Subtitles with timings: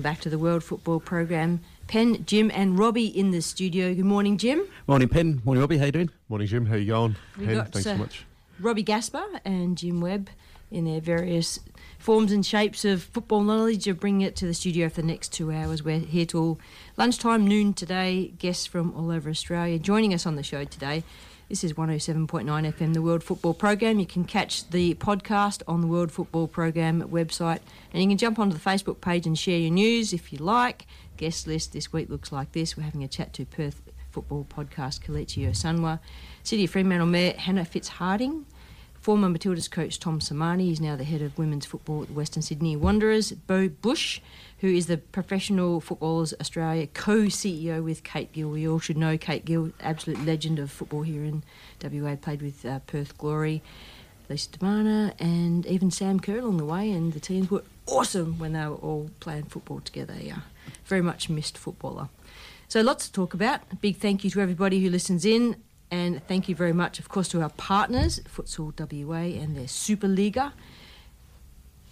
[0.00, 1.60] Welcome back to the World Football Program.
[1.86, 3.92] Pen, Jim, and Robbie in the studio.
[3.92, 4.66] Good morning, Jim.
[4.86, 5.42] Morning, Pen.
[5.44, 5.76] Morning, Robbie.
[5.76, 6.10] How you doing?
[6.30, 6.64] Morning, Jim.
[6.64, 7.16] How you going?
[7.36, 8.24] We Pen, got, thanks uh, so much.
[8.58, 10.30] Robbie Gaspar and Jim Webb
[10.70, 11.60] in their various
[11.98, 15.34] forms and shapes of football knowledge are bringing it to the studio for the next
[15.34, 15.82] two hours.
[15.82, 16.58] We're here till
[16.96, 18.32] lunchtime, noon today.
[18.38, 21.04] Guests from all over Australia joining us on the show today.
[21.50, 23.98] This is 107.9 FM, the World Football Program.
[23.98, 27.58] You can catch the podcast on the World Football Program website,
[27.92, 30.86] and you can jump onto the Facebook page and share your news if you like.
[31.16, 32.76] Guest list this week looks like this.
[32.76, 35.98] We're having a chat to Perth football podcast Kelechi Osunwa,
[36.44, 38.44] City of Fremantle Mayor Hannah Fitzhardinge,
[39.00, 42.42] former Matildas coach Tom Sermanni, he's now the head of women's football at the Western
[42.42, 44.20] Sydney Wanderers, Beau Busch,
[44.60, 48.50] who is the Professional Footballers Australia co-CEO with Kate Gill.
[48.50, 51.42] We all should know Kate Gill, absolute legend of football here in
[51.82, 53.62] WA, played with uh, Perth Glory,
[54.28, 58.38] Lisa De Vanna, and even Sam Kerr along the way, and the teams were awesome
[58.38, 60.14] when they were all playing football together.
[60.20, 60.40] Yeah,
[60.84, 62.08] very much missed footballer.
[62.68, 63.62] So lots to talk about.
[63.72, 65.56] A big thank you to everybody who listens in.
[65.90, 68.72] And thank you very much, of course, to our partners, Futsal
[69.04, 70.52] WA and their Superliga,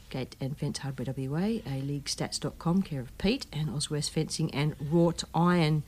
[0.09, 4.75] Gate and Fence Hardware WA, a League leaguestats.com, care of Pete, and Oswest Fencing and
[4.81, 5.83] Wrought Iron.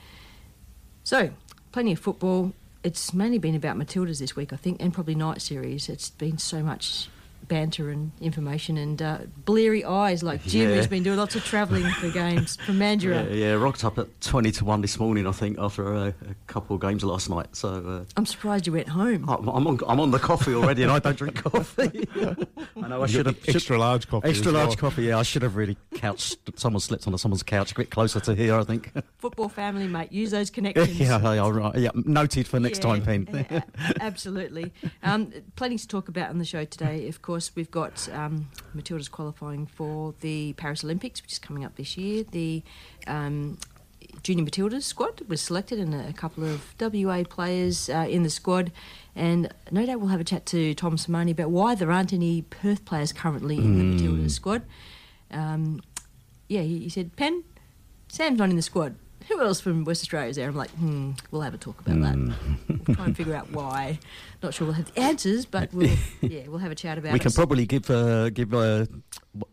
[1.05, 1.31] So,
[1.73, 2.53] plenty of football.
[2.83, 5.89] It's mainly been about Matildas this week, I think, and probably night series.
[5.89, 7.09] It's been so much
[7.51, 10.77] banter and information and uh, bleary eyes like Jim, Yeah.
[10.77, 13.29] who's been doing lots of travelling for games from Mandurah.
[13.29, 16.15] Yeah, yeah, rocked up at 20 to 1 this morning, I think, after a, a
[16.47, 17.49] couple of games last night.
[17.57, 19.29] So uh, I'm surprised you went home.
[19.29, 22.09] I'm, I'm, on, I'm on the coffee already and I don't drink coffee.
[22.83, 23.43] I know I should have.
[23.43, 24.29] the extra large coffee.
[24.29, 24.65] Extra as well.
[24.67, 25.19] large coffee, yeah.
[25.19, 26.39] I should have really couched.
[26.59, 28.93] Someone slept on someone's couch a bit closer to here, I think.
[29.19, 30.13] Football family, mate.
[30.13, 30.99] Use those connections.
[30.99, 31.75] yeah, yeah, all right.
[31.75, 33.65] yeah, noted for next Yeah, time, Pen.
[34.01, 34.73] absolutely.
[35.03, 37.09] Um, plenty to talk about on the show today.
[37.09, 41.77] Of course, we've got um, Matilda's qualifying for the Paris Olympics, which is coming up
[41.77, 42.25] this year.
[42.25, 42.63] The
[43.07, 43.59] um,
[44.23, 48.73] Junior Matildas squad was selected, and a, couple of WA players uh, in the squad.
[49.15, 52.43] And no doubt we'll have a chat to Tom Sermanni about why there aren't any
[52.43, 54.63] Perth players currently in the Matildas squad.
[55.31, 55.83] Um,
[56.49, 57.45] yeah, he, he said, Pen,
[58.09, 58.97] Sam's not in the squad.
[59.31, 60.49] Who else from West Australia is there?
[60.49, 62.17] I'm like, hmm, we'll have a talk about that.
[62.69, 64.01] We'll try and figure out why.
[64.43, 67.13] Not sure we'll have the answers, but we'll, yeah, we'll have a chat about it.
[67.13, 67.23] We it.
[67.23, 68.87] can probably give uh, give uh,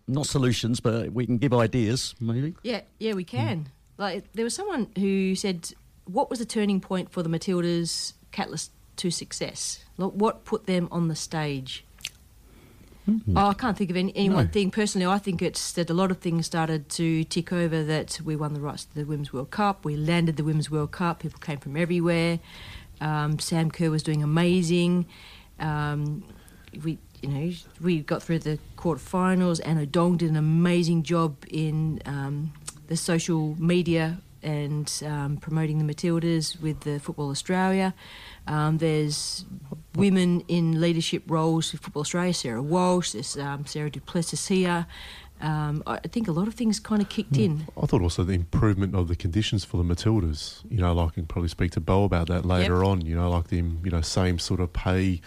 [0.08, 2.56] not solutions, but we can give ideas, maybe.
[2.64, 3.58] Yeah, yeah, we can.
[3.98, 4.02] Hmm.
[4.02, 5.72] Like there was someone who said,
[6.06, 9.86] "What was the turning point for the Matildas' catalyst to success?
[9.98, 11.86] Like, what put them on the stage?"
[13.36, 14.52] Oh, I can't think of any, any one Hmm.
[14.52, 14.72] Thing.
[14.72, 17.84] Personally, I think it's that a lot of things started to tick over.
[17.84, 19.86] That we won the rights to the Women's World Cup.
[19.86, 21.20] We landed the Women's World Cup.
[21.20, 22.40] People came from everywhere.
[23.00, 25.06] Um, Sam Kerr was doing amazing.
[25.60, 26.24] Um,
[26.84, 27.52] we, you know,
[27.82, 29.62] we got through the quarterfinals.
[29.64, 32.52] Anna Dong did an amazing job in um,
[32.88, 37.94] the social media and um, promoting the Matildas with the Football Australia.
[38.48, 39.46] Um, there's
[39.96, 44.86] women in leadership roles with Football Australia, Sarah Walsh, there's um, Sarah Duplessis here.
[45.40, 47.68] Um, I think a lot of things kind of kicked in.
[47.80, 50.64] I thought also the improvement of the conditions for the Matildas.
[50.68, 52.84] You know, like I can probably speak to Beau about that later Yep.
[52.86, 53.02] on.
[53.06, 55.22] You know, like the you know same sort of pay.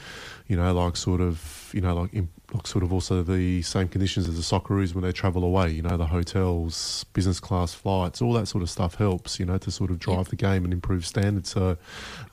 [0.49, 2.13] You know, like sort of you know like,
[2.51, 5.71] im- like sort of also the same conditions as the Socceroos when they travel away.
[5.71, 9.39] You know, the hotels, business class flights, all that sort of stuff helps.
[9.39, 10.29] You know, to sort of drive Yep.
[10.29, 11.51] the game and improve standards.
[11.51, 11.77] So,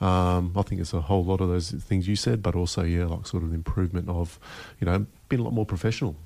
[0.00, 3.06] um, I think it's a whole lot of those things you said, but also yeah,
[3.06, 4.38] like sort of improvement of,
[4.80, 6.16] you know, being a lot more professional.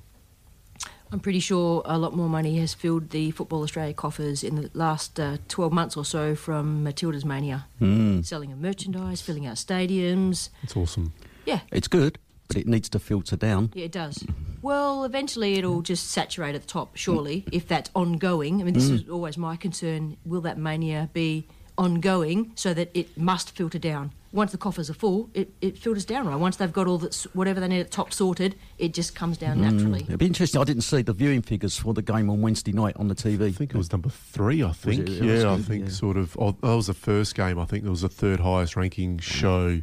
[1.11, 4.71] I'm pretty sure a lot more money has filled the Football Australia coffers in the
[4.73, 7.67] last uh, 12 months or so from Matilda's Mania.
[7.79, 8.25] Mm.
[8.25, 10.49] Selling of merchandise, filling out stadiums.
[10.63, 11.13] It's awesome.
[11.45, 12.17] Yeah, It's good,
[12.53, 13.71] but it needs to filter down.
[13.73, 14.23] yeah, it does.
[14.61, 18.61] Well, eventually it'll just saturate at the top, surely, if that's ongoing.
[18.61, 18.93] I mean, this mm.
[18.93, 20.15] is always my concern.
[20.25, 21.47] Will that mania be
[21.77, 24.13] ongoing so that it must filter down?
[24.31, 26.37] Once the coffers are full, it, it filters down, right?
[26.37, 29.37] Once they've got all that, whatever they need at the top sorted, it just comes
[29.37, 29.71] down mm.
[29.71, 30.01] naturally.
[30.03, 30.59] It'd be interesting.
[30.59, 33.49] I didn't see the viewing figures for the game on Wednesday night on the TV.
[33.49, 34.63] I think it was number three.
[34.63, 35.01] I think.
[35.01, 35.09] it?
[35.09, 35.91] It yeah, I think yeah.
[35.91, 36.35] sort of.
[36.39, 37.59] Oh, that was the first game.
[37.59, 39.81] I think it was the third highest ranking show.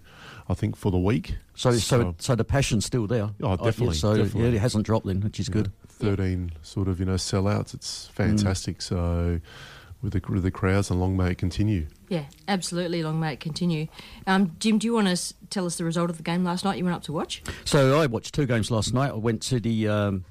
[0.50, 1.36] I think for the week.
[1.54, 3.30] So, so, so the passion's still there.
[3.42, 4.50] Oh, yeah, definitely, so definitely.
[4.50, 5.72] yeah, it hasn't dropped then, which is you know, good.
[5.88, 7.72] Thirteen sort of you know sellouts.
[7.72, 8.82] It's fantastic.
[8.82, 9.40] So
[10.02, 11.86] with the with the crowds and long may it continue.
[12.08, 13.02] Yeah, absolutely.
[13.04, 13.86] Long may it continue.
[14.26, 16.64] Um, Jim, do you want to s- tell us the result of the game last
[16.64, 17.42] night you went up to watch?
[17.64, 19.10] So I watched two games last night.
[19.10, 20.24] I went to the um,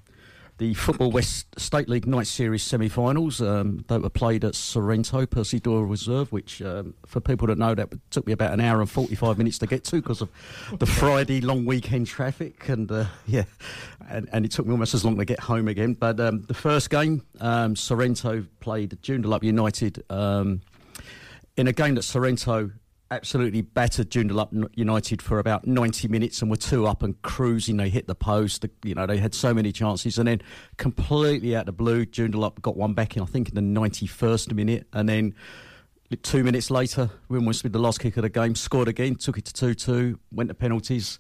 [0.59, 3.41] the Football West State League Night Series semi-finals.
[3.41, 7.73] Um, they were played at Sorrento Percy Doyle Reserve, which um, for people that know
[7.73, 10.29] that took me about an hour and forty-five minutes to get to because of
[10.77, 13.45] the Friday long weekend traffic, and uh, yeah,
[14.09, 15.94] and, and it took me almost as long to get home again.
[15.94, 20.03] But um, the first game, um, Sorrento played Joondalup United.
[20.09, 20.62] Um,
[21.57, 22.71] in a game that Sorrento
[23.11, 27.77] absolutely battered Joondalup United for about 90 minutes and were two up and cruising.
[27.77, 28.65] They hit the post.
[28.83, 30.17] You know, they had so many chances.
[30.17, 30.41] And then
[30.77, 34.53] completely out of the blue, Joondalup got one back in, I think, in the 91st
[34.53, 34.88] minute.
[34.94, 35.33] And then
[36.23, 39.45] two minutes later, was with the last kick of the game, scored again, took it
[39.45, 41.19] to 2 2, went to penalties.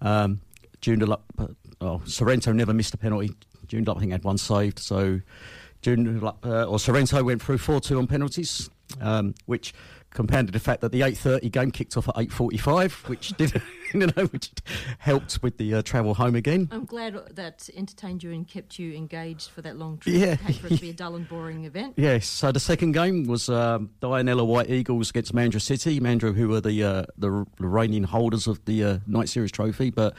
[0.00, 0.40] Um,
[0.80, 1.46] Joondalup, uh,
[1.80, 3.34] oh, Sorrento never missed a penalty.
[3.66, 4.78] Joondalup, I think, had one saved.
[4.78, 5.20] So
[5.82, 8.68] Joondalup, uh, or Sorrento went through 4 2 on penalties,
[9.00, 9.74] um, which
[10.14, 13.60] compounded the fact that the 8.30 game kicked off at 8.45, which did,
[13.92, 14.50] you know, which
[14.98, 16.68] helped with the uh, travel home again.
[16.70, 20.14] I'm glad that entertained you and kept you engaged for that long trip.
[20.14, 20.36] Yeah.
[20.36, 21.94] For it to be a dull and boring event.
[21.96, 22.26] Yes.
[22.26, 26.00] So the second game was um, Dianella White Eagles against Mandurah City.
[26.00, 30.14] Mandurah, who were the uh, the reigning holders of the uh, Night Series trophy, but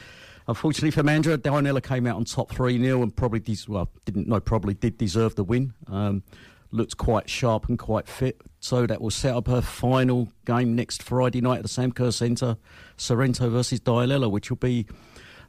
[0.46, 4.28] unfortunately for Mandurah, Dianella came out on top three 0 and probably des- well didn't
[4.28, 5.72] no probably did deserve the win.
[5.88, 6.22] Um,
[6.76, 8.40] looked quite sharp and quite fit.
[8.60, 12.10] So that will set up her final game next Friday night at the Sam Kerr
[12.10, 12.56] Centre,
[12.96, 14.86] Sorrento versus Dianella, which will be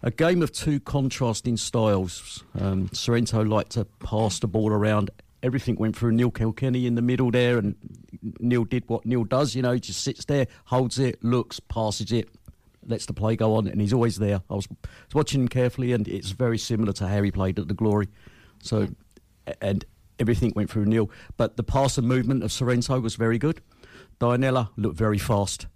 [0.03, 2.44] a game of two contrasting styles.
[2.59, 5.09] Um, Sorrento liked to pass the ball around.
[5.44, 7.75] Everything went through Neil Kilkenny in the middle there, and
[8.39, 9.56] Neil did what Neil does.
[9.56, 12.29] You know, he just sits there, holds it, looks, passes it,
[12.85, 14.41] lets the play go on, and he's always there.
[14.50, 14.68] I was
[15.13, 18.07] watching him carefully, and it's very similar to how he played at the Glory.
[18.62, 18.88] So,
[19.62, 19.86] and
[20.19, 21.09] everything went through Neil.
[21.38, 23.62] But the pass and movement of Sorrento was very good.
[24.19, 25.67] Dianella looked very fast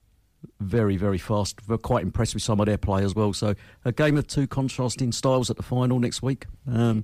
[0.60, 1.60] very, very fast.
[1.68, 3.32] We're quite impressed with some of their play as well.
[3.32, 3.54] So
[3.86, 6.48] a game of two contrasting styles at the final next week.
[6.68, 7.04] Um,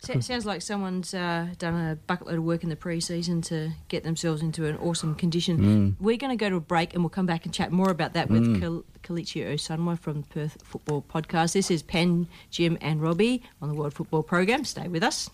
[0.00, 3.70] Sa- sounds like someone's uh, done a bucket load of work in the pre-season to
[3.88, 5.96] get themselves into an awesome condition.
[5.98, 8.12] We're going to go to a break and we'll come back and chat more about
[8.12, 11.54] that with Kal- Kelechi Osunwa from the Perth Football Podcast.
[11.54, 14.64] This is Penn, Jim and Robbie on the World Football Program.
[14.64, 15.28] Stay with us.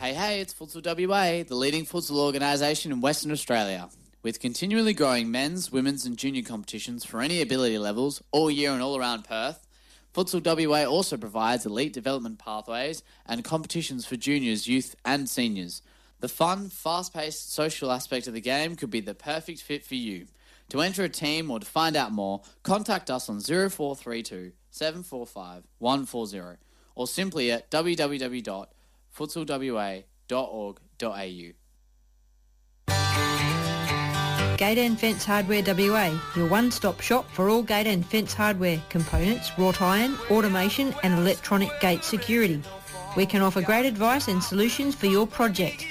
[0.00, 3.90] Hey, hey, it's Futsal WA, the leading futsal organisation in Western Australia.
[4.22, 8.80] With continually growing men's, women's, and junior competitions for any ability levels all year and
[8.80, 9.66] all around Perth,
[10.14, 15.82] Futsal WA also provides elite development pathways and competitions for juniors, youth, and seniors.
[16.20, 19.96] The fun, fast paced social aspect of the game could be the perfect fit for
[19.96, 20.28] you.
[20.70, 26.56] To enter a team or to find out more, contact us on 0432 745 140
[26.94, 27.70] or simply at
[29.16, 31.52] www.futsalwa.org.au.
[34.56, 39.50] Gate and Fence Hardware WA, your one-stop shop for all gate and fence hardware, components,
[39.56, 42.62] wrought iron, automation and electronic gate security.
[43.16, 45.86] We can offer great advice and solutions for your project.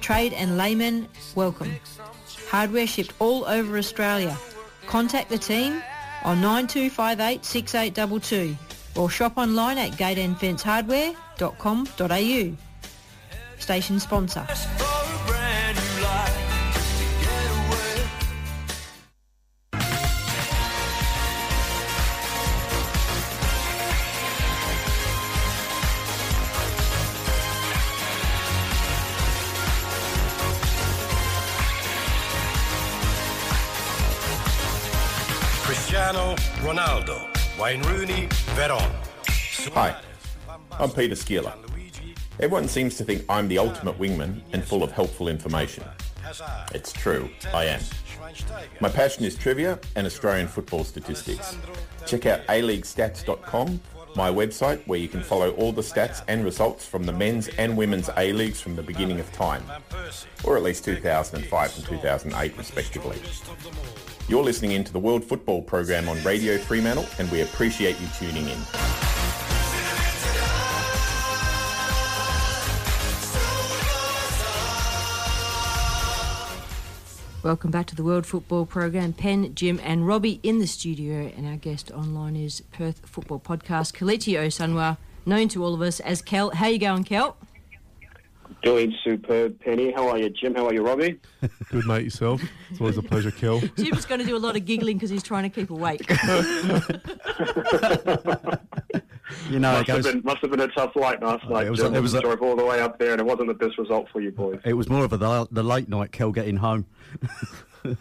[0.00, 1.70] Trade and laymen, welcome.
[2.48, 4.34] Hardware shipped all over Australia.
[4.86, 5.82] Contact the team
[6.24, 8.56] on 9258 6822
[8.96, 12.63] or shop online at gateandfencehardware.com.au
[13.64, 14.46] station sponsor.
[35.62, 37.26] Cristiano Ronaldo,
[37.58, 38.90] Wayne Rooney, Veron.
[39.72, 39.96] Hi,
[40.78, 41.63] I'm Peter Skiller
[42.40, 45.84] Everyone seems to think I'm the ultimate wingman and full of helpful information.
[46.74, 47.80] It's true, I am.
[48.80, 51.56] My passion is trivia and Australian football statistics.
[52.06, 53.80] Check out aleaguestats.com,
[54.16, 57.76] my website where you can follow all the stats and results from the men's and
[57.76, 59.62] women's A-Leagues from the beginning of time,
[60.42, 63.18] or at least 2005 and 2008 respectively.
[64.26, 68.48] You're listening into the World Football Program on Radio Fremantle and we appreciate you tuning
[68.48, 69.03] in.
[77.44, 79.12] Welcome back to the World Football Program.
[79.12, 83.92] Penn, Jim, and Robbie in the studio, and our guest online is Perth Football Podcast
[83.92, 84.96] Kelechi Osunwa,
[85.26, 86.52] known to all of us as Kel.
[86.52, 87.36] How you going, Kel?
[88.62, 89.92] Doing superb, Penny.
[89.92, 90.54] How are you, Jim?
[90.54, 91.20] How are you, Robbie?
[91.70, 92.40] Good mate yourself.
[92.70, 93.60] It's always a pleasure, Kel.
[93.76, 96.00] Jim's going to do a lot of giggling because he's trying to keep awake.
[99.48, 101.66] You know, must, it have been, must have been a tough flight last night.
[101.66, 101.94] it was- Jim.
[101.94, 104.06] it was a- drove all the way up there, and it wasn't the best result
[104.12, 104.60] for you boys.
[104.64, 106.86] It was more of a, the, the late night Kel getting home.
[107.84, 107.94] Yeah,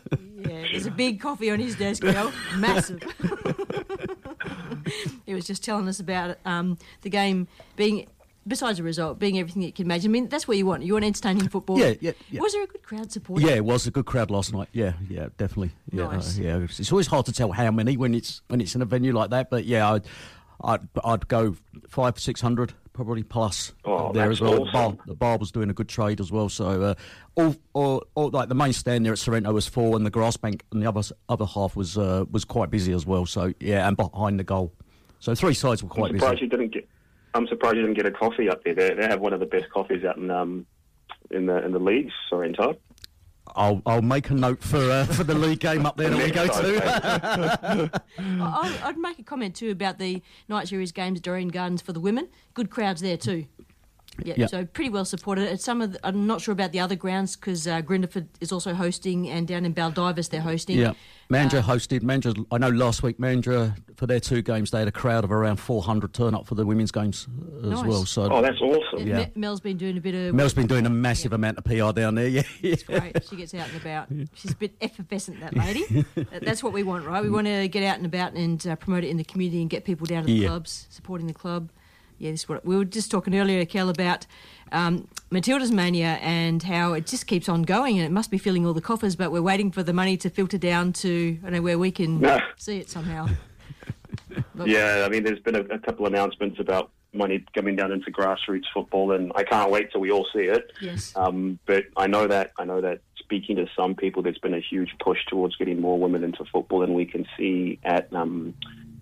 [0.71, 2.31] there's a big coffee on his desk, Kel.
[2.57, 3.01] Massive.
[5.25, 8.07] he was just telling us about um, the game being,
[8.47, 10.11] besides the result, being everything you can imagine.
[10.11, 10.83] I mean, that's what you want.
[10.83, 11.79] You want entertaining football.
[11.79, 12.41] Yeah, yeah, yeah.
[12.41, 13.41] Was there a good crowd support?
[13.41, 14.69] Yeah, it was a good crowd last night.
[14.71, 15.71] Yeah, yeah, definitely.
[15.91, 16.39] Yeah, Nice.
[16.39, 16.57] uh, yeah.
[16.59, 19.13] It's it's always hard to tell how many when it's when it's in a venue
[19.13, 20.03] like that, but yeah, I'd
[20.63, 21.55] I'd, I'd go
[21.89, 24.65] five six hundred probably plus Oh, there as well.
[24.65, 26.47] The bar, the bar was doing a good trade as well.
[26.47, 26.95] So uh,
[27.35, 30.37] all, all, all like the main stand there at Sorrento was full, and the grass
[30.37, 33.25] bank and the other other half was uh, was quite busy as well.
[33.25, 34.71] So yeah, and behind the goal,
[35.19, 36.45] so three sides were quite I'm surprised busy.
[36.45, 36.87] you didn't get.
[37.33, 38.75] I'm surprised you didn't get a coffee up there.
[38.75, 40.65] They, they have one of the best coffees out in um
[41.31, 42.13] in the in the leagues.
[42.29, 42.77] Sorrento.
[43.55, 46.31] I'll I'll make a note for uh, for the league game up there that we
[46.31, 48.01] go to.
[48.17, 51.93] I, I'd make a comment too about the night series games at Dorrien Gardens for
[51.93, 52.29] the women.
[52.53, 53.45] Good crowds there too.
[54.23, 54.45] Yeah, Yeah.
[54.47, 55.49] so pretty well supported.
[55.49, 58.51] At some of, the, I'm not sure about the other grounds because uh, Grinderford is
[58.51, 60.77] also hosting, and down in Baldivis they're hosting.
[60.77, 60.93] Yeah,
[61.31, 62.01] Mandurah hosted.
[62.01, 65.31] Mandurah, I know last week Mandurah for their two games they had a crowd of
[65.31, 67.85] around 400 turn up for the women's games uh, as Nice.
[67.85, 68.05] well.
[68.05, 69.07] So Oh, that's awesome.
[69.07, 69.17] Yeah.
[69.17, 70.35] Me- Mel's been doing a bit of.
[70.35, 72.27] Mel's been doing a massive amount of PR down there.
[72.33, 72.75] Yeah, yeah.
[72.85, 73.23] Great.
[73.27, 74.09] She gets out and about.
[74.35, 76.05] She's a bit effervescent, that lady.
[76.41, 77.23] That's what we want, right?
[77.23, 79.69] We want to get out and about and uh, promote it in the community and
[79.71, 80.47] get people down to the Yeah.
[80.49, 81.71] clubs, supporting the club.
[82.23, 84.25] Yeah, this is what we were just talking earlier, Kel, about
[84.71, 88.65] um, Matilda's mania and how it just keeps on going, and it must be filling
[88.65, 89.17] all the coffers.
[89.17, 91.91] But we're waiting for the money to filter down to I don't know where we
[91.91, 92.39] can No.
[92.57, 93.27] see it somehow.
[94.65, 98.65] Yeah, I mean, there's been a, a couple announcements about money coming down into grassroots
[98.73, 100.71] football, and I can't wait till we all see it.
[100.79, 101.11] Yes.
[101.15, 104.59] Um, but I know that I know that speaking to some people, there's been a
[104.61, 108.53] huge push towards getting more women into football, and we can see at um,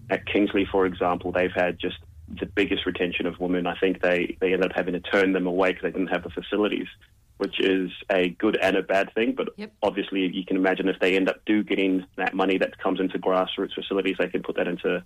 [0.10, 1.98] at Kingsley, for example, they've had just
[2.40, 3.68] the biggest retention of women.
[3.68, 6.24] I think they they ended up having to turn them away because they didn't have
[6.24, 6.88] the facilities,
[7.38, 9.34] which is a good and a bad thing.
[9.36, 9.74] But Yep.
[9.84, 13.20] obviously, you can imagine if they end up do getting that money that comes into
[13.20, 15.04] grassroots facilities, they can put that into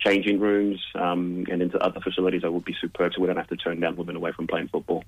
[0.00, 3.48] changing rooms um, and into other facilities that would be superb so we don't have
[3.48, 5.04] to turn down women away from playing football.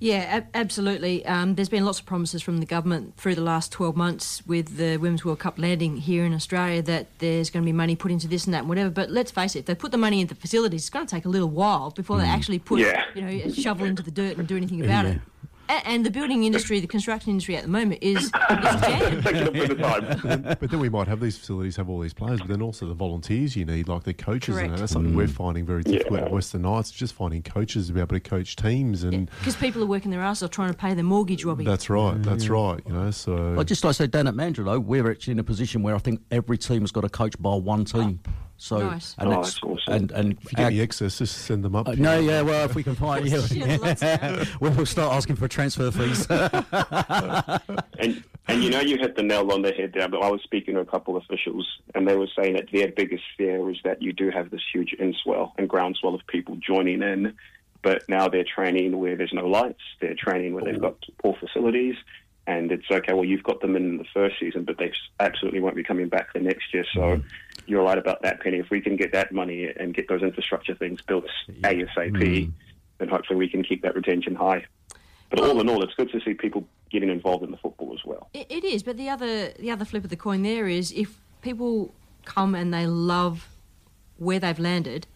[0.00, 1.26] Yeah, ab- absolutely.
[1.26, 4.76] Um, there's been lots of promises from the government through the last 12 months with
[4.76, 8.12] the Women's World Cup landing here in Australia that there's going to be money put
[8.12, 8.90] into this and that and whatever.
[8.90, 11.14] But let's face it, if they put the money into the facilities, it's going to
[11.14, 13.04] take a little while before they actually put, Yeah.
[13.14, 15.12] you know, a shovel into the dirt and do anything about Yeah.
[15.12, 15.20] it.
[15.68, 19.22] A- And the building industry, the construction industry at the moment is, is jammed.
[19.24, 20.56] Taking a bit of time.
[20.60, 22.94] But then we might have these facilities have all these players, but then also the
[22.94, 24.54] volunteers you need, like the coaches.
[24.54, 24.70] Correct.
[24.70, 24.78] that.
[24.78, 25.30] that's something we're mm.
[25.30, 26.26] finding very difficult Yeah.
[26.26, 29.04] at Western Knights, just finding coaches to be able to coach teams.
[29.04, 31.64] And Because people are working their ass off trying to pay their mortgage, Robbie.
[31.64, 32.50] that's right, that's mm.
[32.50, 33.10] right, you know.
[33.10, 35.82] So I just like I said down at Mandurah though, we're actually in a position
[35.82, 38.20] where I think every team has got a coach by one team.
[38.60, 39.14] So Nice.
[39.18, 39.94] and Oh, that's- that's awesome.
[39.94, 41.86] and and if you get our- any excess, just send them up.
[41.88, 44.48] uh, no, yeah, well, if we can find, you, Yeah, lots of that.
[44.60, 46.26] we'll we'll start asking for transfer fees.
[48.00, 50.08] And and you know you hit the nail on the head there.
[50.08, 52.88] But I was speaking to a couple of officials, and they were saying that their
[52.88, 57.02] biggest fear is that you do have this huge inswell and groundswell of people joining
[57.02, 57.34] in,
[57.82, 59.82] but now they're training where there's no lights.
[60.00, 61.96] They're training where they've got poor facilities,
[62.46, 63.12] and it's okay.
[63.12, 66.32] Well, you've got them in the first season, but they absolutely won't be coming back
[66.32, 66.84] the next year.
[66.94, 67.20] So.
[67.68, 68.58] You're right about that, Penny.
[68.58, 71.26] If we can get that money and get those infrastructure things built
[71.60, 72.50] ASAP, hmm.
[72.96, 74.64] then hopefully we can keep that retention high.
[75.28, 78.02] But all in all, it's good to see people getting involved in the football as
[78.06, 78.30] well.
[78.32, 81.20] It, it is, but the other the other flip of the coin there is if
[81.42, 81.94] people
[82.24, 83.48] come and they love
[84.16, 85.06] where they've landed,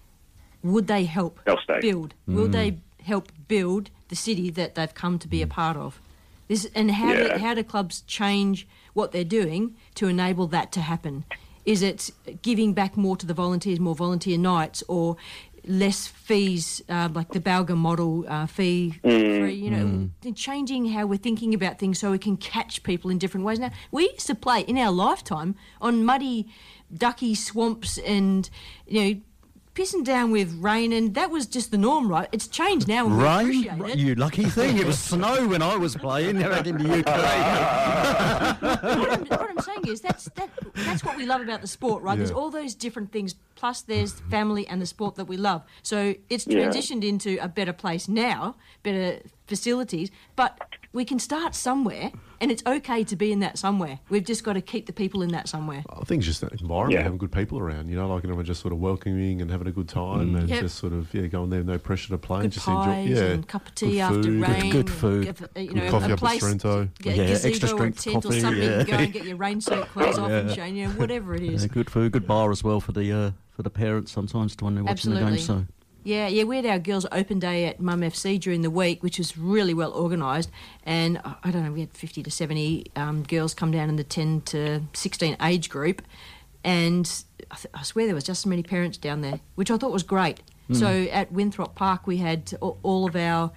[0.62, 1.80] would they help They'll stay.
[1.80, 2.12] build?
[2.26, 2.34] Hmm.
[2.34, 5.52] Will they help build the city that they've come to be a hmm.
[5.52, 5.98] part of?
[6.48, 7.32] This and how Yeah.
[7.32, 11.24] do, how do clubs change what they're doing to enable that to happen?
[11.64, 12.10] Is it
[12.42, 15.16] giving back more to the volunteers, more volunteer nights, or
[15.64, 21.18] less fees, uh, like the Balga model uh, fee free, you know, changing how we're
[21.18, 23.58] thinking about things so we can catch people in different ways.
[23.58, 26.48] Now, we used to play in our lifetime on muddy,
[26.92, 28.48] ducky swamps and,
[28.86, 29.20] you know,
[29.74, 32.28] pissing down with rain, and that was just the norm, right?
[32.32, 33.98] It's changed now, and we Rain, appreciate it.
[33.98, 34.76] you lucky thing.
[34.78, 37.06] It was snow when I was playing back in the UK.
[38.62, 42.02] what, I'm, what I'm saying is that's that that's what we love about the sport,
[42.02, 42.16] right?
[42.18, 43.34] There's all those different things.
[43.54, 45.62] Plus, there's family and the sport that we love.
[45.82, 46.58] So it's Yeah.
[46.58, 50.10] transitioned into a better place now, better facilities.
[50.36, 50.58] But
[50.92, 52.10] we can start somewhere,
[52.42, 54.00] and it's okay to be in that somewhere.
[54.10, 55.84] We've just got to keep the people in that somewhere.
[55.88, 57.02] I think it's just that environment, Yeah.
[57.04, 59.70] having good people around, you know, like everyone just sort of welcoming and having a
[59.72, 60.60] good time and Yep.
[60.62, 63.20] just sort of, yeah, going there, no pressure to play, Good and just pies enjoy,
[63.20, 64.40] yeah, and cup of tea good after food.
[64.42, 64.72] rain.
[64.72, 65.24] good food.
[65.24, 66.88] give- uh, you Good know, coffee a up at place, Sorrento.
[67.00, 68.62] Get Yeah, extra strength tent or coffee, something.
[68.62, 68.82] yeah.
[68.84, 71.62] Go and get your rain soaked clothes off and show you know, whatever it is.
[71.62, 74.74] Yeah, good food, good bar as well for the uh, for the parents sometimes when
[74.74, 75.38] they're watching the game.
[75.38, 75.64] So
[76.04, 79.18] Yeah, yeah, we had our girls' open day at Mum FC during the week, which
[79.18, 80.50] was really well organised.
[80.84, 83.96] And uh, I don't know, we had 50 to 70 um, girls come down in
[83.96, 86.02] the 10 to 16 age group.
[86.64, 87.08] And
[87.50, 89.92] I, th- I swear there was just as many parents down there, which I thought
[89.92, 90.40] was great.
[90.72, 93.52] So at Winthrop Park, we had all of our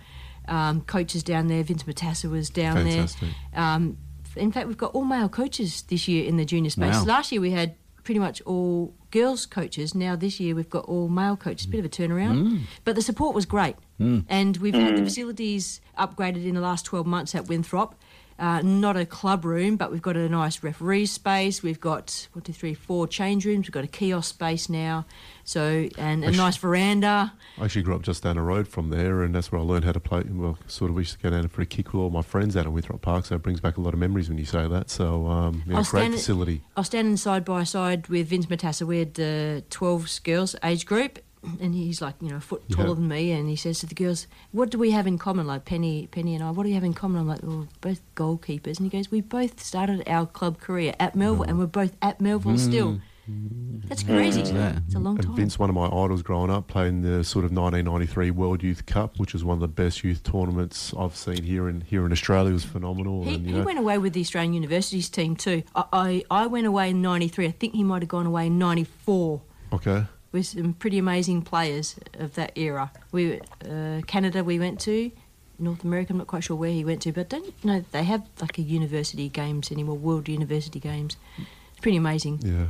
[0.50, 1.64] um, coaches down there.
[1.64, 3.30] Vince Matassa was down Fantastic.
[3.54, 3.62] there.
[3.64, 3.98] Um,
[4.36, 6.94] in fact, we've got all male coaches this year in the junior space.
[6.96, 7.06] Wow.
[7.06, 7.75] Last year we had
[8.06, 9.94] pretty much all girls coaches.
[9.94, 11.68] Now this year we've got all male coaches.
[11.68, 12.62] Bit of a turnaround, mm.
[12.86, 14.24] but the support was great, mm.
[14.30, 15.06] and we've had the mm.
[15.06, 17.96] facilities upgraded in the last twelve months at Winthrop.
[18.38, 21.64] Uh, not a club room, but we've got a nice referee space.
[21.64, 23.68] We've got one, two, three, four change rooms.
[23.68, 25.06] We've got a kiosk space now,
[25.46, 27.31] so and a Actu- nice veranda.
[27.58, 29.86] I actually grew up just down the road from there, and that's where I learned
[29.86, 30.24] how to play.
[30.29, 32.58] Well, sort of, we used to go down for a kick with all my friends
[32.58, 34.68] out in Winthrop Park, so it brings back a lot of memories when you say
[34.68, 34.90] that.
[34.90, 36.62] So, um, yeah, great standing- facility.
[36.75, 38.86] I was standing side by side with Vince Matassa.
[38.86, 41.20] We had the 12 girls age group,
[41.62, 42.94] and he's like, you know, a foot taller Yeah.
[42.96, 43.31] than me.
[43.31, 46.34] And he says to the girls, "What do we have in common?" Like Penny, Penny
[46.34, 46.50] and I.
[46.50, 47.22] What do we have in common?
[47.22, 51.16] I'm like, "Well, both goalkeepers." And he goes, "We both started our club career at
[51.16, 54.42] Melville, and we're both at Melville still." That's crazy.
[54.42, 54.79] Yeah.
[54.85, 55.35] It's a long And time.
[55.35, 59.20] Vince, one of my idols growing up, playing the sort of 1993 World Youth Cup,
[59.20, 62.51] which was one of the best youth tournaments I've seen here in here in Australia.
[62.51, 63.24] It was phenomenal.
[63.24, 65.64] He, and, he know, went away with the Australian Universities team too.
[65.75, 67.48] I, I, I went away in '93.
[67.48, 69.42] I think he might have gone away in '94.
[69.74, 70.05] okay.
[70.31, 72.92] with some pretty amazing players of that era.
[73.11, 75.11] We uh, Canada we went to,
[75.57, 76.14] North America.
[76.14, 78.61] I'm not quite sure where he went to, but don't know they have like a
[78.61, 79.98] university games anymore.
[79.98, 81.18] World University Games.
[81.38, 82.42] It's pretty amazing.
[82.44, 82.68] Yeah.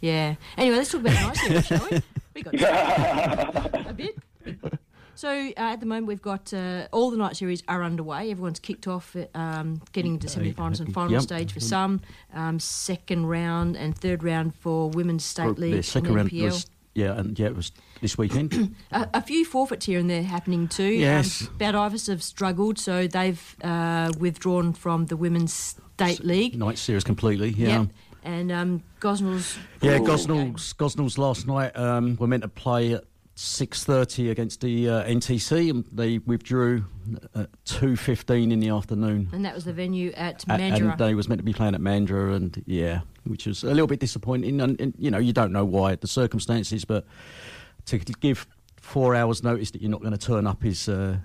[0.00, 0.34] Yeah.
[0.56, 2.02] Anyway, let's talk about nice things, shall we?
[2.34, 4.16] We got a bit.
[5.16, 8.30] So uh, at the moment we've got uh, all the night series are underway.
[8.30, 11.22] Everyone's kicked off, um, getting into semi-finals and final Yep.
[11.22, 12.00] stage for some.
[12.32, 15.74] Um, second round and third round for women's state league.
[15.74, 18.74] the second round was yeah, and yeah, it was this weekend.
[18.92, 20.84] A, a few forfeits here and there happening too.
[20.84, 21.42] Yes.
[21.42, 26.56] Um, Baldivis have struggled, so they've uh, withdrawn from the Women's State League.
[26.56, 27.50] Night series completely.
[27.50, 27.80] Yeah.
[27.80, 27.88] Yep.
[28.28, 29.56] And um, Gosnells.
[29.80, 29.98] Yeah.
[30.00, 33.04] Gosnells, Gosnells last night um, were meant to play at
[33.36, 36.84] 6.30 against the uh, NTC and they withdrew
[37.34, 39.30] at 2.15 in the afternoon.
[39.32, 40.90] And that was the venue at Mandurah.
[40.90, 43.86] And they was meant to be playing at Mandurah and, yeah, which was a little
[43.86, 44.60] bit disappointing.
[44.60, 47.06] And, and, you know, you don't know why, the circumstances, but
[47.86, 51.16] to give four hours notice that you're not going to turn up is, uh,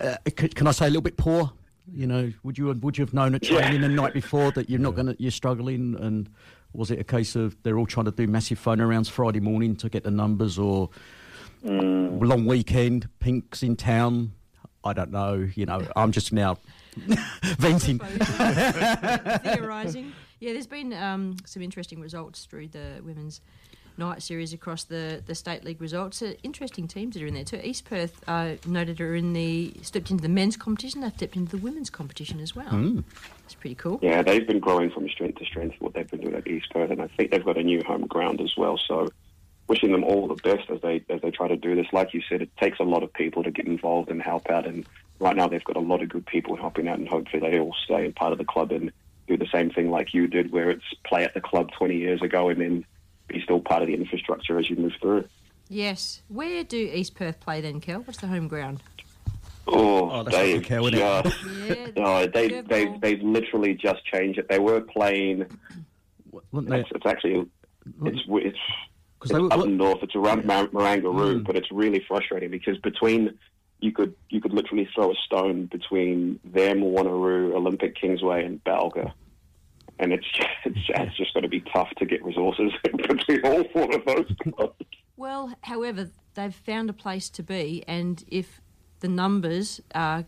[0.00, 1.52] uh, can I say, a little bit poor?
[1.92, 4.80] You know, would you would you have known at training the night before that you're
[4.80, 5.96] not going to you're struggling?
[6.00, 6.28] And
[6.72, 9.76] was it a case of they're all trying to do massive phone arounds Friday morning
[9.76, 10.90] to get the numbers, or
[11.62, 14.32] long weekend, Pink's in town?
[14.84, 15.48] I don't know.
[15.54, 16.58] You know, I'm just now
[17.42, 17.98] venting.
[19.44, 20.12] theorising.
[20.40, 23.40] Yeah, there's been um, some interesting results through the women's
[23.98, 26.22] night series across the, the state league results.
[26.22, 27.60] Uh, interesting teams that are in there too.
[27.62, 31.00] East Perth uh, noted are in the stepped into the men's competition.
[31.00, 32.68] They've stepped into the women's competition as well.
[33.44, 33.98] It's pretty cool.
[34.02, 36.90] Yeah, they've been growing from strength to strength, what they've been doing at East Perth,
[36.90, 38.78] and I think they've got a new home ground as well.
[38.86, 39.08] So,
[39.68, 41.86] wishing them all the best as they as they try to do this.
[41.92, 44.66] Like you said, it takes a lot of people to get involved and help out,
[44.66, 44.86] and
[45.18, 47.74] right now they've got a lot of good people helping out, and hopefully they all
[47.84, 48.92] stay and part of the club and
[49.26, 52.22] do the same thing like you did, where it's play at the club 20 years
[52.22, 52.84] ago and then
[53.28, 55.24] be still part of the infrastructure as you move through.
[55.68, 56.22] Yes.
[56.28, 58.00] Where do East Perth play then, Kel?
[58.00, 58.82] What's the home ground?
[59.66, 61.24] Oh, Oh, they've not fair, isn't it?
[61.24, 61.44] just,
[61.96, 62.04] Yeah.
[62.04, 62.68] oh, they, curveball.
[62.68, 64.48] they've, they've literally just changed it.
[64.48, 65.46] They were playing,
[66.52, 67.46] Wasn't they- it's, it's actually,
[68.04, 68.58] it's, it's,
[69.18, 69.98] 'cause it's they were- up north.
[70.02, 71.44] It's around Mar- Marangaroo, mm.
[71.44, 73.36] but it's really frustrating because between
[73.80, 79.12] you could you could literally throw a stone between them, Wanneroo, Olympic Kingsway, and Balga,
[79.98, 80.26] and it's
[80.64, 84.30] it's, it's just going to be tough to get resources between all four of those
[84.42, 84.74] clubs.
[85.16, 88.60] Well, however, they've found a place to be, and if
[89.00, 90.24] the numbers are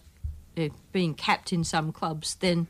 [0.57, 2.67] uh, being capped in some clubs, then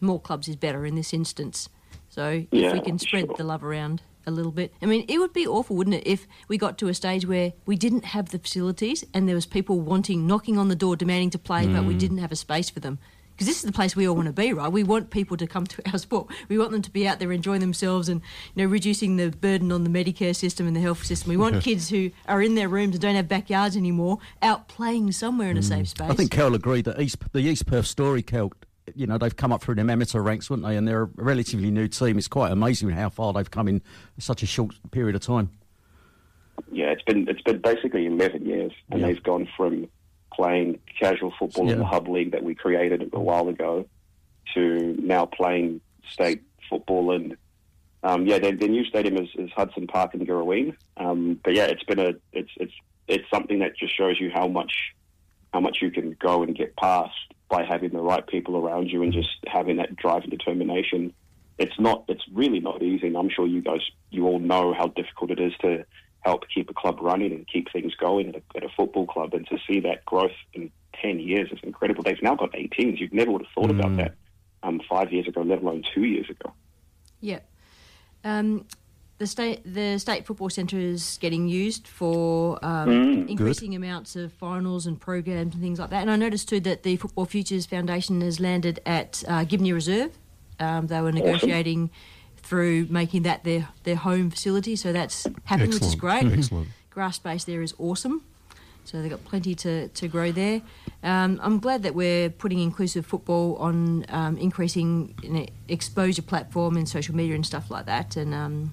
[0.00, 1.68] more clubs is better in this instance.
[2.08, 3.36] So if Yeah, we can spread sure.
[3.36, 6.26] the love around a little bit, I mean, it would be awful, wouldn't it, if
[6.48, 9.80] we got to a stage where we didn't have the facilities and there was people
[9.80, 12.80] wanting, knocking on the door, demanding to play, but we didn't have a space for
[12.80, 12.98] them.
[13.32, 14.70] Because this is the place we all want to be, right?
[14.70, 16.28] We want people to come to our sport.
[16.48, 18.20] We want them to be out there enjoying themselves and
[18.54, 21.30] you know reducing the burden on the Medicare system and the health system.
[21.30, 25.12] We want kids who are in their rooms and don't have backyards anymore out playing
[25.12, 25.88] somewhere in a safe mm.
[25.88, 26.10] space.
[26.10, 28.52] I think Kel agreed that East, the East Perth story, Kel,
[28.94, 30.76] you know, they've come up through the amateur ranks, wouldn't they?
[30.76, 32.18] And they're a relatively new team.
[32.18, 33.82] It's quite amazing how far they've come in
[34.18, 35.50] such a short period of time.
[36.70, 39.06] Yeah, it's been it's been basically 11 years, and Yeah.
[39.08, 39.88] they've gone from
[40.34, 43.86] playing casual football in the hub league that we created a while ago
[44.54, 47.12] to now playing state football.
[47.12, 47.36] And
[48.02, 50.76] um, yeah, their, their new stadium is, is Hudson Park in Girrawheen.
[50.96, 52.72] Um, but yeah, it's been a it's it's
[53.08, 54.72] it's something that just shows you how much
[55.52, 57.14] how much you can go and get past
[57.48, 61.12] by having the right people around you and just having that drive and determination.
[61.58, 62.04] It's not.
[62.08, 63.06] It's really not easy.
[63.08, 65.84] And I'm sure you guys, you all know how difficult it is to
[66.22, 69.34] help keep a club running and keep things going at a, at a football club.
[69.34, 72.02] And to see that growth in 10 years is incredible.
[72.02, 72.98] They've now got 18s.
[72.98, 74.14] You'd never would have thought about that
[74.62, 76.52] um, five years ago, let alone two years ago.
[77.20, 77.40] Yeah.
[78.24, 78.66] Um,
[79.18, 84.86] the state the state football centre is getting used for um, increasing amounts of finals
[84.86, 86.02] and programs and things like that.
[86.02, 90.18] And I noticed too that the Football Futures Foundation has landed at uh, Gibney Reserve.
[90.58, 91.90] Um, they were negotiating
[92.42, 96.24] through making that their their home facility, so that's happening, which is great.
[96.32, 96.68] Excellent.
[96.90, 98.22] Grass space there is awesome.
[98.84, 100.60] So they've got plenty to, to grow there.
[101.04, 107.14] Um, I'm glad that we're putting inclusive football on um, increasing exposure platform and social
[107.14, 108.16] media and stuff like that.
[108.16, 108.72] And um,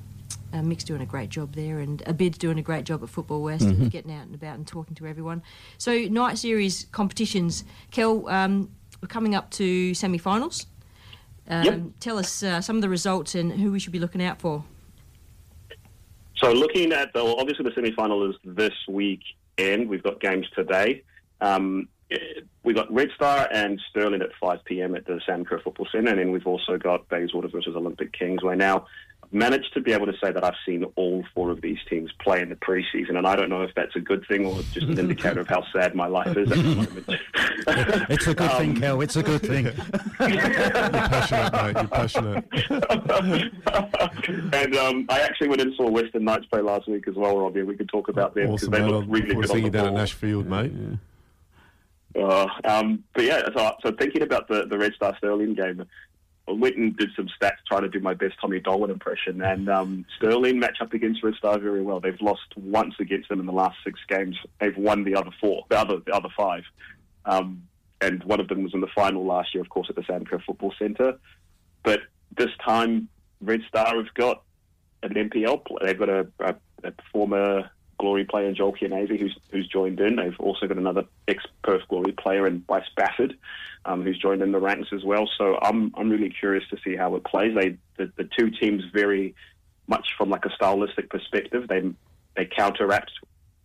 [0.52, 3.44] uh, Mick's doing a great job there, and Abid's doing a great job at Football
[3.44, 5.44] West, and getting out and about and talking to everyone.
[5.78, 10.66] So night series competitions, Kel, um, we're coming up to semi-finals.
[11.50, 11.82] Um, Yep.
[12.00, 14.64] Tell us uh, some of the results and who we should be looking out for.
[16.38, 19.90] So looking at the well, obviously the semi final is this weekend.
[19.90, 21.04] We've got games today.
[21.42, 21.90] Um,
[22.64, 24.96] we've got Red Star and Stirling at 5 p.m.
[24.96, 28.56] at the Sam Kerr Football Centre, and then we've also got Bayswater versus Olympic Kingsway.
[28.56, 28.88] Now,
[29.32, 32.42] managed to be able to say that I've seen all four of these teams play
[32.42, 34.98] in the preseason, and I don't know if that's a good thing or just an
[34.98, 37.08] indicator of how sad my life is at the moment.
[38.10, 39.02] It's a good thing, Kel.
[39.02, 39.66] It's a good thing.
[39.66, 41.76] You're passionate, mate.
[41.76, 42.46] You're passionate.
[44.54, 47.64] and um, I actually went and saw Western Knights play last week as well, Robbie.
[47.64, 49.94] We could talk about them because Awesome, they look really good seeing you down at.
[49.94, 50.72] Nashfield, mate.
[52.16, 55.86] Uh, um, but yeah, so, so thinking about the, the Red Star Stirling game,
[56.50, 59.42] I went and did some stats trying to do my best Tommy Dolan impression.
[59.42, 62.00] And um, Stirling match up against Red Star very well.
[62.00, 64.36] They've lost once against them in the last six games.
[64.60, 66.64] They've won the other four, the other the other five.
[67.26, 67.64] Um,
[68.02, 70.26] and one of them was in the final last year, of course, at the Sam
[70.26, 71.20] Kerr Football Centre.
[71.84, 72.00] But
[72.38, 73.10] this time,
[73.42, 74.44] Red Star have got
[75.04, 75.86] an NPL player.
[75.86, 80.16] They've got a, a, a former Glory player Joel Chianese who's who's joined in.
[80.16, 83.38] They've also got another ex Perth Glory player in Bryce Bafford,
[83.86, 85.30] um, who's joined in the ranks as well.
[85.38, 87.56] So I'm I'm really curious to see how it plays.
[87.56, 89.36] They the, the two teams very
[89.88, 91.68] much from like a stylistic perspective.
[91.68, 91.82] They
[92.36, 93.12] they counteract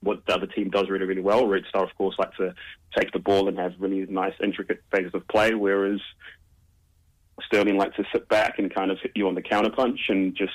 [0.00, 1.46] what the other team does really really well.
[1.46, 2.54] Red Star of course like to
[2.96, 6.00] take the ball and have really nice intricate phases of play, whereas
[7.46, 10.52] Stirling likes to sit back and kind of hit you on the counterpunch and just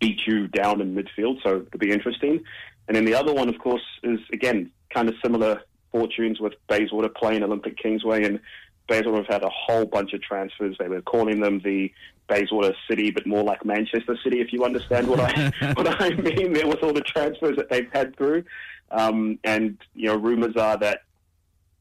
[0.00, 1.42] beat you down in midfield.
[1.42, 2.44] So it'll be interesting.
[2.88, 7.08] And then the other one, of course, is again kind of similar fortunes with Bayswater
[7.08, 8.40] playing Olympic Kingsway, and
[8.88, 10.76] Bayswater have had a whole bunch of transfers.
[10.78, 11.92] They were calling them the
[12.28, 16.52] Bayswater City, but more like Manchester City, if you understand what I what I mean.
[16.52, 18.44] There with all the transfers that they've had through,
[18.90, 21.00] um, and you know, rumours are that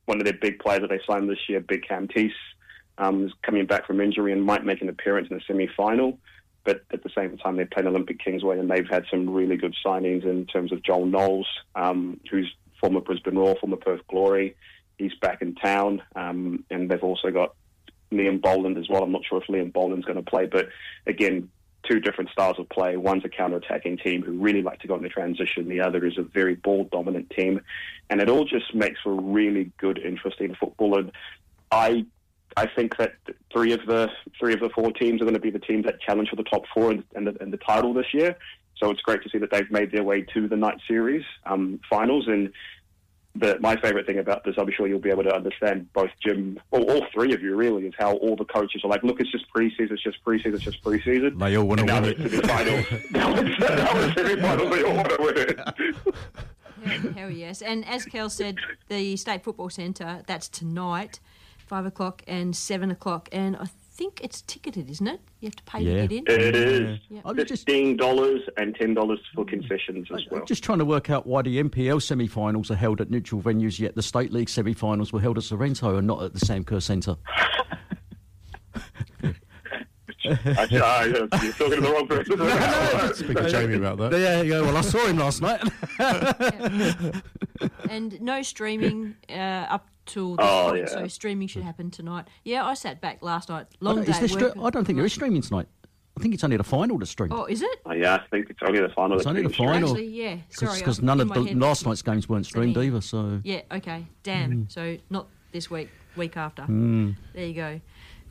[0.05, 2.31] one of their big players that they signed this year, Big Cam Teese,
[2.97, 6.17] um, is coming back from injury and might make an appearance in the semi-final.
[6.63, 9.75] But at the same time, they played Olympic Kingsway, and they've had some really good
[9.85, 14.55] signings in terms of Joel Knowles, um, who's former Brisbane Roar, former Perth Glory.
[14.97, 17.55] He's back in town, um, and they've also got
[18.11, 19.03] Liam Boland as well.
[19.03, 20.69] I'm not sure if Liam Boland's going to play, but
[21.07, 21.49] again,
[21.89, 22.95] two different styles of play.
[22.95, 25.67] One's a counter-attacking team who really like to go in the transition.
[25.67, 27.59] The other is a very ball-dominant team,
[28.09, 30.97] and it all just makes for really good, interesting football.
[30.97, 31.11] And
[31.71, 32.05] I
[32.57, 33.13] I think that
[33.51, 35.99] three of the three of the four teams are going to be the teams that
[36.01, 38.35] challenge for the top four and, and, the, and the title this year.
[38.77, 41.79] So it's great to see that they've made their way to the night series um,
[41.89, 42.51] finals, and
[43.35, 46.59] the, my favourite thing about this, I'm sure you'll be able to understand both Jim,
[46.71, 49.31] or all three of you really, is how all the coaches are like, look, it's
[49.31, 51.39] just preseason, it's just preseason, it's just preseason.
[51.39, 52.17] They all want to win it.
[52.17, 52.85] To the finals.
[53.11, 56.15] now it's, now it's semi-finals, they all want to win it.
[56.83, 57.61] Hell, hell yes.
[57.61, 61.19] And as Kel said, the State Football Centre, that's tonight,
[61.63, 63.29] 5 o'clock and 7 o'clock.
[63.31, 65.19] And I think it's ticketed, isn't it?
[65.39, 66.01] You have to pay Yeah.
[66.01, 66.41] to get in.
[66.41, 67.21] It is Yeah.
[67.25, 70.41] I was just, fifteen dollars and ten dollars for concessions as well.
[70.41, 73.79] I'm just trying to work out why the NPL semi-finals are held at neutral venues,
[73.79, 76.79] yet the State League semi-finals were held at Sorrento and not at the Sam Kerr
[76.79, 77.17] Centre.
[80.25, 83.13] Actually, I- you're talking to the wrong person.
[83.13, 84.13] Speak to Jamie about that.
[84.13, 84.61] Yeah, yeah.
[84.61, 85.61] Well, I saw him last night.
[87.89, 89.33] And no streaming uh,
[89.69, 90.85] up till this Oh, point, yeah.
[90.87, 92.25] so streaming should happen tonight.
[92.43, 93.67] Yeah, I sat back last night.
[93.79, 95.67] Long is day there stre- I don't think there is streaming tonight.
[96.17, 97.31] I think it's only the final to stream.
[97.33, 97.79] Oh, is it?
[97.87, 99.17] Oh, yeah, I think it's only the final.
[99.17, 99.89] It's only the final.
[99.89, 100.37] Actually, yeah.
[100.49, 103.01] Sorry, Because none of the head- last night's games weren't streamed either.
[103.01, 104.05] So Yeah, okay.
[104.21, 104.69] Damn.
[104.69, 106.63] So not this week, week after.
[106.63, 107.11] Hmm.
[107.33, 107.81] There you go.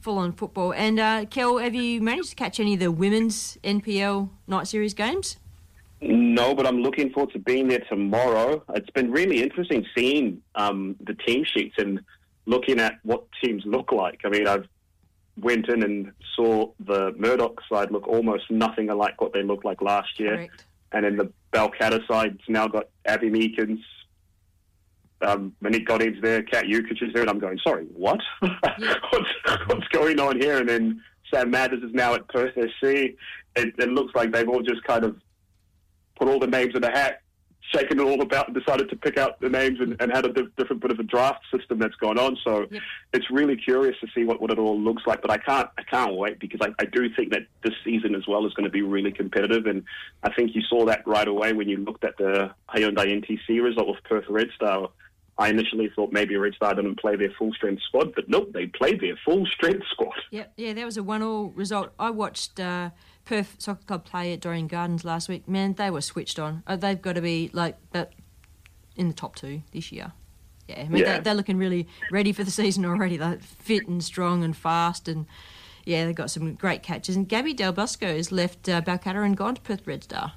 [0.00, 0.72] Full on football.
[0.72, 4.94] And uh, Kel, have you managed to catch any of the women's NPL night series
[4.94, 5.38] games?
[6.02, 8.64] No, but I'm looking forward to being there tomorrow.
[8.74, 12.00] It's been really interesting seeing um, the team sheets and
[12.44, 14.20] looking at what teams look like.
[14.24, 14.66] I mean, I've
[15.40, 19.80] went in and saw the Murdoch side look almost nothing alike what they looked like
[19.80, 20.64] last year, Correct.
[20.90, 23.80] and then the Balcatta side's now got Abby Meekins,
[25.22, 28.20] um, Monique Goddard's there, Kat Jukic is there, and I'm going, sorry, what?
[28.40, 29.30] what's,
[29.66, 30.58] what's going on here?
[30.58, 31.00] And then
[31.32, 32.82] Sam Mathers is now at Perth SC.
[32.82, 33.16] It,
[33.78, 35.16] it looks like they've all just kind of
[36.22, 37.20] put all the names in a hat,
[37.74, 40.32] shaken it all about, and decided to pick out the names and, and had a
[40.32, 42.36] di- different bit of a draft system that's gone on.
[42.44, 42.82] So Yep.
[43.14, 45.20] it's really curious to see what, what it all looks like.
[45.20, 48.26] But I can't I can't wait because I, I do think that this season as
[48.28, 49.66] well is going to be really competitive.
[49.66, 49.82] And
[50.22, 53.88] I think you saw that right away when you looked at the Hyundai NTC result
[53.88, 54.88] with Perth Red Star.
[55.38, 58.66] I initially thought maybe Red Star didn't play their full strength squad, but nope, they
[58.66, 60.14] played their full strength squad.
[60.30, 61.90] Yep, yeah, that was a one-all result.
[61.98, 62.90] I watched uh,
[63.24, 65.48] Perth Soccer Club play at Dorrien Gardens last week.
[65.48, 66.62] Man, they were switched on.
[66.66, 68.12] Uh, they've got to be like that
[68.96, 70.12] in the top two this year.
[70.68, 71.16] Yeah, I mean Yeah.
[71.16, 73.16] They, they're looking really ready for the season already.
[73.16, 75.26] They're fit and strong and fast, and
[75.84, 77.16] yeah, they've got some great catches.
[77.16, 80.34] And Gabby Del Bosco has left uh, Balcatta and gone to Perth Red Star.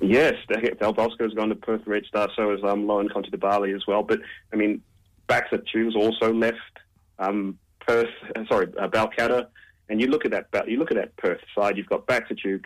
[0.00, 0.34] Yes,
[0.78, 3.86] Del Bosco's gone to Perth Red Star, so has um, Lauren Conti de Bali as
[3.86, 4.02] well.
[4.02, 4.20] But,
[4.52, 4.82] I mean,
[5.28, 6.58] Baxter Tunes also left
[7.18, 9.46] um, Perth, uh, sorry, uh, Balcatta.
[9.88, 11.76] And you look at that, you look at that Perth side.
[11.76, 12.60] You've got Baxter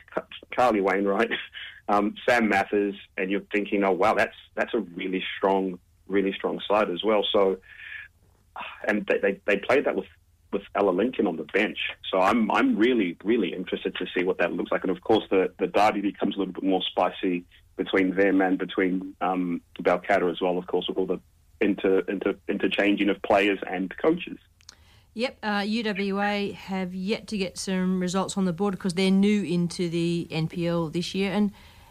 [0.54, 1.31] Carly Wainwright,
[1.88, 6.61] um, Sam Mathers, and you're thinking, oh wow, that's that's a really strong, really strong
[6.68, 7.24] side as well.
[7.33, 7.59] So,
[8.88, 10.07] and they they, they played that with
[10.52, 11.78] with Ella Lincoln on the bench.
[12.11, 14.83] So I'm I'm really really interested to see what that looks like.
[14.83, 17.44] And of course, the the derby becomes a little bit more spicy
[17.76, 20.59] between them and between um, Balcatta as well.
[20.59, 21.20] Of course, with all the
[21.61, 24.38] inter, inter interchanging of players and coaches.
[25.18, 29.42] Yep, uh, UWA have yet to get some results on the board because they're new
[29.42, 31.50] into the NPL this year, and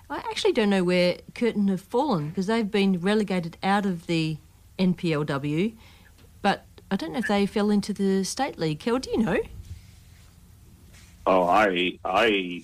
[0.09, 4.37] I actually don't know where Curtin have fallen because they've been relegated out of the
[4.79, 5.73] NPLW,
[6.41, 8.79] but I don't know if they fell into the state league.
[8.79, 9.39] Kel, do you know?
[11.25, 12.61] Oh, I I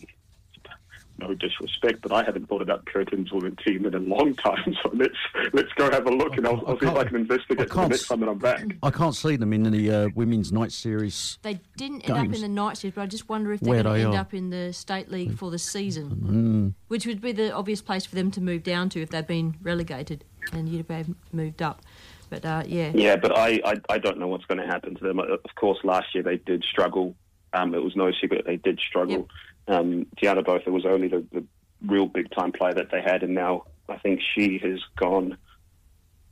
[1.27, 4.53] no disrespect, but I haven't thought about Curtin's women team in a long time.
[4.83, 5.15] So let's
[5.53, 7.73] let's go have a look, and I'll, I'll see if I can investigate for the
[7.73, 8.63] can't next time that I'm back.
[8.81, 11.37] I can't see them in the uh, women's night series.
[11.41, 13.95] They didn't end up in the night series, but I just wonder if they're going
[13.95, 14.21] to end are.
[14.21, 18.15] up in the state league for the season, which would be the obvious place for
[18.15, 21.81] them to move down to if they've been relegated and you'd have moved up.
[22.29, 25.03] But uh, yeah, Yeah, but I, I I don't know what's going to happen to
[25.03, 25.19] them.
[25.19, 27.15] Of course, last year they did struggle.
[27.53, 29.29] Um, it was no secret they did struggle.
[29.67, 31.43] Um, Tiana Botha was only the, the
[31.85, 35.37] real big time player that they had, and now I think she has gone.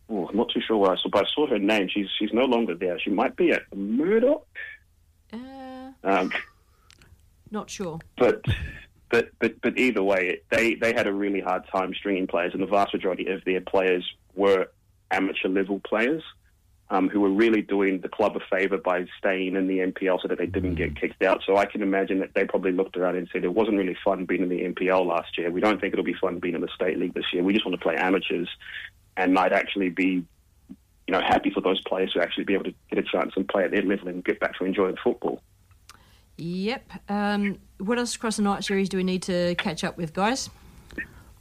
[0.10, 1.88] Oh, I'm not too sure where I saw, but I saw her name.
[1.90, 3.00] She's she's no longer there.
[3.00, 4.46] She might be at Murdoch.
[5.32, 6.32] uh, Um,
[7.50, 8.00] not sure.
[8.18, 8.44] but
[9.10, 12.62] but but but either way, they they had a really hard time stringing players, and
[12.62, 14.68] the vast majority of their players were
[15.12, 16.24] amateur level players
[16.92, 20.28] um, who were really doing the club a favour by staying in the NPL so
[20.28, 21.42] that they didn't get kicked out.
[21.46, 24.26] So I can imagine that they probably looked around and said it wasn't really fun
[24.26, 25.50] being in the NPL last year.
[25.50, 27.44] We don't think it'll be fun being in the state league this year.
[27.44, 28.50] We just want to play amateurs,
[29.18, 30.26] and might actually be.
[31.08, 33.46] You know, happy for those players to actually be able to get a chance and
[33.46, 35.42] play at their level and get back to enjoying football.
[36.38, 36.90] Yep.
[37.10, 40.50] Um, what else across the night series do we need to catch up with, guys?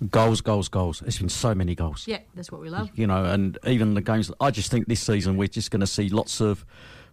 [0.09, 1.03] Goals, goals, goals.
[1.05, 2.07] It's been so many goals.
[2.07, 2.91] Yeah, that's what we love.
[2.95, 4.31] You know, and even the games.
[4.41, 6.65] I just think this season we're just going to see lots of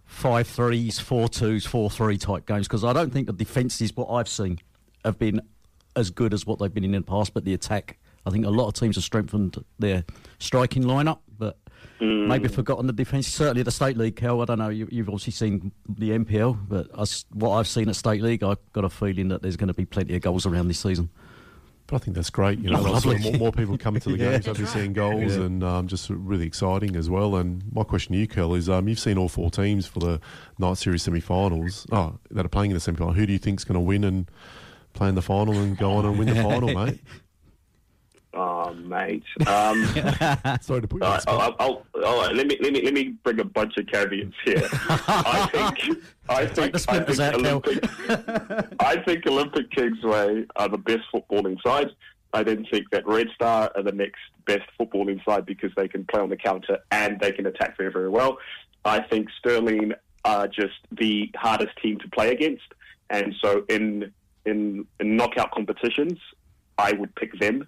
[0.06, 4.08] five threes, four twos, four three type games because I don't think the defences, what
[4.08, 4.58] I've seen,
[5.04, 5.42] have been
[5.96, 7.34] as good as what they've been in the past.
[7.34, 10.04] But the attack, I think a lot of teams have strengthened their
[10.38, 11.18] striking lineup.
[11.38, 11.58] But
[12.00, 12.26] mm.
[12.26, 13.28] maybe forgotten the defence.
[13.28, 14.40] Certainly the State League, Kel.
[14.40, 14.70] I don't know.
[14.70, 16.88] You, have obviously seen the NPL, but
[17.32, 19.84] what I've seen at State League, I've got a feeling that there's going to be
[19.84, 21.10] plenty of goals around this season.
[21.88, 22.58] But I think that's great.
[22.58, 24.74] You know, oh, more, more, people coming to the yeah, games, I've been right.
[24.74, 25.44] seeing goals, yeah.
[25.44, 27.34] and um, just really exciting as well.
[27.34, 30.20] And my question to you, Kel, is um, you've seen all four teams for the
[30.58, 33.14] night series semi-finals oh, that are playing in the semi-final.
[33.14, 34.30] Who do you think is going to win and
[34.92, 37.00] play in the final and go on and win the final, mate?
[38.34, 39.24] Oh, mate.
[39.46, 39.84] Um,
[40.60, 43.40] Sorry to put you on I'll, I'll, I'll, let me let me let me bring
[43.40, 44.68] a bunch of caveats here.
[44.72, 47.84] I think I think I think, Olympic,
[48.80, 51.90] I think Olympic Kingsway are the best footballing side.
[52.34, 56.04] I then think that Red Star are the next best footballing side because they can
[56.04, 58.38] play on the counter and they can attack very very well.
[58.84, 59.94] I think Stirling
[60.26, 62.74] are just the hardest team to play against,
[63.08, 64.12] and so in
[64.44, 66.18] in, in knockout competitions,
[66.76, 67.66] I would pick them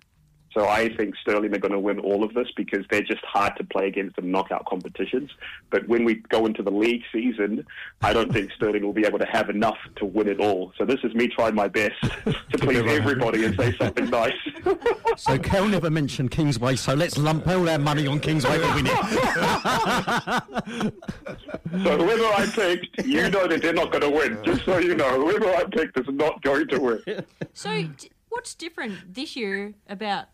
[0.52, 3.56] so I think Stirling are going to win all of this because they're just hard
[3.58, 5.30] to play against in knockout competitions.
[5.70, 7.64] But when we go into the league season,
[8.02, 10.72] I don't think Stirling will be able to have enough to win it all.
[10.76, 14.34] So this is me trying my best to please everybody and say something nice.
[15.16, 18.88] so Kel never mentioned Kingsway, so let's lump all our money on Kingsway to win
[18.88, 18.92] it.
[21.84, 24.42] so whoever I picked, you know that they're not going to win.
[24.44, 27.24] Just so you know, whoever I picked is not going to win.
[27.52, 27.88] So
[28.30, 30.26] what's different this year about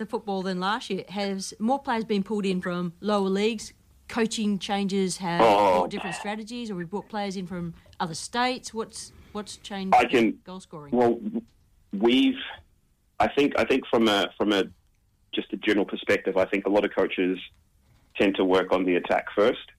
[0.00, 1.04] the football than last year?
[1.10, 3.72] Has more players been pulled in from lower leagues?
[4.08, 5.86] Coaching changes have oh.
[5.86, 8.74] different strategies, or we brought players in from other states.
[8.74, 9.94] What's what's changed?
[9.94, 10.92] I can goal scoring.
[10.92, 11.20] Well,
[11.92, 12.40] we've.
[13.20, 14.64] I think I think from a from a
[15.32, 17.38] just a general perspective, I think a lot of coaches
[18.16, 19.70] tend to work on the attack first,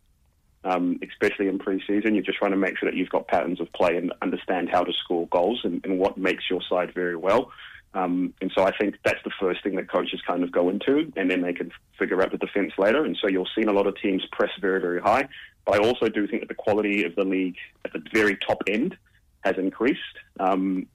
[0.64, 2.16] um, especially in pre-season.
[2.16, 4.84] You're just trying to make sure that you've got patterns of play and understand how
[4.84, 7.52] to score goals and, and what makes your side very well.
[7.94, 11.12] Um, and so I think that's the first thing that coaches kind of go into,
[11.18, 13.04] and then they can figure out the defence later.
[13.04, 15.28] And so you'll see a lot of teams press very, very high.
[15.66, 18.64] But I also do think that the quality of the league at the very top
[18.68, 18.98] end
[19.42, 20.00] has increased.
[20.40, 20.88] Um,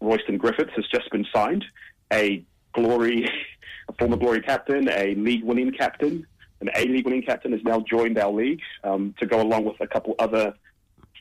[0.00, 1.64] Rostyn Griffiths has just been signed,
[2.12, 3.28] a glory,
[3.88, 6.26] a former glory captain, a league-winning captain,
[6.60, 9.86] an A-league winning captain has now joined our league um, to go along with a
[9.86, 10.54] couple other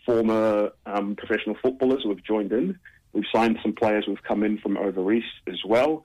[0.06, 2.80] former um, professional footballers who have joined in.
[3.14, 6.04] We've signed some players who've come in from over east as well.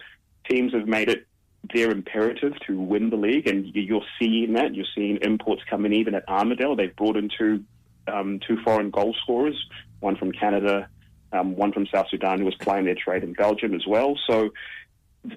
[0.49, 1.27] Teams have made it
[1.75, 4.75] their imperative to win the league, and you're seeing that.
[4.75, 6.77] You're seeing imports come in even at Armadale.
[6.77, 7.65] They've brought in two,
[8.07, 9.57] um, two foreign goal scorers,
[10.01, 10.89] one from Canada,
[11.33, 14.19] um, one from South Sudan, who was playing their trade in Belgium as well.
[14.29, 14.51] So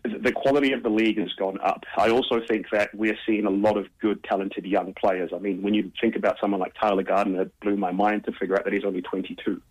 [0.03, 1.83] the quality of the league has gone up.
[1.97, 5.31] I also think that we're seeing a lot of good, talented young players.
[5.33, 8.31] I mean, when you think about someone like Tyler Gardner, it blew my mind to
[8.31, 9.61] figure out that he's only 22.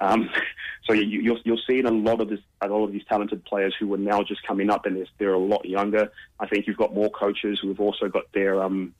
[0.00, 0.30] Um,
[0.84, 3.74] so you, you're, you're seeing a lot of this, a lot of these talented players
[3.78, 6.10] who are now just coming up, and they're, a lot younger.
[6.40, 8.94] I think you've got more coaches who have also got their um,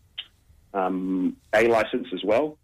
[0.74, 2.58] um, A license as well,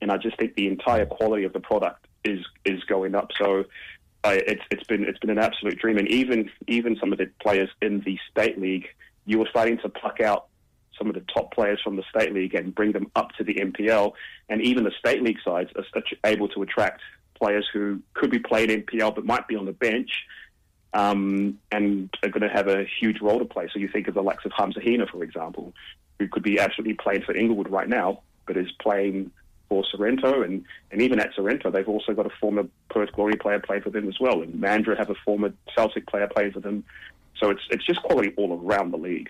[0.00, 3.30] and I just think the entire quality of the product is is going up.
[3.38, 3.64] So
[4.24, 7.30] uh, it's it's been it's been an absolute dream, and even even some of the
[7.40, 8.86] players in the state league,
[9.24, 10.46] you were starting to pluck out
[10.98, 13.54] some of the top players from the state league and bring them up to the
[13.54, 14.12] NPL,
[14.48, 17.00] and even the state league sides are able to attract
[17.38, 20.10] players who could be playing NPL but might be on the bench
[20.92, 23.68] um, and are going to have a huge role to play.
[23.72, 25.74] So you think of the likes of Hamza Hina, for example,
[26.18, 29.30] who could be absolutely playing for Inglewood right now, but is playing
[29.68, 33.58] for Sorrento, and, and even at Sorrento, they've also got a former Perth Glory player
[33.58, 36.84] playing for them as well, and Mandurah have a former Celtic player playing for them.
[37.38, 39.28] So it's it's just quality all around the league.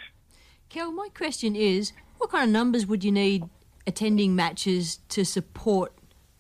[0.69, 3.49] Kel, my question is, what kind of numbers would you need
[3.87, 5.92] attending matches to support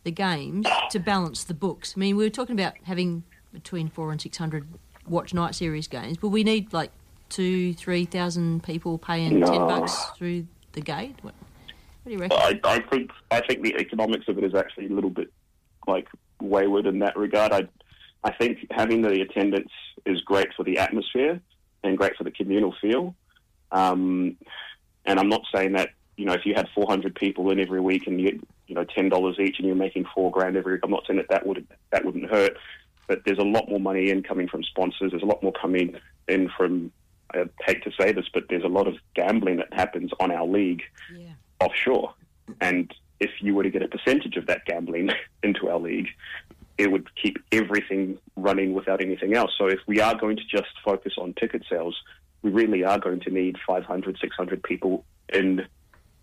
[0.06, 1.94] the games to balance the books.
[1.96, 4.66] I mean, we were talking about having between four and six hundred
[5.06, 6.92] watch night series games, but we need like
[7.28, 9.46] two, three thousand people paying no.
[9.46, 11.16] ten bucks through the gate.
[11.22, 12.38] What, what do you reckon?
[12.38, 15.32] I, I, think I think the economics of it is actually a little bit
[15.88, 16.06] like
[16.40, 17.52] wayward in that regard.
[17.52, 17.68] I
[18.22, 19.72] I think having the attendance
[20.06, 21.40] is great for the atmosphere
[21.82, 23.16] and great for the communal feel.
[23.72, 24.36] Um,
[25.04, 28.06] and I'm not saying that you know, if you had 400 people in every week
[28.06, 31.04] and you you know, $10 each and you're making four grand every week, I'm not
[31.06, 32.56] saying that that, would, that wouldn't hurt,
[33.06, 35.12] but there's a lot more money in coming from sponsors.
[35.12, 35.96] There's a lot more coming
[36.28, 36.92] in from,
[37.32, 40.46] I hate to say this, but there's a lot of gambling that happens on our
[40.46, 40.82] league
[41.14, 41.32] yeah.
[41.60, 42.14] offshore.
[42.60, 45.10] And if you were to get a percentage of that gambling
[45.42, 46.08] into our league,
[46.78, 49.52] it would keep everything running without anything else.
[49.56, 51.96] So if we are going to just focus on ticket sales,
[52.42, 55.66] we really are going to need 500, 600 people in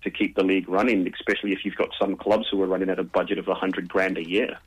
[0.03, 2.99] to keep the league running, especially if you've got some clubs who are running at
[2.99, 4.57] a budget of 100 grand a year.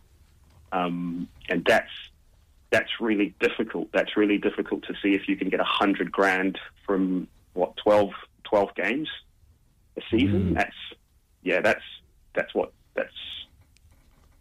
[0.72, 1.90] Um, and that's
[2.70, 3.88] that's really difficult.
[3.92, 8.10] That's really difficult to see if you can get 100 grand from, what, 12,
[8.44, 9.08] 12 games.
[9.96, 10.50] a season.
[10.50, 10.54] Mm.
[10.54, 10.76] That's
[11.42, 11.84] yeah, that's
[12.34, 13.14] that's what that's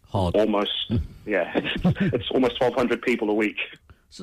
[0.08, 0.34] Hard.
[0.34, 0.92] almost
[1.26, 3.58] yeah, it's, it's almost twelve hundred people a week.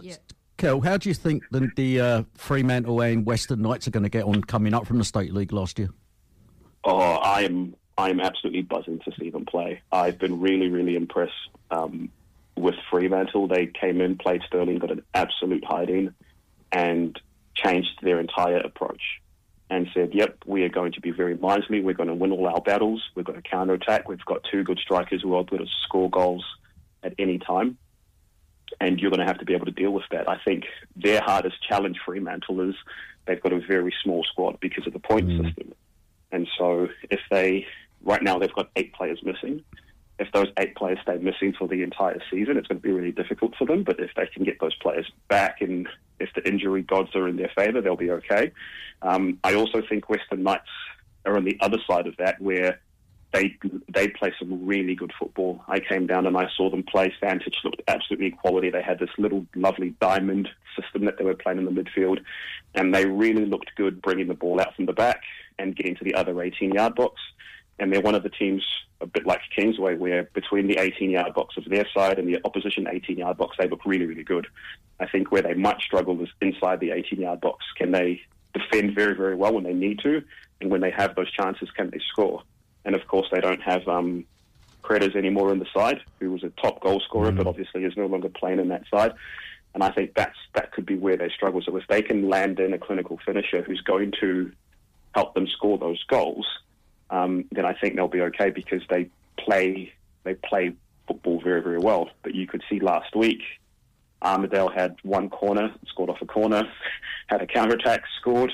[0.02, 0.16] Yeah.
[0.58, 4.10] Kel, how do you think the, the uh, Fremantle and Western Knights are going to
[4.10, 5.90] get on coming up from the State League last year?
[6.84, 9.82] Oh, I'm I'm absolutely buzzing to see them play.
[9.92, 11.34] I've been really really impressed
[11.72, 12.10] um,
[12.56, 13.48] with Fremantle.
[13.48, 16.14] They came in, played Stirling, got an absolute hiding,
[16.72, 17.20] and
[17.56, 19.02] changed their entire approach.
[19.70, 21.82] And said, "Yep, we are going to be very miserly.
[21.82, 23.02] We're going to win all our battles.
[23.16, 24.08] We're going to counter attack.
[24.08, 26.46] We've got two good strikers who are able to score goals
[27.02, 27.78] at any time."
[28.80, 30.30] and you're going to have to be able to deal with that.
[30.30, 30.66] I think
[30.96, 32.76] their hardest challenge, Fremantle, is
[33.26, 35.74] they've got a very small squad because of the point system.
[36.34, 37.66] And so if they,
[38.04, 39.64] right now, they've got eight players missing.
[40.20, 43.12] If those eight players stay missing for the entire season, it's going to be really
[43.12, 43.84] difficult for them.
[43.84, 45.88] But if they can get those players back and
[46.20, 48.52] if the injury gods are in their favour, they'll be okay.
[49.02, 50.70] Um, I also think Western Knights
[51.26, 52.80] are on the other side of that where
[53.32, 53.58] they
[53.92, 55.64] they play some really good football.
[55.68, 57.12] I came down and I saw them play.
[57.20, 58.70] Vantage looked absolutely quality.
[58.70, 62.20] They had this little lovely diamond system that they were playing in the midfield,
[62.76, 65.24] and they really looked good bringing the ball out from the back
[65.60, 67.22] and getting to the other 18 yard box.
[67.80, 68.64] And they're one of the teams,
[69.02, 72.40] a bit like Kingsway, where between the 18 yard box of their side and the
[72.46, 74.48] opposition 18 yard box, they look really, really good.
[75.00, 77.66] I think where they might struggle is inside the 18 yard box.
[77.76, 78.22] Can they
[78.54, 80.24] defend very, very well when they need to?
[80.62, 82.44] And when they have those chances, can they score?
[82.86, 84.26] And of course, they don't have um,
[85.16, 88.30] anymore in the side, who was a top goal scorer, but obviously is no longer
[88.30, 89.14] playing in that side.
[89.74, 91.62] And I think that's that could be where they struggle.
[91.62, 94.52] So if they can land in a clinical finisher who's going to
[95.14, 96.46] help them score those goals,
[97.10, 99.94] um, then I think they'll be okay because they play
[100.24, 100.74] they play
[101.08, 102.10] football very very well.
[102.24, 103.42] But you could see last week,
[104.22, 106.64] Armadale had one corner, scored off a corner,
[107.28, 108.54] had a counter attack, scored,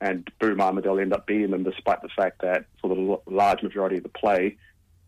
[0.00, 3.98] and boom, Armadale ended up beating them despite the fact that for the large majority
[3.98, 4.56] of the play,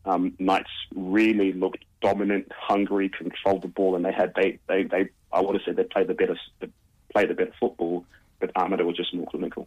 [0.04, 5.08] um, Knights really looked dominant, hungry, controlled the ball, and they had they they, they
[5.32, 6.68] I would have said they played the better they
[7.12, 8.04] played the better football,
[8.38, 9.66] but Armadale was just more clinical.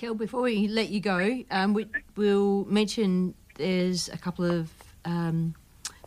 [0.00, 1.86] Kel, before we let you go, um, we,
[2.16, 4.70] we'll mention there's a couple of
[5.04, 5.54] um,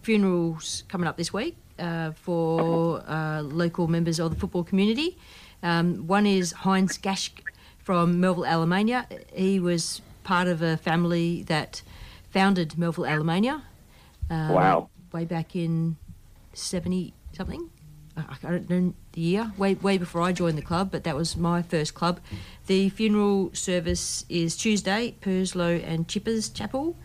[0.02, 5.16] funerals coming up this week uh, for uh, local members of the football community.
[5.62, 7.41] Um, one is Heinz Gaschk
[7.78, 9.08] from Melville, Alemannia.
[9.32, 11.84] He was part of a family that
[12.32, 13.62] founded Melville, Alemannia.
[14.28, 14.89] Um, Wow.
[15.12, 15.98] Way back in
[16.54, 17.70] 70 something.
[18.16, 21.36] I don't know the year, way way before I joined the club, but that was
[21.36, 22.20] my first club.
[22.68, 26.95] The funeral service is Tuesday, Purslow and Chippers Chapel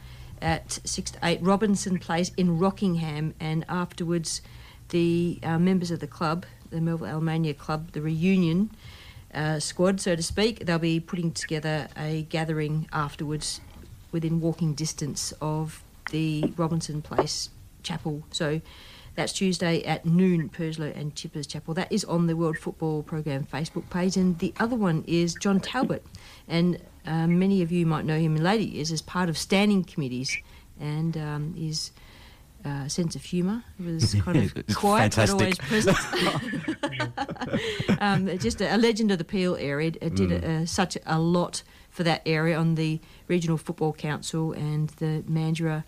[0.40, 4.42] at 6 to 8 Robinson Place in Rockingham, and afterwards,
[4.90, 8.70] the uh, members of the club, the Melville Alemannia Club, the reunion
[9.34, 13.60] uh, squad, so to speak, they'll be putting together a gathering afterwards
[14.12, 17.50] within walking distance of the Robinson Place
[17.82, 18.22] Chapel.
[18.30, 18.60] So
[19.18, 21.74] that's Tuesday at noon, Purslow and Chippers Chapel.
[21.74, 24.16] That is on the World Football Program Facebook page.
[24.16, 26.04] And the other one is John Talbert.
[26.46, 29.82] And uh, many of you might know him in later years as part of standing
[29.82, 30.36] committees
[30.78, 31.90] and um, his
[32.64, 35.98] uh, sense of humour was kind of quiet but always present.
[38.00, 39.94] um, just a, a legend of the Peel area.
[40.00, 44.90] It did uh, such a lot for that area on the Regional Football Council and
[44.90, 45.82] the Mandurah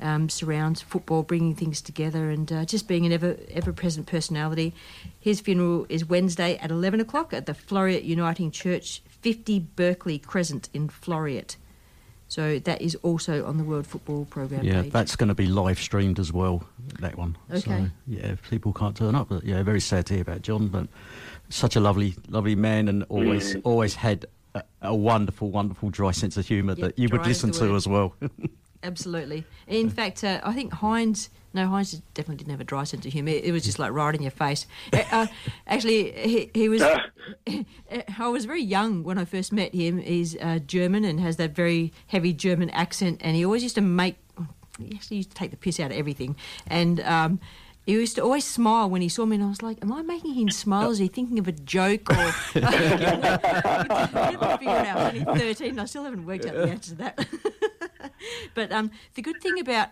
[0.00, 4.74] um, surrounds football, bringing things together and uh, just being an ever ever present personality.
[5.18, 10.68] His funeral is Wednesday at 11 o'clock at the Floreat Uniting Church, 50 Berkeley Crescent
[10.72, 11.56] in Floreat.
[12.28, 14.92] So that is also on the World Football Program Yeah, page.
[14.92, 16.62] that's going to be live streamed as well.
[17.00, 17.36] That one.
[17.50, 17.60] Okay.
[17.60, 20.86] So, yeah, people can't turn up, but yeah, very sad to hear about John, but
[21.48, 26.36] such a lovely, lovely man, and always, always had a, a wonderful, wonderful dry sense
[26.36, 28.14] of humour Yep, that you would listen to as well.
[28.82, 29.44] Absolutely.
[29.66, 31.30] In fact, uh, I think Heinz.
[31.52, 33.32] No, Heinz definitely didn't have a dry sense of humour.
[33.32, 34.66] It was just like right in your face.
[34.92, 35.26] Uh, uh,
[35.66, 36.82] actually, he, he was.
[38.18, 39.98] I was very young when I first met him.
[39.98, 43.80] He's uh, German and has that very heavy German accent, and he always used to
[43.80, 44.16] make.
[44.78, 47.00] He actually used to take the piss out of everything, and.
[47.00, 47.40] Um,
[47.86, 50.02] he used to always smile when he saw me, and I was like, "Am I
[50.02, 50.90] making him smile?
[50.90, 52.14] Is he thinking of a joke?" Or
[52.52, 52.70] didn't
[54.58, 55.78] figure out he's thirteen.
[55.78, 57.26] I still haven't worked out the answer to that.
[58.54, 59.88] but um, the good thing about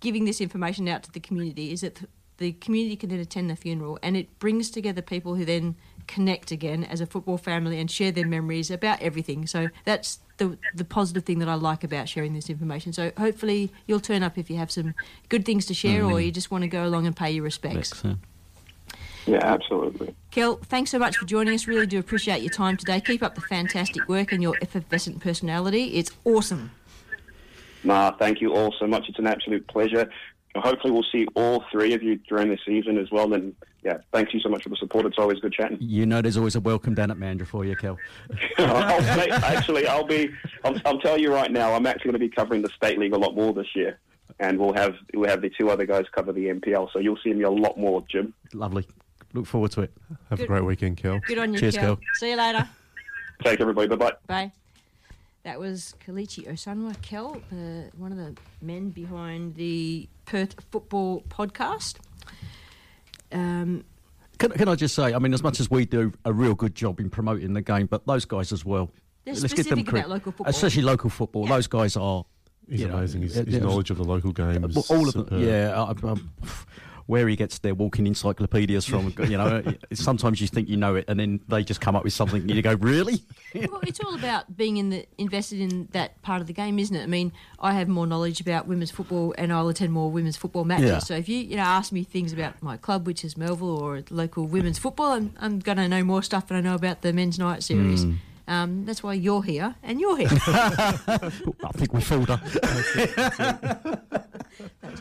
[0.00, 2.00] giving this information out to the community is that
[2.38, 5.74] the community can then attend the funeral and it brings together people who then
[6.06, 9.46] connect again as a football family and share their memories about everything.
[9.46, 12.92] So that's the the positive thing that I like about sharing this information.
[12.92, 14.94] So hopefully you'll turn up if you have some
[15.28, 18.04] good things to share or you just want to go along and pay your respects.
[18.04, 18.14] Next, yeah.
[19.26, 20.14] Yeah, absolutely.
[20.30, 21.66] Kel, thanks so much for joining us.
[21.66, 23.00] Really do appreciate your time today.
[23.00, 25.96] Keep up the fantastic work and your effervescent personality.
[25.96, 26.70] It's awesome.
[27.86, 29.04] Nah, thank you all so much.
[29.08, 30.10] It's an absolute pleasure.
[30.56, 33.32] Hopefully, we'll see all three of you during the season as well.
[33.32, 35.06] And yeah, thank you so much for the support.
[35.06, 35.78] It's always good chatting.
[35.80, 37.98] You know, there's always a welcome down at Mandurah for you, Kel.
[38.58, 40.30] Oh, I'll say, actually, I'll be.
[40.64, 41.74] I'll, I'll tell you right now.
[41.74, 44.00] I'm actually going to be covering the state league a lot more this year,
[44.40, 46.88] and we'll have we'll have the two other guys cover the NPL.
[46.92, 48.34] So you'll see me a lot more, Jim.
[48.52, 48.86] Lovely.
[49.34, 49.92] Look forward to it.
[50.30, 50.44] Have Good.
[50.44, 51.20] a great weekend, Kel.
[51.26, 51.96] Good on you, Cheers, Kel.
[51.96, 52.04] Kel.
[52.14, 52.66] See you later.
[53.44, 53.88] Thanks, everybody.
[53.88, 54.52] Bye bye bye.
[55.46, 55.52] Bye.
[55.52, 61.96] That was Kelechi Osunwa Kel, uh, one of the men behind the Perth Football Podcast.
[63.32, 63.84] Um,
[64.38, 66.74] Can, can I just say, I mean, as much as we do a real good
[66.74, 68.90] job in promoting the game, but those guys as well.
[69.24, 70.06] They're give them specific credit.
[70.06, 70.50] about local football.
[70.50, 71.44] Especially local football.
[71.44, 71.48] Yeah.
[71.56, 72.24] Those guys are.
[72.68, 73.22] He's you know, amazing.
[73.22, 74.74] His, his knowledge of the local games.
[74.74, 75.40] Well, all of them, superb.
[75.40, 75.72] yeah.
[75.74, 76.32] I, um,
[77.06, 81.04] where he gets their walking encyclopedias from, you know, sometimes you think you know it,
[81.08, 83.22] and then they just come up with something, and you go, "Really?"
[83.54, 86.94] well, it's all about being in the invested in that part of the game, isn't
[86.94, 87.02] it?
[87.02, 90.64] I mean, I have more knowledge about women's football, and I'll attend more women's football
[90.64, 90.90] matches.
[90.90, 90.98] Yeah.
[90.98, 94.02] So if you you know ask me things about my club, which is Melville, or
[94.10, 97.12] local women's football, I'm I'm going to know more stuff than I know about the
[97.12, 98.04] men's night series.
[98.04, 98.14] Hmm.
[98.48, 100.28] Um, that's why you're here, and you're here.
[100.30, 101.30] I
[101.74, 104.00] think we fooled her.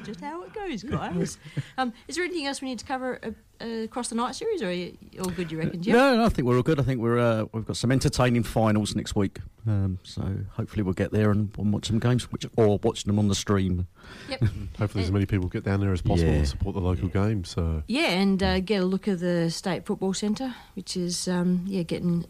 [0.05, 1.37] That's just how it goes, guys.
[1.77, 3.31] Um, is there anything else we need to cover uh,
[3.63, 5.51] uh, across the night series, or are you all good?
[5.51, 5.93] You reckon, Jim?
[5.93, 6.79] No, no, I think we're all good.
[6.79, 10.93] I think we're uh, we've got some entertaining finals next week, um, so hopefully we'll
[10.93, 13.87] get there and, and watch some games, which or watch them on the stream.
[14.29, 14.43] Yep.
[14.77, 16.37] Hopefully, as many people get down there as possible Yeah.
[16.37, 17.43] and support the local game.
[17.43, 21.63] So Yeah, and uh, get a look at the State Football Centre, which is um,
[21.65, 22.25] yeah getting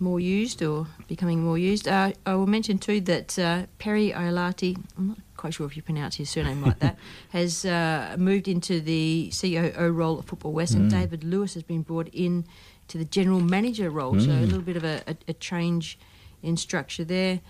[0.00, 1.88] more used or becoming more used.
[1.88, 5.82] Uh, I will mention too that uh, Perry Iolati, I'm not quite sure if you
[5.82, 6.98] pronounce his surname like that,
[7.30, 11.82] has uh, moved into the COO role at Football West, and David Lewis has been
[11.82, 12.44] brought in
[12.88, 14.18] to the general manager role.
[14.18, 15.98] So a little bit of a, a, a change
[16.42, 17.40] in structure there.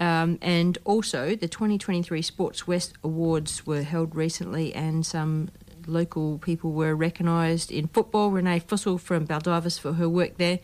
[0.00, 5.50] Um, and also, the 2023 Sports West Awards were held recently, and some
[5.86, 8.30] local people were recognised in football.
[8.30, 10.58] Renee Fussell from Baldivis for her work there.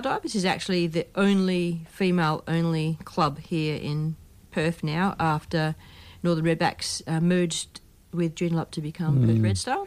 [0.00, 4.16] Baldivis is actually the only female only club here in
[4.50, 5.74] Perth now after
[6.22, 7.80] Northern Redbacks uh, merged
[8.10, 9.86] with Joondalup to become Perth Red Star.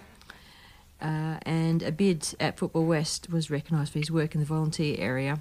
[1.01, 5.39] Uh, and Abid at Football West was recognised for his work in the volunteer area.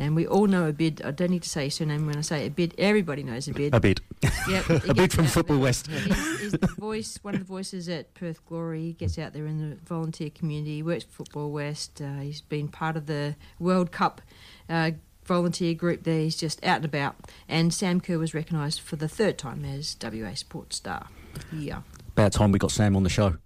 [0.00, 1.04] And we all know Abid.
[1.04, 2.72] I don't need to say his surname when I say Abid.
[2.78, 3.74] Everybody knows Abid.
[3.74, 4.00] A bit.
[4.48, 5.64] Yep, A he bit gets from Football there.
[5.64, 5.88] West.
[5.88, 8.80] He's, he's the voice, one of the voices at Perth Glory.
[8.82, 10.76] He gets out there in the volunteer community.
[10.76, 12.00] He works for Football West.
[12.00, 14.22] Uh, he's been part of the World Cup
[14.70, 14.92] uh,
[15.26, 16.20] volunteer group there.
[16.20, 17.16] He's just out and about.
[17.46, 21.08] And Sam Kerr was recognised for the third time as WA Sports Star.
[21.52, 21.82] Yeah.
[22.12, 23.36] About time we got Sam on the show.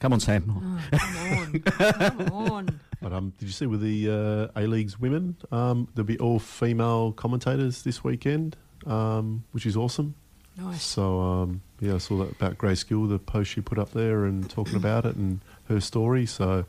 [0.00, 0.44] Come on, Sam.
[0.92, 1.60] Oh, come on.
[1.60, 2.80] come on.
[3.04, 5.36] But um, did you see with the uh, A League's women?
[5.52, 10.14] Um, there'll be all female commentators this weekend, um, which is awesome.
[10.56, 10.82] Nice.
[10.82, 14.24] So um, yeah, I saw that about Grace Gill, the post she put up there,
[14.24, 16.24] and talking about it and her story.
[16.24, 16.64] So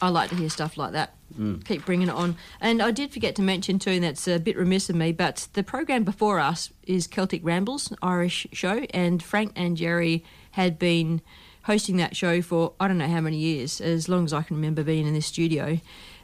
[0.00, 1.14] I like to hear stuff like that.
[1.64, 2.36] Keep bringing it on.
[2.58, 5.48] And I did forget to mention too, and that's a bit remiss of me, but
[5.52, 11.20] the program before us is Celtic Rambles, Irish show, and Frank and Jerry had been
[11.66, 14.56] hosting that show for I don't know how many years, as long as I can
[14.56, 15.80] remember being in this studio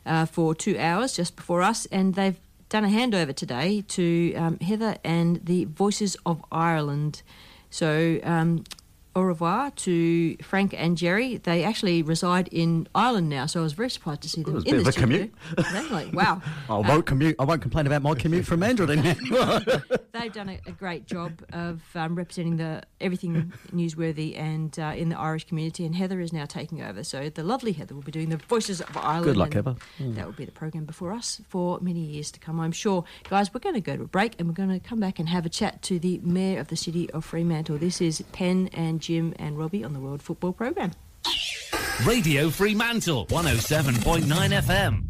[0.06, 4.58] uh, for two hours just before us, and they've done a handover today to um,
[4.60, 7.22] Heather and the Voices of Ireland.
[7.70, 8.20] So.
[8.22, 8.64] Um,
[9.14, 11.36] au revoir to Frank and Jerry.
[11.36, 14.64] They actually reside in Ireland now, so I was very surprised to see them was
[14.64, 15.34] a in bit the of a commute.
[15.90, 16.40] Like, wow.
[16.68, 17.36] I won't commute.
[17.38, 18.92] I won't complain about my commute from Mandurah.
[20.12, 25.08] They've done a, a great job of um, representing the everything newsworthy and uh, in
[25.08, 25.84] the Irish community.
[25.84, 27.04] And Heather is now taking over.
[27.04, 29.24] So the lovely Heather will be doing the Voices of Ireland.
[29.24, 29.76] Good luck, Heather.
[30.00, 33.04] That will be the program before us for many years to come, I'm sure.
[33.28, 35.28] Guys, we're going to go to a break and we're going to come back and
[35.28, 37.78] have a chat to the Mayor of the City of Fremantle.
[37.78, 40.92] This is Penn and Jim and Robbie on the World Football Program.
[42.06, 44.24] Radio Fremantle, 107.9
[44.62, 45.04] FM.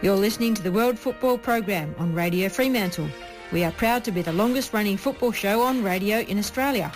[0.00, 3.08] You're listening to the World Football Program on Radio Fremantle.
[3.50, 6.92] We are proud to be the longest running football show on radio in Australia.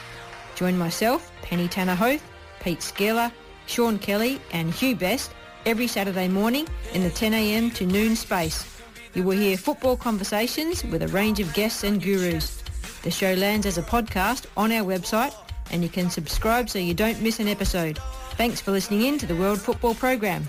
[0.55, 2.23] Join myself, Penny Tanner Hoath,
[2.61, 3.33] Pete Skeller,
[3.67, 5.33] Sean Kelly and Hugh Best
[5.67, 8.67] every Saturday morning in the 10am to noon space.
[9.15, 12.63] You will hear football conversations with a range of guests and gurus.
[13.03, 15.35] The show lands as a podcast on our website
[15.71, 17.99] and you can subscribe so you don't miss an episode.
[18.37, 20.49] Thanks for listening in to the World Football Program.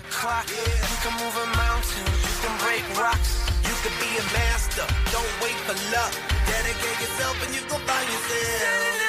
[6.46, 9.03] Dedicate yourself and you find yourself.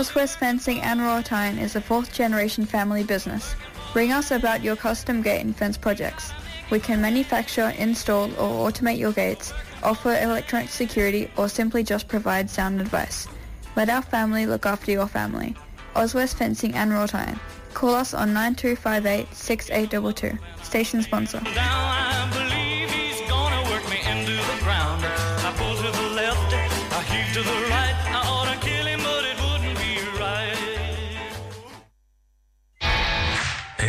[0.00, 3.54] Oswest Fencing and Wrought-Iron is a fourth generation family business.
[3.92, 6.32] Bring us about your custom gate and fence projects.
[6.70, 12.48] We can manufacture, install or automate your gates, offer electronic security or simply just provide
[12.48, 13.28] sound advice.
[13.76, 15.54] Let our family look after your family.
[15.94, 17.38] Oswest Fencing and Wrought-Iron.
[17.74, 20.38] Call us on 9258 6822.
[20.64, 21.42] Station sponsor.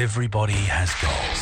[0.01, 1.41] Everybody has goals.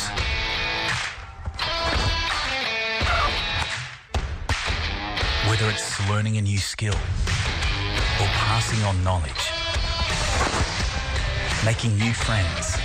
[5.48, 9.48] Whether it's learning a new skill or passing on knowledge,
[11.64, 12.76] making new friends,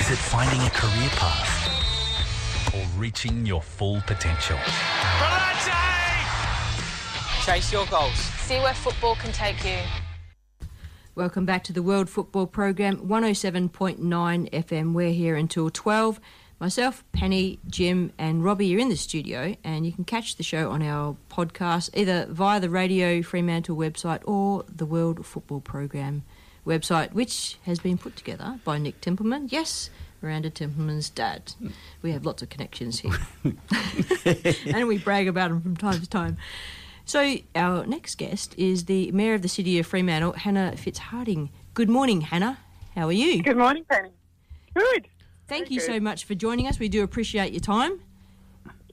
[0.00, 4.58] is it finding a career path or reaching your full potential?
[7.46, 8.18] Chase your goals.
[8.42, 10.03] See where football can take you.
[11.16, 14.00] Welcome back to the World Football Program, 107.9
[14.50, 14.94] FM.
[14.94, 16.18] We're here until 12.
[16.58, 20.72] Myself, Penny, Jim, and Robbie are in the studio, and you can catch the show
[20.72, 26.24] on our podcast either via the Radio Fremantle website or the World Football Program
[26.66, 29.46] website, which has been put together by Nick Templeman.
[29.52, 29.90] Yes,
[30.20, 31.54] Miranda Templeman's dad.
[32.02, 33.16] We have lots of connections here,
[34.74, 36.38] and we brag about them from time to time.
[37.06, 41.50] So, our next guest is the Mayor of the City of Fremantle, Hannah Fitzhardinge.
[41.74, 42.58] Good morning, Hannah.
[42.94, 43.42] How are you?
[43.42, 44.10] Good morning, Penny.
[44.74, 45.08] Good.
[45.46, 45.86] Thank Very you good.
[45.86, 46.78] so much for joining us.
[46.78, 48.00] We do appreciate your time.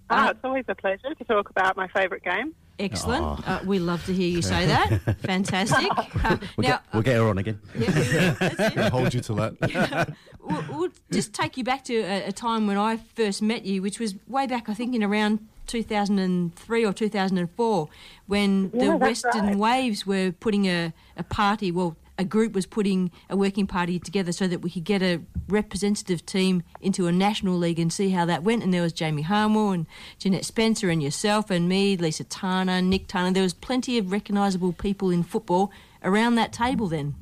[0.10, 2.54] Ah, it's always a pleasure to talk about my favourite game.
[2.80, 3.24] Excellent.
[3.24, 3.44] Oh.
[3.46, 5.18] Uh, we love to hear you say that.
[5.20, 5.88] Fantastic.
[5.92, 7.60] Uh, We'll, now, get, we'll get her on again.
[8.76, 10.16] I'll hold you to that.
[10.42, 13.82] we'll, we'll just take you back to a, a time when I first met you,
[13.82, 17.90] which was way back, I think, in around 2003 or 2004,
[18.28, 19.56] when Yeah, the Western right.
[19.56, 24.32] Waves were putting a, a party, well, a group was putting a working party together
[24.32, 28.26] so that we could get a representative team into a national league and see how
[28.26, 28.64] that went.
[28.64, 29.88] And there was Jamie Harmore and
[30.20, 33.32] Jeanette Spencer and yourself and me, Lisa Tana, Nick Tana.
[33.32, 35.72] There was plenty of recognisable people in football
[36.04, 37.16] around that table then.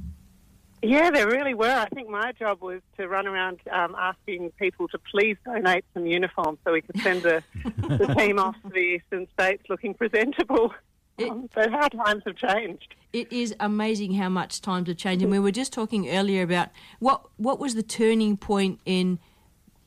[0.81, 1.69] Yeah, there really were.
[1.69, 6.05] I think my job was to run around um, asking people to please donate some
[6.05, 10.73] uniforms so we could send the, the team off to the eastern states looking presentable.
[11.21, 12.95] Um, so how times have changed.
[13.11, 15.21] It is amazing how much times have changed.
[15.21, 16.69] And we were just talking earlier about
[16.99, 19.19] what what was the turning point in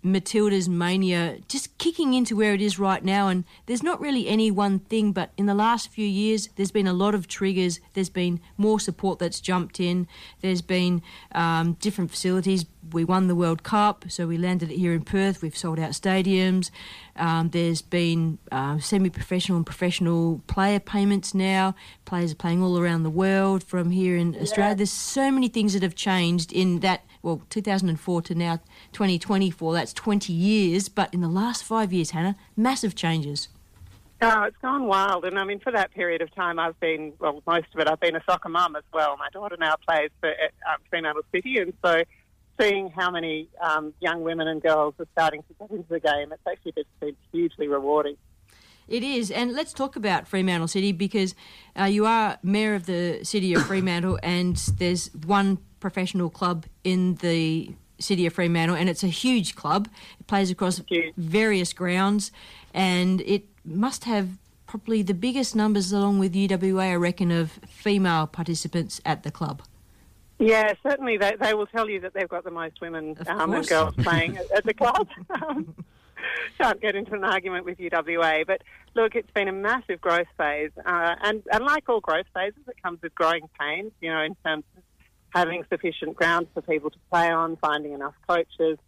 [0.03, 3.29] Matilda's mania just kicking into where it is right now.
[3.29, 6.87] And there's not really any one thing, but in the last few years, there's been
[6.87, 7.81] a lot of triggers.
[7.95, 10.09] There's been more support that's jumped in.
[10.41, 11.03] There's been
[11.35, 12.67] um, different facilities.
[12.93, 15.41] We won the World Cup, so we landed it here in Perth.
[15.41, 16.71] We've sold out stadiums.
[17.15, 21.75] Um, there's been uh, semi professional and professional player payments now.
[22.05, 24.75] Players are playing all around the world from here in Australia.
[24.75, 28.61] There's so many things that have changed in that, well, 2004 to now
[28.93, 29.73] 2024.
[29.73, 30.89] That's 20 years.
[30.89, 33.49] But in the last five years, Hannah, massive changes.
[34.21, 35.25] Oh, it's gone wild.
[35.25, 37.99] And I mean, for that period of time, I've been, well, most of it, I've
[37.99, 39.17] been a soccer mum as well.
[39.17, 41.59] My daughter now plays for um, Fremantle City.
[41.59, 42.03] And so
[42.61, 46.33] seeing how many um, young women and girls are starting to get into the game,
[46.33, 48.17] it's actually just been hugely rewarding.
[48.89, 51.35] It is, and let's talk about Fremantle City because
[51.79, 57.17] uh, you are mayor of the city of Fremantle, and there's one professional club in
[57.17, 59.89] the city of Fremantle, and it's a huge club.
[60.21, 60.81] It plays across
[61.17, 62.33] various grounds,
[62.75, 64.29] and it must have
[64.67, 69.63] probably the biggest numbers, along with UWA, I reckon, of female participants at the club.
[70.39, 73.69] Yeah, certainly they, they will tell you that they've got the most women um, and
[73.69, 75.09] girls playing at, at the club.
[76.59, 78.63] Can't get into an argument with UWA, but
[78.95, 82.83] look, it's been a massive growth phase, uh, and and like all growth phases, it
[82.83, 83.93] comes with growing pains.
[84.01, 84.83] You know, in terms of
[85.31, 88.79] having sufficient ground for people to play on, finding enough coaches.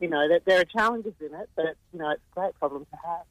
[0.00, 2.84] You know, that there are challenges in it, but you know, it's a great problem
[2.84, 3.24] to have.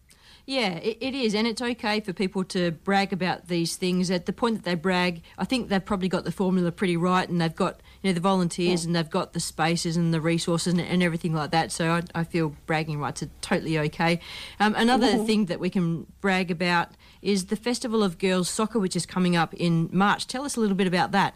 [0.45, 4.11] Yeah, it, it is, and it's okay for people to brag about these things.
[4.11, 7.27] At the point that they brag, I think they've probably got the formula pretty right,
[7.29, 10.73] and they've got you know the volunteers, and they've got the spaces and the resources
[10.73, 11.71] and, and everything like that.
[11.71, 14.19] So I, I feel bragging rights are totally okay.
[14.59, 15.25] Um, another Mhm.
[15.25, 16.89] thing that we can brag about
[17.21, 20.27] is the Festival of Girls Soccer, which is coming up in March.
[20.27, 21.35] Tell us a little bit about that.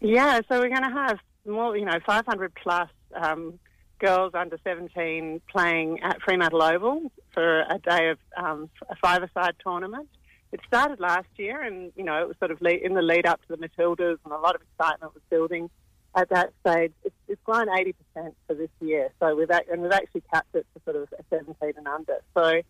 [0.00, 3.60] Yeah, so we're going to have more, you know, 500 plus um,
[4.04, 10.08] girls under 17 playing at Fremantle Oval for a day of um, a five-a-side tournament.
[10.52, 13.40] it started last year, and you know it was sort of in the lead up
[13.46, 15.70] to the Matildas, and a lot of excitement was building
[16.14, 16.92] at that stage.
[17.04, 17.94] It's, grown 80%
[18.46, 21.86] for this year, so we've and we've actually capped it to sort of 17 and
[21.86, 22.22] under.
[22.32, 22.62] So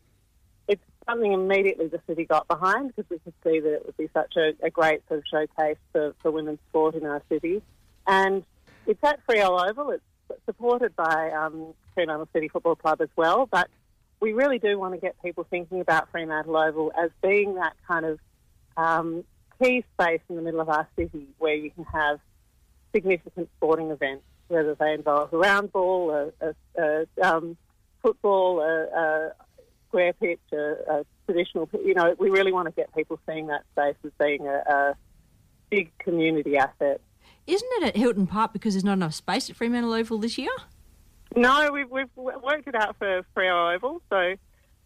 [0.66, 4.08] it's something immediately the city got behind because we could see that it would be
[4.12, 7.62] such a, a great sort of showcase for, for women's sport in our city.
[8.06, 8.44] And
[8.86, 9.90] it's at Freo Oval.
[9.90, 10.02] It's
[10.46, 13.68] supported by um, Fremantle City Football Club as well, but
[14.20, 18.06] we really do want to get people thinking about Fremantle Oval as being that kind
[18.06, 18.18] of
[18.76, 19.24] um,
[19.62, 22.20] key space in the middle of our city where you can have
[22.94, 26.10] significant sporting events, whether they involve a round ball,
[26.40, 27.56] a, a, a um,
[28.02, 29.32] football, a, a
[29.88, 31.68] square pitch, a, traditional.
[31.72, 34.94] You know, we really want to get people seeing that space as being a
[35.70, 37.00] big community asset.
[37.46, 40.50] Isn't it at Hilton Park because there's not enough space at Fremantle Oval this year?
[41.36, 44.34] No, we've, we've worked it out for Freo Oval, so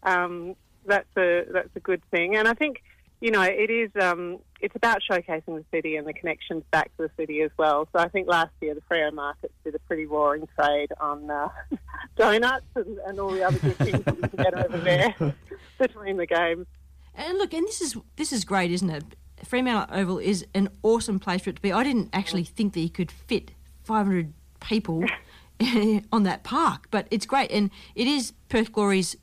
[0.03, 0.55] um,
[0.85, 2.35] that's a that's a good thing.
[2.35, 2.81] And I think
[3.21, 7.03] you know it is um, it's about showcasing the city and the connections back to
[7.03, 7.87] the city as well.
[7.93, 11.49] So I think last year the Freo markets did a pretty roaring trade on uh,
[12.17, 15.15] donuts and, and all the other good things that you can get over there
[15.79, 16.65] between the games.
[17.13, 19.03] And look, and this is this is great, isn't it?
[19.45, 21.71] Fremantle Oval is an awesome place for it to be.
[21.71, 23.51] I didn't actually think that you could fit
[23.83, 25.03] 500 people
[26.11, 29.15] on that park, but it's great, and it is Perth Glory's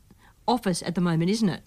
[0.47, 1.63] office at the moment, isn't it?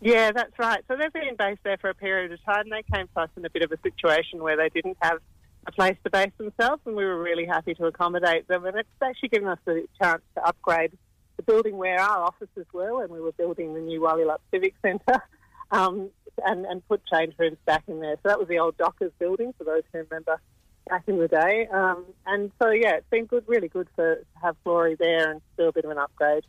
[0.00, 0.82] Yeah, that's right.
[0.88, 2.68] So they've been based there for a period of time.
[2.68, 5.18] They came to us in a bit of a situation where they didn't have
[5.66, 8.64] a place to base themselves, and we were really happy to accommodate them.
[8.64, 10.92] And it's actually given us the chance to upgrade
[11.36, 15.22] the building where our offices were when we were building the new Walyalup Civic Centre.
[15.70, 16.10] Um,
[16.44, 18.16] and, and put change rooms back in there.
[18.22, 20.40] So that was the old Dockers building, for those who remember
[20.88, 21.68] back in the day.
[21.72, 25.40] Um, and so, yeah, it's been good, really good for, to have Glory there and
[25.56, 26.44] do a bit of an upgrade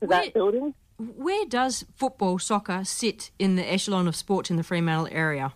[0.00, 0.74] to Where- that building.
[0.98, 5.54] Where does football, soccer sit in the echelon of sports in the Fremantle area?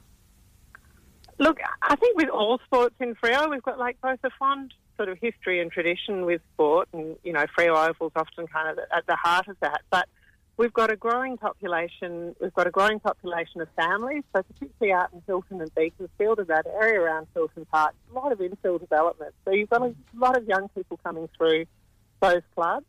[1.38, 5.10] Look, I think with all sports in Freo, we've got like both a fond sort
[5.10, 9.06] of history and tradition with sport, and you know, Freo Oval's often kind of at
[9.06, 9.82] the heart of that.
[9.90, 10.08] But
[10.56, 12.34] we've got a growing population.
[12.40, 16.48] We've got a growing population of families, so particularly out in Hilton and Beaconsfield, and
[16.48, 19.34] that area around Hilton Park, a lot of infill development.
[19.44, 21.66] So you've got a lot of young people coming through
[22.20, 22.86] those clubs,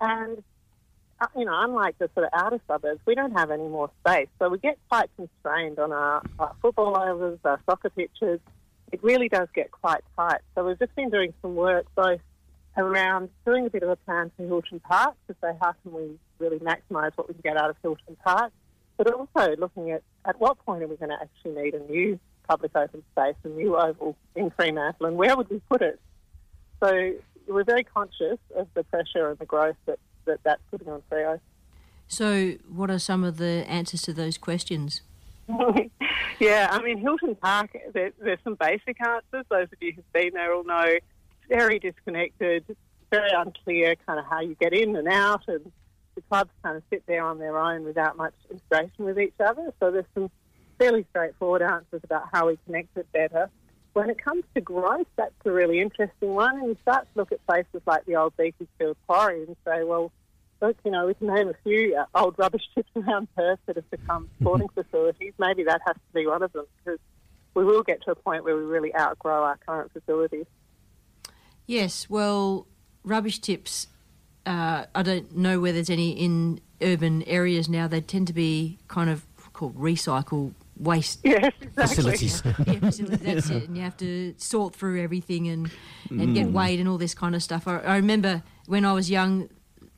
[0.00, 0.42] and
[1.20, 4.28] uh, you know, unlike the sort of outer suburbs, we don't have any more space.
[4.38, 8.40] So we get quite constrained on our, our football overs, our soccer pitches.
[8.92, 10.40] It really does get quite tight.
[10.54, 12.20] So we've just been doing some work both
[12.76, 16.18] around doing a bit of a plan for Hilton Park to say how can we
[16.38, 18.52] really maximise what we can get out of Hilton Park,
[18.96, 22.18] but also looking at at what point are we going to actually need a new
[22.48, 26.00] public open space, a new oval in Fremantle, and where would we put it?
[26.80, 27.12] So
[27.48, 31.40] we're very conscious of the pressure and the growth that, that that's putting on Freo.
[32.08, 35.00] So, what are some of the answers to those questions?
[36.38, 39.44] yeah, I mean, Hilton Park, there, there's some basic answers.
[39.48, 40.98] Those of you who've been there will know
[41.48, 42.64] very disconnected,
[43.10, 45.70] very unclear kind of how you get in and out, and
[46.14, 49.72] the clubs kind of sit there on their own without much integration with each other.
[49.80, 50.30] So there's some
[50.78, 53.50] fairly straightforward answers about how we connect it better.
[53.92, 57.32] When it comes to growth, that's a really interesting one, and you start to look
[57.32, 60.12] at places like the old Beaconsfield Quarry and say, well,
[60.60, 63.76] look, you know, we can name a few uh, old rubbish tips around Perth that
[63.76, 65.32] have become sporting facilities.
[65.38, 67.00] Maybe that has to be one of them because
[67.54, 70.46] we will get to a point where we really outgrow our current facilities.
[71.66, 72.66] Yes, well,
[73.04, 73.88] rubbish tips.
[74.44, 77.88] Uh, I don't know whether there's any in urban areas now.
[77.88, 82.42] They tend to be kind of called recycle waste yes, Facilities.
[82.66, 83.18] yeah, facilities.
[83.20, 83.64] That's it.
[83.68, 85.70] And you have to sort through everything and
[86.10, 86.52] and get Mm.
[86.52, 87.66] weighed and all this kind of stuff.
[87.66, 89.48] I, I remember when I was young,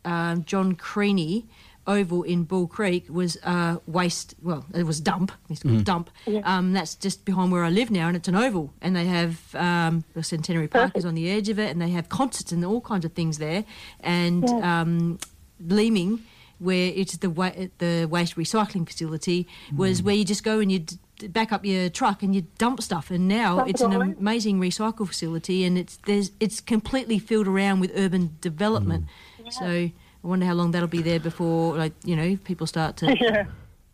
[0.05, 1.47] um, John Creaney
[1.89, 4.35] Oval in Bull Creek was uh, waste.
[4.43, 5.33] Well, it was dump.
[5.51, 5.85] It's called Mm.
[5.85, 6.11] dump.
[6.45, 8.73] Um, that's just behind where I live now, and it's an oval.
[8.83, 11.91] And they have um, the Centenary Park is on the edge of it, and they
[11.91, 13.65] have concerts and all kinds of things there.
[14.01, 14.81] And Yeah.
[14.81, 15.19] um,
[15.61, 16.21] Leeming,
[16.61, 20.81] where it's the wa- the waste recycling facility, was where you just go and you
[20.81, 23.11] d- back up your truck and you dump stuff.
[23.11, 27.81] And now Dump it's an amazing recycle facility, and it's there's it's completely filled around
[27.81, 29.07] with urban development.
[29.51, 29.91] So
[30.29, 33.47] I wonder how long that'll be there before, like you know, people start to Yeah.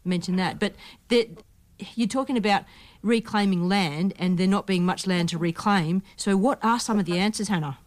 [0.04, 0.58] mention that.
[0.58, 0.74] But
[1.08, 1.28] that
[1.94, 2.64] you're talking about
[3.02, 6.02] reclaiming land, and there not being much land to reclaim.
[6.16, 7.78] So what are some of the answers, Hannah?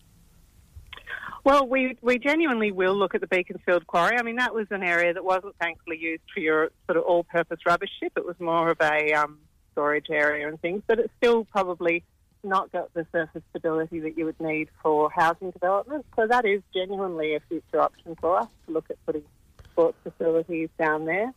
[1.44, 4.18] Well, we, we genuinely will look at the Beaconsfield Quarry.
[4.18, 7.26] I mean, that was an area that wasn't thankfully used for your sort of all
[7.26, 8.14] purpose rubbish ship.
[8.16, 9.40] It was more of a um,
[9.74, 12.04] storage area and things, but it's still probably
[12.48, 16.06] not got the surface stability that you would need for housing development.
[16.16, 19.24] So that is genuinely a future option for us to look at putting
[19.72, 21.34] sports facilities down there.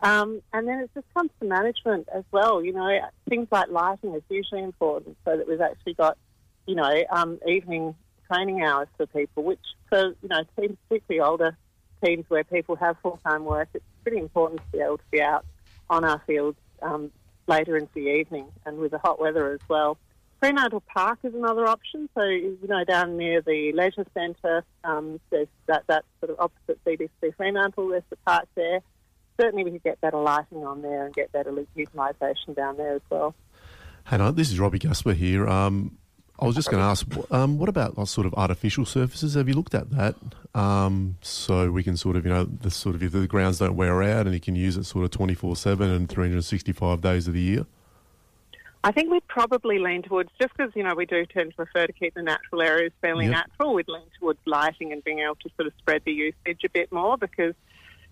[0.00, 2.64] Um, and then it just comes to management as well.
[2.64, 6.18] You know, things like lighting is hugely important so that we've actually got,
[6.66, 7.94] you know, um, evening
[8.32, 11.56] training hours for people, which for, you know, teams, particularly older
[12.04, 15.44] teams where people have full-time work, it's pretty important to be able to be out
[15.88, 17.12] on our fields um,
[17.46, 19.98] later into the evening and with the hot weather as well.
[20.42, 22.08] Fremantle Park is another option.
[22.16, 26.84] So, you know, down near the leisure centre, um, there's that, that sort of opposite
[26.84, 28.80] CBC Fremantle, there's the park there.
[29.40, 33.02] Certainly we could get better lighting on there and get better utilisation down there as
[33.08, 33.36] well.
[34.02, 35.46] Hannah, this is Robbie Gaspar here.
[35.46, 35.96] Um,
[36.40, 39.34] I was just going to ask, um, what about sort of artificial surfaces?
[39.34, 40.16] Have you looked at that?
[40.56, 43.76] Um, so we can sort of, you know, the sort of if the grounds don't
[43.76, 46.42] wear out and you can use it sort of twenty four seven and three hundred
[46.42, 47.66] sixty five days of the year.
[48.84, 51.86] I think we'd probably lean towards, just because, you know, we do tend to prefer
[51.86, 53.32] to keep the natural areas fairly Yep.
[53.32, 56.68] natural, we'd lean towards lighting and being able to sort of spread the usage a
[56.68, 57.54] bit more because,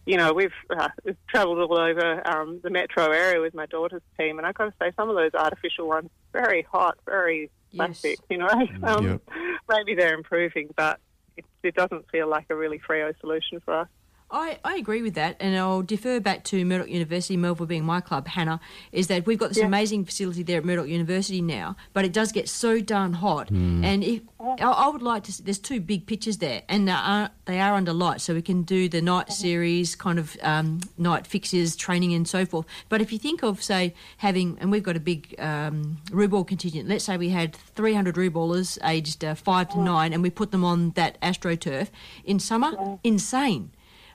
[0.06, 4.02] you know, we've, uh, we've travelled all over um, the metro area with my daughter's
[4.18, 8.18] team, and I've got to say, some of those artificial ones, very hot, very plastic,
[8.28, 8.48] you know.
[8.84, 9.22] Um, Yep.
[9.68, 11.00] Maybe they're improving, but
[11.36, 13.88] it, it doesn't feel like a really Freo solution for us.
[14.32, 18.00] I, I agree with that, and I'll defer back to Murdoch University, Melville being my
[18.00, 18.60] club, Hannah,
[18.92, 22.30] is that we've got this amazing facility there at Murdoch University now, but it does
[22.30, 23.48] get so darn hot.
[23.48, 23.84] Mm.
[23.84, 26.92] And if, I, I would like to, s- there's two big pitches there, and they
[26.92, 30.80] are, they are under light, so we can do the night series, kind of um,
[30.96, 32.66] night fixes, training, and so forth.
[32.88, 36.88] But if you think of, say, having, and we've got a big um, ruball contingent,
[36.88, 40.64] let's say we had 300 ruballers aged uh, 5 to 9, and we put them
[40.64, 41.88] on that AstroTurf
[42.24, 43.72] in summer, insane.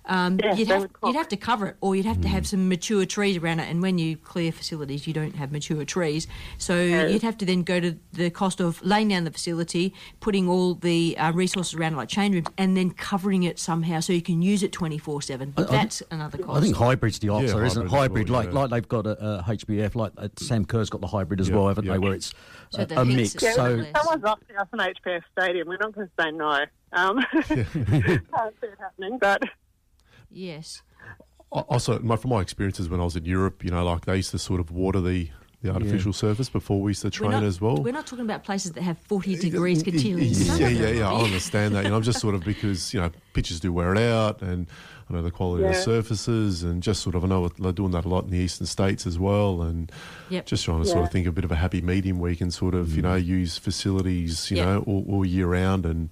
[0.08, 2.70] Um, Yes, you'd, have, you'd have to cover it, or you'd have to have some
[2.70, 3.70] mature trees around it.
[3.70, 6.28] And when you clear facilities, you don't have mature trees.
[6.58, 7.08] So No.
[7.08, 10.76] you'd have to then go to the cost of laying down the facility, putting all
[10.76, 14.22] the uh, resources around it, like chain rooms, and then covering it somehow so you
[14.22, 15.52] can use it 24 7.
[15.52, 16.58] But I- I- that's another cost.
[16.58, 17.90] I think hybrid's the answer, Yeah, isn't it?
[17.90, 18.60] hybrid as Hybrid, well, like yeah.
[18.60, 21.56] like they've got a, a HBF, like uh, Sam Kerr's got the hybrid as Yeah,
[21.56, 21.94] well, haven't yeah.
[21.94, 22.00] they?
[22.00, 22.34] Where it's
[22.70, 23.36] So a, a mix.
[23.42, 26.66] Yeah, So someone's asking us an HBF stadium, we're not going to say no.
[26.94, 29.42] Um, can't see it happening, but
[30.36, 30.82] yes.
[31.52, 34.32] Also, my, from my experiences when I was in Europe, you know, like they used
[34.32, 35.30] to sort of water the,
[35.62, 37.78] the artificial surface before we used to train not, as well.
[37.78, 40.26] We're not talking about places that have 40 degrees continually.
[40.26, 41.12] Yeah, yeah, yeah.
[41.12, 41.86] I understand that.
[41.86, 44.68] You know, I'm just sort of because you know pitches do wear it out, and
[45.10, 47.92] I know the quality of the surfaces, and just sort of I know they're doing
[47.92, 49.92] that a lot in the eastern states as well, and
[50.30, 50.48] Yep.
[50.48, 52.38] just trying to sort of think of a bit of a happy medium where you
[52.38, 53.06] can sort of you mm.
[53.06, 54.66] know use facilities you Yeah.
[54.66, 56.10] know all, all year round, and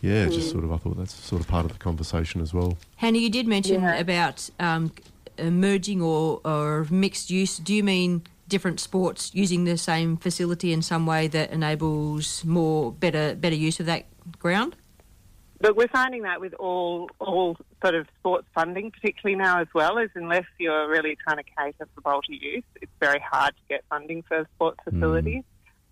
[0.00, 0.52] yeah, just Mm.
[0.52, 2.76] sort of I thought that's sort of part of the conversation as well.
[2.96, 4.92] Hannah, you did mention about um,
[5.38, 7.58] uh, merging or, or mixed use.
[7.58, 12.92] Do you mean different sports using the same facility in some way that enables more
[12.92, 14.06] better better use of that
[14.38, 14.74] ground?
[15.60, 19.98] But we're finding that with all all sort of sports funding, particularly now as well,
[19.98, 24.22] is unless you're really trying to cater for multi-use, it's very hard to get funding
[24.22, 25.42] for sports facilities.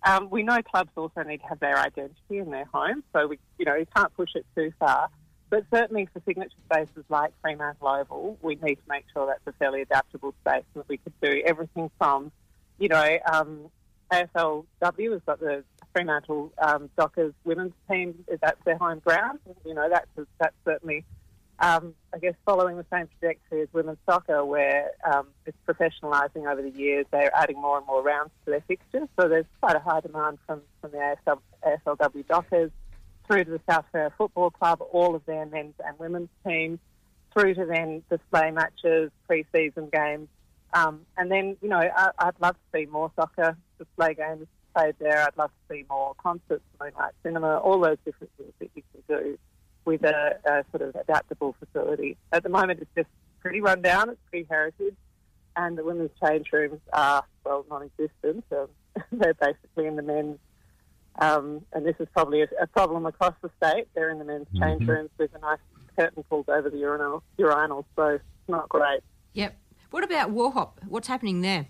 [0.07, 3.39] Um, we know clubs also need to have their identity in their home, so we
[3.57, 5.09] you know you can't push it too far.
[5.49, 9.57] But certainly for signature spaces like Fremantle Oval, we need to make sure that's a
[9.57, 12.31] fairly adaptable space and that we could do everything from,
[12.79, 13.69] you know, um,
[14.11, 18.25] AFLW has got the Fremantle um, Dockers women's team.
[18.41, 19.39] That's their home ground.
[19.65, 20.07] You know, that's
[20.39, 21.05] that's certainly,
[21.59, 26.61] um, I guess, following the same trajectory as women's soccer, where um, it's professionalising over
[26.61, 27.05] the years.
[27.11, 30.37] They're adding more and more rounds to their fixtures, so there's quite a high demand
[30.45, 32.71] from from the AFL, AFLW Dockers
[33.27, 36.79] through to the South Australia Football Club, all of their men's and women's teams,
[37.33, 40.29] through to then display matches, pre-season games.
[40.73, 44.95] Um, and then, you know, I, I'd love to see more soccer display games played
[44.99, 45.23] there.
[45.23, 49.03] I'd love to see more concerts, moonlight cinema, all those different things that you can
[49.07, 49.37] do
[49.87, 52.17] with a, a sort of adaptable facility.
[52.33, 53.07] At the moment, it's just
[53.39, 54.09] pretty run down.
[54.09, 54.95] It's pretty heritage.
[55.55, 58.43] And the women's change rooms are, well, non-existent.
[58.51, 58.67] Um,
[59.13, 60.37] they're basically in the men's
[61.19, 63.87] um, and this is probably a, a problem across the state.
[63.95, 64.87] They're in the men's change Mhm.
[64.87, 65.57] rooms with a nice
[65.97, 68.99] curtain pulled over the urinal, urinals, so it's not great.
[69.33, 69.55] Yep.
[69.89, 70.73] What about Wauhop?
[70.87, 71.69] What's happening there?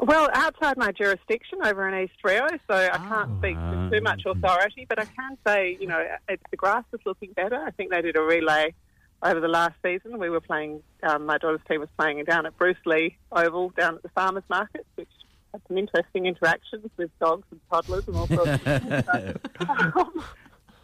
[0.00, 4.22] Well, outside my jurisdiction over in East Freo, so I can't speak with too much
[4.26, 7.56] authority, but I can say, you know, it, the grass is looking better.
[7.56, 8.74] I think they did a relay
[9.22, 10.18] over the last season.
[10.18, 13.96] We were playing, um, my daughter's team was playing down at Bruce Lee Oval down
[13.96, 15.08] at the farmers market, which
[15.52, 19.04] had some interesting interactions with dogs and toddlers and all sorts of things.
[19.58, 20.12] So,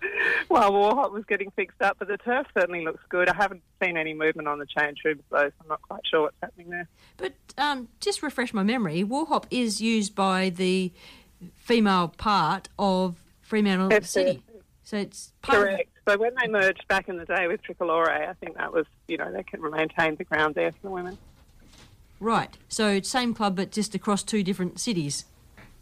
[0.48, 3.28] while Wauhop was getting fixed up, but the turf certainly looks good.
[3.28, 6.22] I haven't seen any movement on the change rooms though, so I'm not quite sure
[6.22, 6.88] what's happening there.
[7.16, 9.04] But um, just refresh my memory.
[9.04, 10.92] Wauhop is used by the
[11.56, 14.42] female part of Fremantle That's City,
[14.82, 15.90] so it's part of- Correct.
[16.06, 19.16] So when they merged back in the day with Tricolore, I think that was, you
[19.16, 21.16] know, they can maintain the ground there for the women.
[22.20, 22.56] Right.
[22.68, 25.24] So same club, but just across two different cities.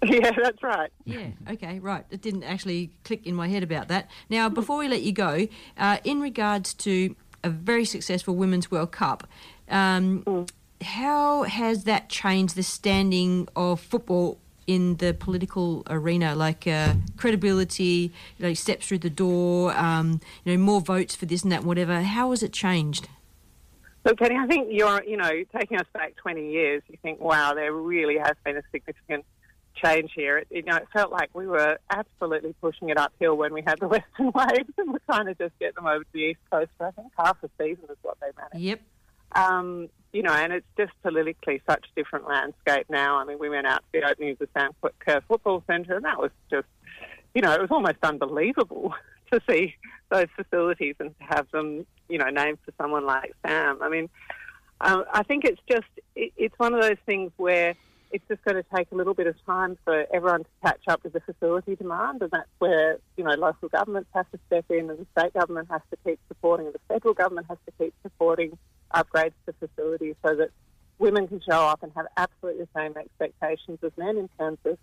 [0.13, 0.91] Yeah, that's right.
[1.05, 1.29] Yeah.
[1.49, 1.79] Okay.
[1.79, 2.05] Right.
[2.11, 4.11] It didn't actually click in my head about that.
[4.29, 5.47] Now, before we let you go,
[5.79, 9.29] uh, in regards to a very successful Women's World Cup,
[9.69, 10.47] um,
[10.83, 16.35] how has that changed the standing of football in the political arena?
[16.35, 21.27] Like uh, credibility, you know, steps through the door, um, you know, more votes for
[21.27, 22.03] this and that, and whatever.
[22.03, 23.09] How has it changed?
[24.05, 27.55] Look, Penny, I think you're, you know, taking us back 20 years, you think, wow,
[27.55, 29.25] there really has been a significant
[29.75, 30.39] change here.
[30.39, 33.81] It, you know, it felt like we were absolutely pushing it uphill when we had
[33.81, 36.71] the Western waves and we're trying to just get them over to the East Coast
[36.79, 38.65] for, I think, half a season is what they managed.
[38.65, 38.81] Yep.
[39.35, 43.17] Um, you know, and it's just politically such a different landscape now.
[43.17, 46.05] I mean, we went out to the opening of the Sam Kerr Football Centre and
[46.05, 46.67] that was just,
[47.35, 48.95] you know, it was almost unbelievable
[49.33, 49.75] to see
[50.11, 53.79] those facilities and to have them, you know, named for someone like Sam.
[53.81, 54.11] I mean,
[54.83, 57.75] um, I think it's just, it, it's one of those things where
[58.13, 61.03] it's just going to take a little bit of time for everyone to catch up
[61.03, 64.91] with the facility demand, and that's where, you know, local governments have to step in
[64.91, 67.95] and the state government has to keep supporting and the federal government has to keep
[68.03, 68.57] supporting
[68.95, 70.51] upgrades to facilities so that
[70.99, 74.79] women can show up and have absolutely the same expectations as men in terms of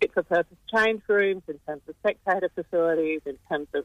[0.00, 3.84] fit for purpose change rooms, in terms of spectator facilities, in terms of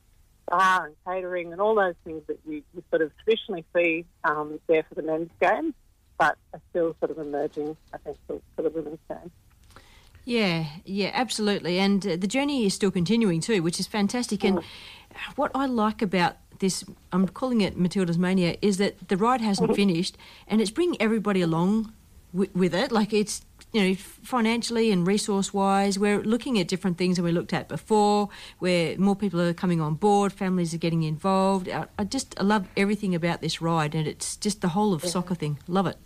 [0.49, 4.59] bar and catering and all those things that you, you sort of traditionally see um,
[4.67, 5.73] there for the men's game,
[6.23, 9.29] but are still sort of emerging, I think, for, for the women's game.
[10.23, 11.79] Yeah, yeah, absolutely.
[11.79, 14.45] And uh, the journey is still continuing too, which is fantastic.
[14.45, 14.61] And
[15.35, 19.75] what I like about this, I'm calling it Matilda's Mania, is that the ride hasn't
[19.75, 20.17] finished
[20.47, 21.91] and it's bringing everybody along
[22.31, 22.89] wi- with it.
[22.93, 23.41] Like it's,
[23.73, 27.67] you know, financially and resource wise, we're looking at different things than we looked at
[27.67, 31.67] before, where more people are coming on board, families are getting involved.
[31.67, 35.03] I, I just, I love everything about this ride and it's just the whole of
[35.03, 35.59] soccer thing.
[35.67, 35.97] Love it.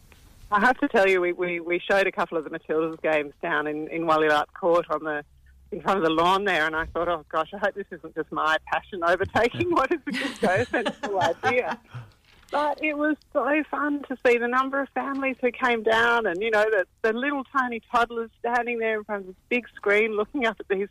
[0.51, 3.33] I have to tell you, we, we, we showed a couple of the Matildas games
[3.41, 5.23] down in, in Walyalup Koort on the
[5.69, 8.15] in front of the lawn there, and I thought, oh gosh, I hope this isn't
[8.15, 11.77] just my passion overtaking what is a good go sensible idea.
[12.51, 16.41] But it was so fun to see the number of families who came down, and
[16.41, 20.15] you know the, the little tiny toddlers standing there in front of this big screen,
[20.15, 20.87] looking up at these,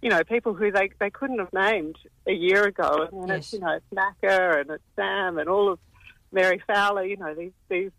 [0.00, 1.96] you know, people who they, they couldn't have named
[2.28, 3.08] a year ago.
[3.10, 3.38] And Yes.
[3.38, 5.80] it's you know it's Macca and it's Sam and all of
[6.30, 7.90] Mary Fowler, you know these these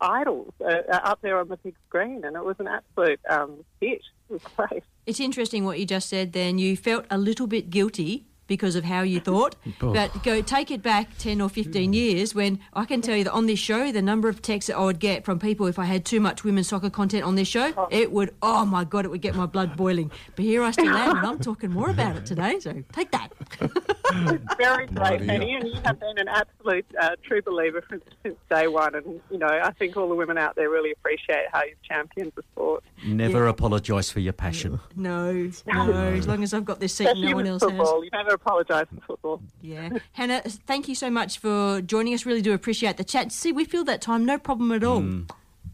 [0.00, 4.02] idols uh, up there on the big screen, and it was an absolute um, hit.
[4.28, 4.82] It was great.
[5.06, 6.32] It's interesting what you just said.
[6.32, 9.92] Then you felt a little bit guilty because of how you thought, Oh.
[9.92, 13.32] but go take it back ten or fifteen years when I can tell you that
[13.32, 15.84] on this show, the number of texts that I would get from people if I
[15.84, 19.08] had too much women's soccer content on this show, it would oh my god, it
[19.10, 20.10] would get my blood boiling.
[20.34, 22.58] But here I still am, and I'm talking more about it today.
[22.60, 23.32] So take that.
[24.58, 25.26] Very great.
[25.26, 28.94] Penny, and you have been an absolute uh, true believer from, since day one.
[28.94, 32.32] And you know, I think all the women out there really appreciate how you've championed
[32.36, 32.84] the sport.
[33.04, 34.80] Never apologise for your passion.
[34.94, 35.32] No,
[35.66, 35.92] no.
[36.14, 38.10] As long as I've got this seat, Especially no one with else football, has.
[38.36, 39.42] You never apologise for football.
[39.62, 42.26] Yeah, Hannah, thank you so much for joining us.
[42.26, 43.32] Really do appreciate the chat.
[43.32, 45.02] See, we feel that time, no problem at all.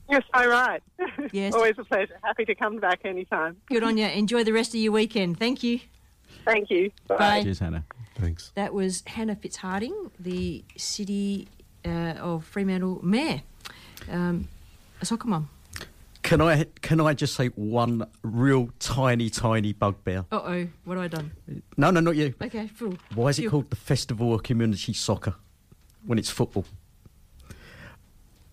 [0.09, 0.83] You're so right.
[1.33, 1.55] Yes.
[1.55, 2.19] Always a pleasure.
[2.23, 3.57] Happy to come back anytime.
[3.67, 4.07] Good on you.
[4.07, 5.39] Enjoy the rest of your weekend.
[5.39, 5.81] Thank you.
[6.45, 6.91] Thank you.
[7.09, 7.43] Bye.
[7.43, 7.85] Cheers, Hannah.
[8.17, 8.53] Thanks.
[8.55, 11.49] That was Hannah Fitzhardinge, the City
[11.85, 13.43] uh, of Fremantle Mayor,
[14.11, 14.49] um,
[15.01, 15.49] a soccer mum.
[16.23, 20.25] Can I can I just say one real tiny tiny bugbear?
[20.31, 21.33] Uh oh, what have I done?
[21.77, 22.35] No, no, not you.
[22.41, 22.95] Okay, fool.
[23.15, 25.35] Why is it You- called the Festival of Community Soccer
[26.07, 26.65] when it's football?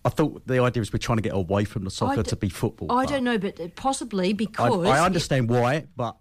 [0.04, 2.36] I thought the idea is we're trying to get away from the soccer d- to
[2.36, 2.90] be football.
[2.90, 6.16] I don't know, but possibly because I understand why, but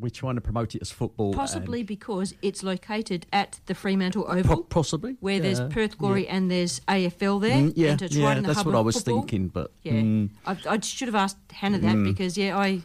[0.00, 1.32] we're trying to promote it as football.
[1.34, 4.56] Possibly because it's located at the Fremantle Oval.
[4.58, 5.16] Po- possibly.
[5.20, 6.34] Where there's Perth Glory yeah.
[6.36, 7.56] and there's AFL there.
[7.56, 9.20] Mm, yeah, yeah, that's what I was football.
[9.20, 10.30] thinking, but Yeah, mm.
[10.46, 12.04] I, I should have asked Hannah that Mm.
[12.04, 12.82] because yeah, I.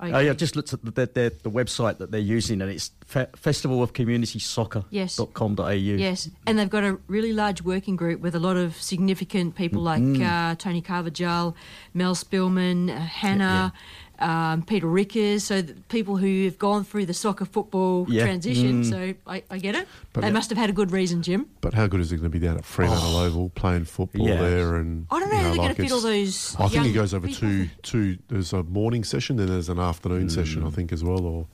[0.00, 2.62] I Oh, yeah, I just looked at the, the, the, the website that they're using,
[2.62, 4.84] and it's fe- Festival of Community Soccer.
[4.90, 5.16] Yes.
[5.16, 5.70] Dot com.au.
[5.70, 9.82] Yes, and they've got a really large working group with a lot of significant people
[9.82, 10.22] like Mm.
[10.22, 11.56] uh, Tony Carvajal,
[11.94, 13.72] Mel Spillman, uh, Hannah,
[14.20, 15.44] Um, Peter Rickers.
[15.44, 18.24] So the people who have gone through the soccer football Yeah.
[18.24, 18.82] transition.
[18.82, 18.90] Mm.
[18.90, 19.86] So I, I get it.
[20.12, 20.32] But they yeah.
[20.32, 21.46] must have had a good reason, Jim.
[21.60, 24.40] But how good is it going to be down at Fremantle Oval playing football Yeah.
[24.40, 24.74] there?
[24.76, 26.86] And I don't know you how they're gonna like fit all those I think young
[26.86, 27.48] it goes over people.
[27.48, 28.18] two two.
[28.28, 30.64] There's a morning session, then there's an afternoon session.
[30.64, 31.24] I think as well.
[31.24, 31.46] Or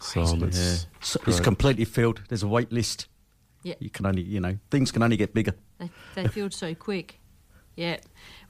[0.00, 0.88] so it's, Yeah.
[1.00, 2.22] So it's completely filled.
[2.28, 3.06] There's a wait list.
[3.62, 3.74] Yeah.
[3.78, 5.54] You can only, you know, things can only get bigger.
[5.78, 7.20] They, they filled so quick.
[7.78, 7.98] Yeah.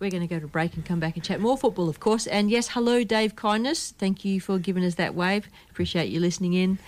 [0.00, 2.26] We're going to go to break and come back and chat more football, of course.
[2.26, 3.92] And yes, hello, Dave Kindness.
[3.98, 5.50] Thank you for giving us that wave.
[5.70, 6.78] Appreciate you listening in.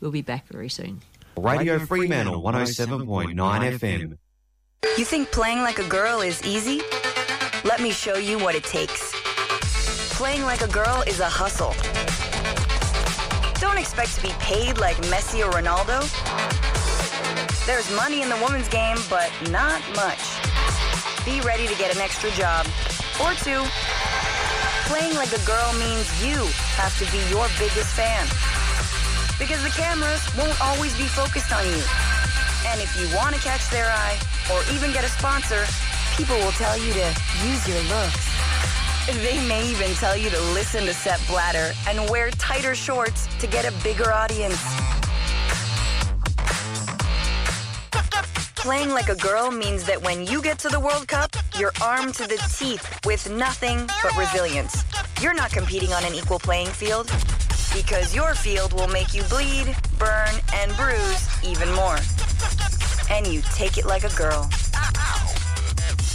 [0.00, 1.00] We'll be back very soon.
[1.38, 4.18] Radio Fremantle 107.9 FM.
[4.98, 6.82] You think playing like a girl is easy?
[7.64, 9.12] Let me show you what it takes.
[10.16, 11.74] Playing like a girl is a hustle.
[13.60, 16.02] Don't expect to be paid like Messi or Ronaldo.
[17.64, 20.35] There's money in the women's game, but not much.
[21.26, 22.66] Be ready to get an extra job
[23.18, 23.58] or two.
[24.86, 26.38] Playing like a girl means you
[26.78, 28.22] have to be your biggest fan.
[29.36, 31.82] Because the cameras won't always be focused on you.
[32.70, 34.16] And if you want to catch their eye
[34.54, 35.66] or even get a sponsor,
[36.16, 37.06] people will tell you to
[37.42, 38.30] use your looks.
[39.26, 43.48] They may even tell you to listen to Sepp Blatter and wear tighter shorts to
[43.48, 44.62] get a bigger audience.
[48.66, 52.14] Playing like a girl means that when you get to the World Cup, you're armed
[52.14, 54.82] to the teeth with nothing but resilience.
[55.20, 57.06] You're not competing on an equal playing field
[57.72, 61.96] because your field will make you bleed, burn, and bruise even more.
[63.08, 64.50] And you take it like a girl.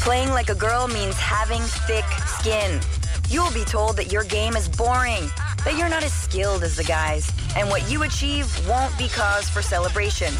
[0.03, 2.81] Playing like a girl means having thick skin.
[3.29, 5.23] You'll be told that your game is boring,
[5.63, 9.47] that you're not as skilled as the guys, and what you achieve won't be cause
[9.47, 10.33] for celebration.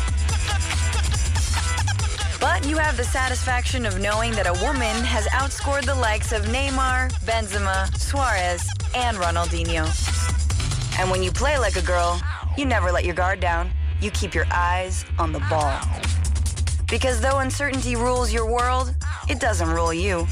[2.42, 6.46] But you have the satisfaction of knowing that a woman has outscored the likes of
[6.46, 9.86] Neymar, Benzema, Suarez, and Ronaldinho.
[11.00, 12.20] And when you play like a girl,
[12.58, 13.70] you never let your guard down.
[14.02, 15.80] You keep your eyes on the ball.
[16.90, 18.96] Because though uncertainty rules your world,
[19.30, 20.26] it doesn't rule you.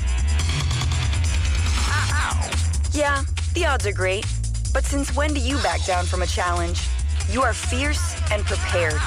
[2.92, 4.26] Yeah, the odds are great,
[4.74, 6.82] but since when do you back down from a challenge?
[7.30, 9.00] You are fierce and prepared.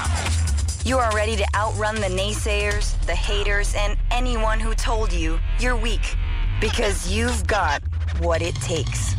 [0.84, 5.76] You are ready to outrun the naysayers, the haters, and anyone who told you you're
[5.76, 6.16] weak.
[6.60, 7.82] Because you've got
[8.18, 9.14] what it takes.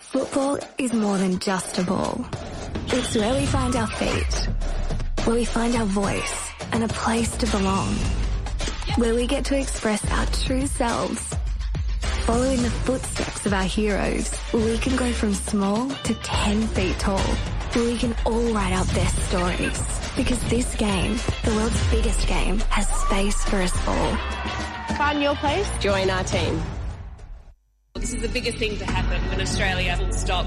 [0.00, 2.26] Football is more than just a ball.
[2.88, 4.48] It's where we find our feet,
[5.24, 7.94] where we find our voice and a place to belong,
[8.96, 11.32] where we get to express our true selves.
[12.26, 17.20] Following the footsteps of our heroes, we can go from small to 10 feet tall,
[17.76, 20.00] we can all write out their stories.
[20.16, 24.16] Because this game, the world's biggest game, has space for us all.
[24.96, 26.60] Find your place, join our team.
[27.94, 30.46] This is the biggest thing to happen in Australia, full stop.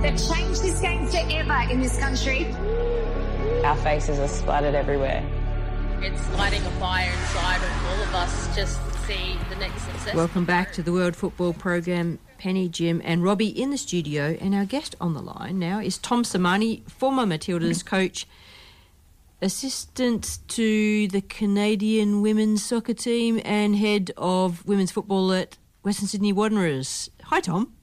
[0.00, 2.46] They've changed this game forever in this country.
[3.64, 5.26] Our faces are splattered everywhere.
[6.00, 10.14] It's lighting a fire inside of all of us just to see the next success.
[10.14, 12.18] Welcome back to the World Football Program.
[12.40, 15.98] Penny, Jim, and Robbie in the studio, and our guest on the line now is
[15.98, 18.26] Tom Sermanni, former Matildas coach,
[19.42, 26.32] assistant to the Canadian women's soccer team, and head of women's football at Western Sydney
[26.32, 27.10] Wanderers.
[27.24, 27.74] Hi, Tom.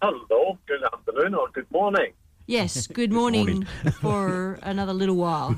[0.00, 2.12] Hello, good afternoon or good morning.
[2.46, 3.64] Yes, good morning,
[4.00, 5.56] for another little while.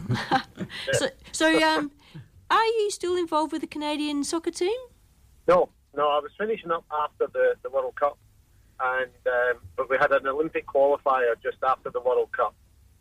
[0.93, 1.93] so, so um,
[2.51, 4.79] are you still involved with the Canadian soccer team?
[5.47, 8.19] No, no, I was finishing up after the, the World Cup,
[8.81, 12.55] and um, but we had an Olympic qualifier just after the World Cup,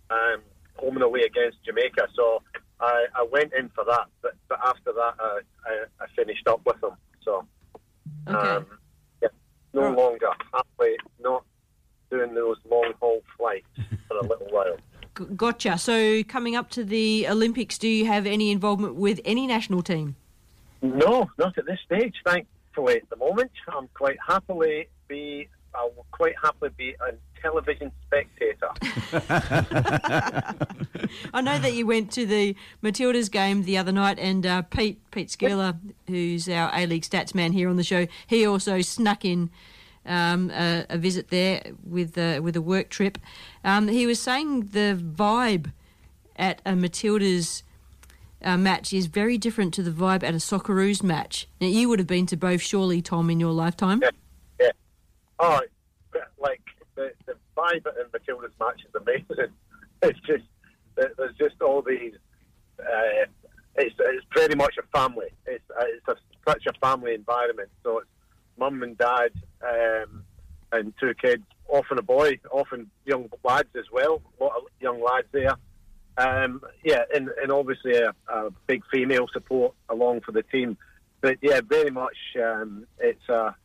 [0.09, 0.41] um,
[0.75, 2.07] home and away against Jamaica.
[2.15, 2.41] So
[2.79, 6.61] I, I went in for that, but, but after that, I, I, I finished up
[6.65, 6.93] with them.
[7.23, 7.45] So
[8.27, 8.65] um,
[9.21, 9.29] yeah,
[9.73, 11.43] no longer halfway, not
[12.11, 13.67] doing those long haul flights
[14.07, 14.77] for a little while.
[15.35, 15.77] Gotcha.
[15.77, 20.15] So, coming up to the Olympics, do you have any involvement with any national team?
[20.81, 22.15] No, not at this stage.
[22.73, 25.47] Thankfully, at the moment, I'm quite happily be.
[25.75, 28.69] I will quite happily be a television spectator.
[31.33, 34.99] I know that you went to the Matildas game the other night, and uh, Pete
[35.11, 35.77] Pete Skeeler,
[36.07, 39.51] who's our A League stats man here on the show, he also snuck in
[40.07, 43.19] um, a, a visit there with uh, with a work trip.
[43.63, 45.73] Um, he was saying the vibe
[46.37, 47.61] at a Matildas.
[48.43, 51.47] Uh, match is very different to the vibe at a Socceroos match.
[51.61, 54.01] Now, you would have been to both, surely, Tom, in your lifetime.
[54.01, 54.09] Yeah,
[54.59, 54.71] yeah.
[55.39, 55.59] Oh,
[56.39, 56.61] like
[56.95, 59.53] the, the vibe in Matilda's match is amazing.
[60.05, 60.43] It's just
[60.95, 62.11] there's just all these.
[62.77, 63.25] Uh,
[63.75, 65.27] it's it's very much a family.
[65.45, 66.15] It's uh, it's a,
[66.45, 67.69] such a family environment.
[67.83, 68.09] So it's
[68.57, 69.31] mum and dad
[69.65, 70.25] um,
[70.73, 74.21] and two kids, often a boy, often young lads as well.
[74.39, 75.55] A lot of young lads there.
[76.17, 80.77] Um, yeah, and, and obviously a, a big female support along for the team.
[81.21, 83.55] But yeah, very much um, it's a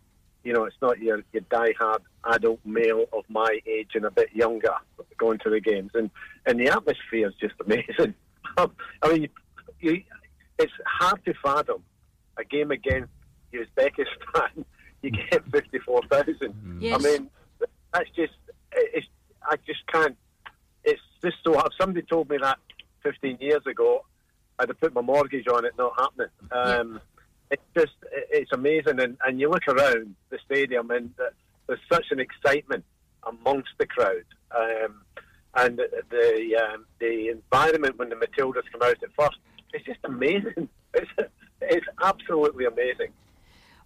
[0.48, 4.30] you know, it's not your, your die-hard adult male of my age and a bit
[4.32, 4.74] younger
[5.18, 5.90] going to the games.
[5.94, 6.10] And,
[6.46, 8.14] and the atmosphere is just amazing.
[8.56, 9.28] I mean, you,
[9.80, 10.02] you,
[10.58, 11.82] it's hard to fathom
[12.38, 13.10] a game against
[13.52, 14.64] Uzbekistan.
[15.00, 16.80] You get 54,000.
[16.80, 16.92] Yes.
[16.92, 17.30] I mean,
[17.94, 18.32] that's just,
[18.72, 19.06] it's,
[19.44, 20.16] I just can't,
[20.90, 22.58] it's just so, if somebody told me that
[23.02, 24.04] 15 years ago,
[24.58, 26.34] I'd have put my mortgage on it not happening.
[26.50, 27.00] Um,
[27.50, 27.96] It's just
[28.30, 31.10] it's amazing, and, and you look around the stadium, and
[31.66, 32.84] there's such an excitement
[33.22, 34.92] amongst the crowd, um,
[35.54, 39.38] and the the, um, the environment when the Matildas come out at first,
[39.72, 40.68] it's just amazing.
[40.94, 41.10] It's
[41.60, 43.12] it's absolutely amazing.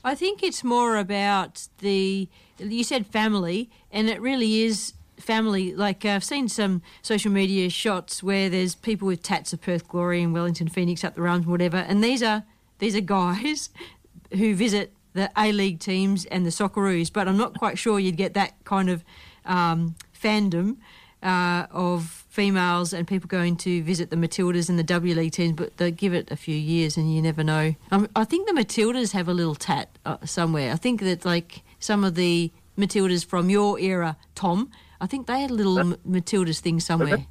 [0.05, 2.29] I think it's more about the.
[2.59, 5.75] You said family, and it really is family.
[5.75, 9.89] Like uh, I've seen some social media shots where there's people with tats of Perth
[9.89, 12.45] Glory and Wellington Phoenix up the arms, whatever, and these are
[12.79, 13.71] these are guys
[14.33, 17.13] who visit the A League teams and the Socceroos.
[17.13, 19.05] But I'm not quite sure you'd get that kind of
[19.45, 20.77] um, fandom.
[21.23, 25.53] Uh, of females and people going to visit the Matildas and the W League teams,
[25.55, 27.77] but they give it a few years and you never know.
[27.93, 30.73] Um, I think the Matildas have a little tat uh, somewhere.
[30.73, 34.71] I think that like some of the Matildas from your era, Tom,
[35.03, 37.27] I think they had a little M- Matildas thing somewhere.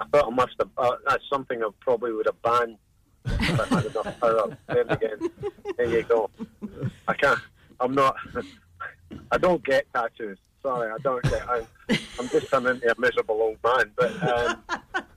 [0.00, 0.68] I thought I must have.
[0.76, 2.76] Uh, that's something I probably would have banned
[3.24, 4.58] if I had enough power.
[4.68, 5.30] There again.
[5.78, 6.28] There you go.
[7.08, 7.38] I can't.
[7.80, 8.16] I'm not.
[9.32, 10.38] I don't get tattoos.
[10.62, 11.48] Sorry, I don't get.
[11.48, 11.66] I'm,
[12.18, 13.90] I'm just turning into a miserable old man.
[13.96, 14.62] But um,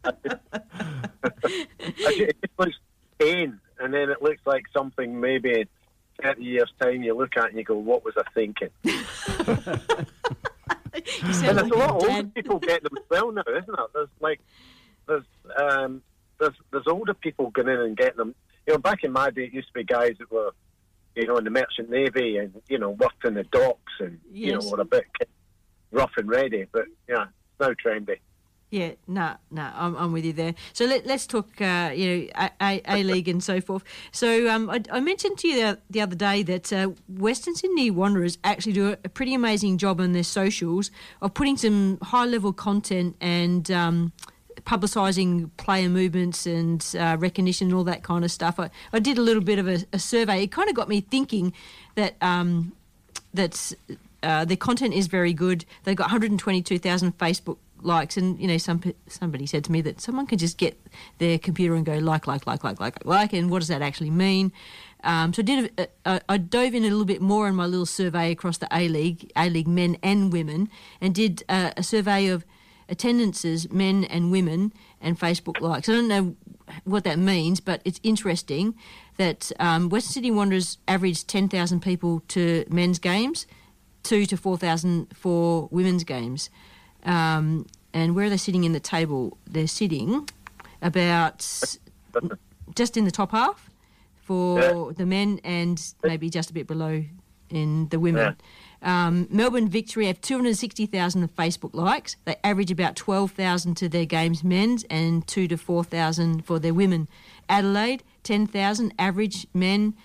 [0.06, 2.78] I just, I ju- it just looks
[3.20, 5.62] pain, and then it looks like something maybe.
[5.62, 5.68] in
[6.24, 8.70] 30 years' time, you look at it and you go, What was I thinking?
[11.24, 13.90] and there's a lot of older people getting them as well now, isn't it?
[13.94, 14.42] There's like,
[15.08, 15.24] there's,
[15.58, 16.02] um,
[16.40, 18.36] there's, there's older people going in and getting them.
[18.66, 20.52] You know, back in my day, it used to be guys that were,
[21.16, 24.52] you know, in the merchant navy and you know worked in the docks and you
[24.52, 25.06] know were a bit
[25.92, 26.66] rough and ready.
[26.72, 28.20] But yeah, it's now trendy.
[28.70, 30.54] Yeah, no, no, I'm, I'm with you there.
[30.74, 33.84] So let, let's talk, uh, you know, A, A League and so forth.
[34.12, 37.90] So um, I, I mentioned to you the, the other day that uh, Western Sydney
[37.92, 40.92] Wanderers actually do a, a pretty amazing job on their socials
[41.22, 44.12] of putting some high level content and um,
[44.64, 48.60] publicising player movements and uh, recognition and all that kind of stuff.
[48.60, 50.44] I, I did a little bit of a, a survey.
[50.44, 51.54] It kind of got me thinking
[51.96, 52.74] that um,
[53.34, 53.74] that's
[54.24, 55.64] uh, their content is very good.
[55.86, 60.28] They've got 122,000 Facebook likes, and you know, some somebody said to me that someone
[60.28, 60.80] can just get
[61.18, 64.10] their computer and go like, like, like, like, like, like, and what does that actually
[64.10, 64.52] mean?
[65.04, 65.72] Um, so I did.
[65.78, 68.68] A, a, I dove in a little bit more in my little survey across the
[68.72, 72.46] A League, A League men and women, and did uh, a survey of
[72.90, 75.90] attendances, men and women, and Facebook likes.
[75.90, 76.36] I don't know
[76.84, 78.76] what that means, but it's interesting
[79.18, 83.46] that um, Western Sydney Wanderers averaged 10,000 people to men's games,
[84.04, 86.50] two to 4,000 for women's games.
[87.08, 89.38] Um, and where are they sitting in the table?
[89.50, 90.30] They're sitting
[90.82, 91.40] about
[92.76, 93.70] just in the top half
[94.22, 97.04] for the men and maybe just a bit below
[97.50, 98.36] in the women.
[98.82, 102.18] Um, Melbourne Victory have 260,000 Facebook likes.
[102.26, 107.08] They average about 12,000 to their games men's and 2 to 4,000 for their women.
[107.50, 109.96] Adelaide, 10,000 average men,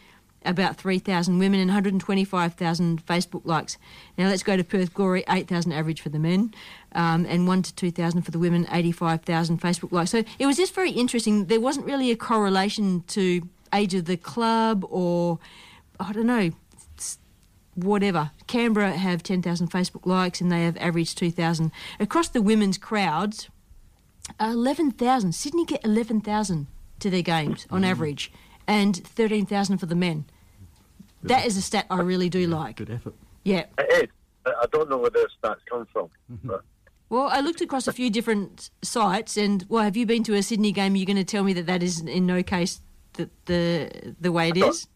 [0.45, 3.77] about 3,000 women and 125,000 Facebook likes.
[4.17, 6.55] Now let's go to Perth Glory, 8,000 average for the men
[6.95, 10.11] um, and 1 to 2,000 for the women, 85,000 Facebook likes.
[10.11, 11.47] So it was just very interesting.
[11.47, 15.39] There wasn't really a correlation to age of the club or,
[15.99, 16.51] I don't know,
[17.75, 18.31] whatever.
[18.47, 21.73] Canberra have 10,000 Facebook likes and they have averaged 2,000.
[21.99, 23.49] Across the women's crowds,
[24.39, 25.33] uh, 11,000.
[25.33, 26.67] Sydney get 11,000
[27.01, 28.33] to their games on average
[28.67, 30.25] and 13,000 for the men.
[31.25, 32.77] That is a stat I really do like.
[32.77, 33.15] Good effort.
[33.45, 33.67] Yeah.
[33.79, 34.11] It is.
[34.45, 36.11] I I don't know where those stats come from.
[36.43, 36.65] But
[37.13, 40.43] Well, I looked across a few different sites, and well, have you been to a
[40.43, 40.97] Sydney game?
[40.97, 42.81] You're going to tell me that that is in no case
[43.13, 44.89] the the, the way it is.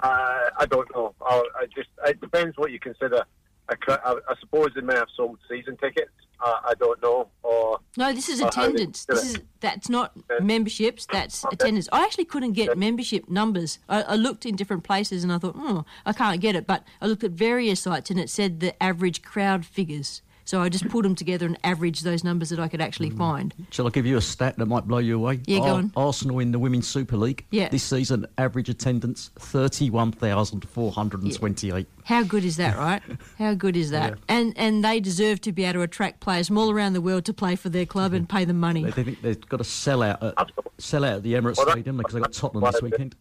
[0.00, 1.12] Uh, I don't know.
[1.20, 3.24] I, I just it depends what you consider.
[3.68, 6.12] a I, I suppose they may have sold season tickets.
[6.40, 7.26] Uh, I don't know.
[7.42, 9.04] Or No, this is attendance.
[9.06, 11.08] This is that's not memberships.
[11.10, 11.88] That's attendance.
[11.90, 13.80] I actually couldn't get membership numbers.
[13.88, 16.68] I, I looked in different places, and I thought, oh, I can't get it.
[16.68, 20.22] But I looked at various sites, and it said the average crowd figures.
[20.44, 23.54] So I just put them together and averaged those numbers that I could actually find.
[23.70, 25.40] Shall I give you a stat that might blow you away?
[25.46, 25.92] Yeah, go Ar- on.
[25.96, 27.46] Arsenal in the Women's Super League.
[27.50, 27.68] Yeah.
[27.68, 31.86] This season, average attendance 31,428.
[32.04, 33.02] How good is that, right?
[33.38, 34.18] How good is that?
[34.28, 37.24] And and they deserve to be able to attract players from all around the world
[37.26, 38.82] to play for their club and pay them money.
[38.84, 41.70] They, they think they've got to sell out at, sell out at the Emirates Well,
[41.70, 43.14] Stadium because they've got Tottenham this weekend.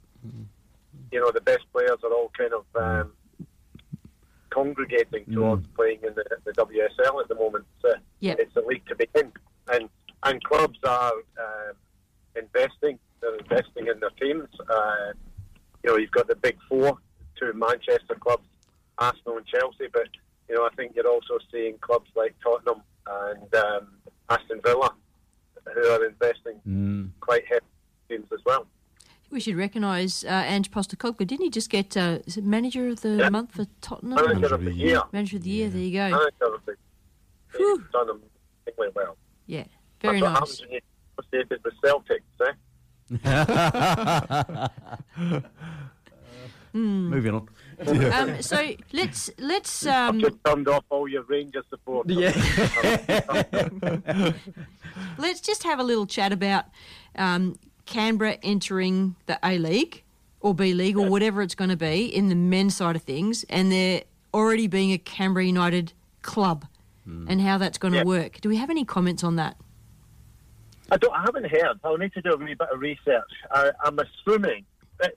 [1.11, 3.11] you know, the best players are all kind of um,
[4.51, 7.65] congregating towards playing in the, the WSL at the moment.
[7.81, 8.37] So Yep.
[8.39, 9.31] It's a league to be in,
[9.73, 9.89] and
[10.23, 11.73] and clubs are um,
[12.35, 12.99] investing.
[13.19, 14.47] They're investing in their teams.
[14.69, 15.13] Uh,
[15.83, 16.97] you know, you've got the big four,
[17.39, 18.47] two Manchester clubs,
[18.99, 20.07] Arsenal and Chelsea, but
[20.47, 23.87] you know, I think you're also seeing clubs like Tottenham and um,
[24.29, 24.93] Aston Villa
[25.73, 26.59] who are investing
[27.21, 27.65] quite heavy
[28.09, 28.39] in teams as
[29.31, 31.25] We should recognise uh, Ange Postecoglou.
[31.25, 33.29] Didn't he just get uh, is it manager of the Yeah.
[33.29, 34.15] month for Tottenham?
[34.23, 35.01] Manager of the year.
[35.13, 35.69] Manager of the year.
[35.69, 36.09] There you go.
[36.09, 36.75] Manager of the
[37.57, 39.15] He's done amazingly well.
[39.45, 39.65] Yeah,
[40.01, 40.59] very That's what nice.
[40.59, 40.79] happens when you
[41.19, 42.21] associated with Celtics,
[45.21, 45.39] eh?
[46.73, 47.09] Mm.
[47.09, 47.49] Moving on.
[48.13, 52.09] Um, so let's let's um, Just turned off all your Rangers support.
[52.09, 52.31] Yeah.
[55.17, 56.63] let's just have a little chat about
[57.17, 60.03] um, Canberra entering the A League
[60.39, 63.43] or B League or whatever it's going to be in the men's side of things,
[63.49, 64.03] and there
[64.33, 66.65] already being a Canberra United club,
[67.05, 67.25] hmm.
[67.29, 68.05] and how that's going to Yeah.
[68.05, 68.41] work.
[68.41, 69.57] Do we have any comments on that?
[70.91, 71.13] I don't.
[71.13, 71.79] I haven't heard.
[71.83, 73.31] I'll need to do a wee bit of research.
[73.51, 74.65] I, I'm assuming
[74.99, 75.13] that,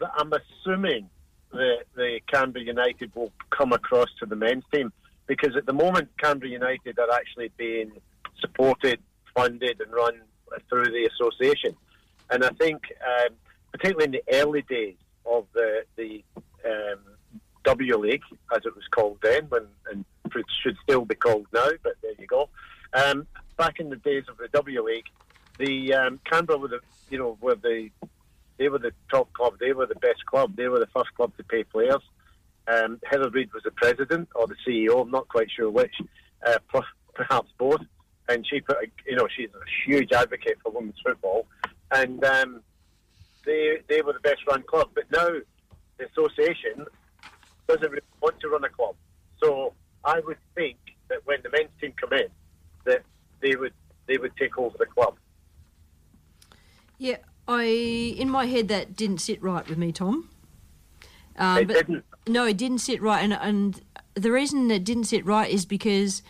[0.00, 1.08] that I'm assuming
[1.52, 4.92] that the Canberra United will come across to the men's team
[5.26, 7.92] because at the moment Canberra United are actually being
[8.40, 9.00] supported,
[9.34, 10.20] funded, and run
[10.68, 11.76] through the association.
[12.32, 13.34] And I think, um,
[13.72, 16.24] particularly in the early days of the the
[16.64, 17.00] um,
[17.64, 18.22] W League,
[18.54, 20.04] as it was called then, when and
[20.62, 22.48] should still be called now, but there you go.
[22.94, 23.26] Um,
[23.58, 25.06] back in the days of the W League,
[25.58, 26.80] the um, Canberra were the
[27.10, 27.90] you know were the
[28.58, 31.36] they were the top club, they were the best club, they were the first club
[31.36, 32.02] to pay players.
[32.68, 35.94] Um, Heather Reid was the president or the CEO, I'm not quite sure which,
[36.46, 36.58] uh,
[37.14, 37.80] perhaps both.
[38.28, 41.46] And she put, a, you know, she's a huge advocate for women's football,
[41.92, 42.62] and um,
[43.44, 44.90] they they were the best run club.
[44.94, 45.28] But now
[45.98, 46.86] the association
[47.68, 48.96] doesn't really want to run a club.
[49.42, 49.74] So
[50.04, 50.78] I would think
[51.08, 52.28] that when the men's team come in,
[52.84, 53.02] that
[53.40, 53.74] they would
[54.06, 55.16] they would take over the club.
[56.98, 60.30] Yeah, I in my head that didn't sit right with me, Tom.
[61.36, 62.04] Um, It didn't?
[62.26, 63.80] No, it didn't sit right, and and
[64.14, 66.22] the reason it didn't sit right is because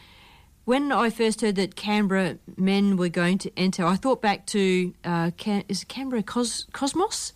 [0.65, 4.95] when I first heard that Canberra men were going to enter, I thought back to
[5.05, 7.33] uh, Can- is it Canberra Cos- Cosmos.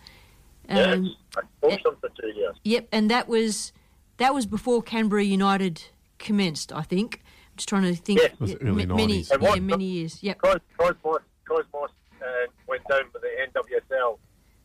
[0.68, 2.56] Um, yes, I coached them for two years.
[2.64, 3.72] Yep, and that was
[4.18, 5.82] that was before Canberra United
[6.18, 6.72] commenced.
[6.72, 7.20] I think.
[7.22, 8.20] I'm just trying to think.
[8.20, 8.32] Yes.
[8.40, 9.30] Was Yeah, early ma- many, 90s.
[9.30, 10.22] And yeah, what- many years.
[10.22, 10.38] Yep.
[10.42, 11.90] Cosmos, Cosmos
[12.20, 12.26] uh,
[12.68, 13.28] went down with the
[13.60, 14.18] NWSL,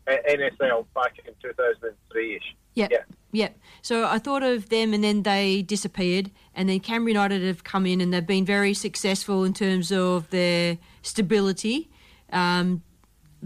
[0.08, 2.56] uh, NSL back in 2003 ish.
[2.76, 2.92] Yep.
[2.92, 3.04] Yeah.
[3.34, 3.58] Yep.
[3.82, 6.32] So I thought of them and then they disappeared.
[6.54, 10.30] And then Canberra United have come in and they've been very successful in terms of
[10.30, 11.90] their stability.
[12.32, 12.84] Um,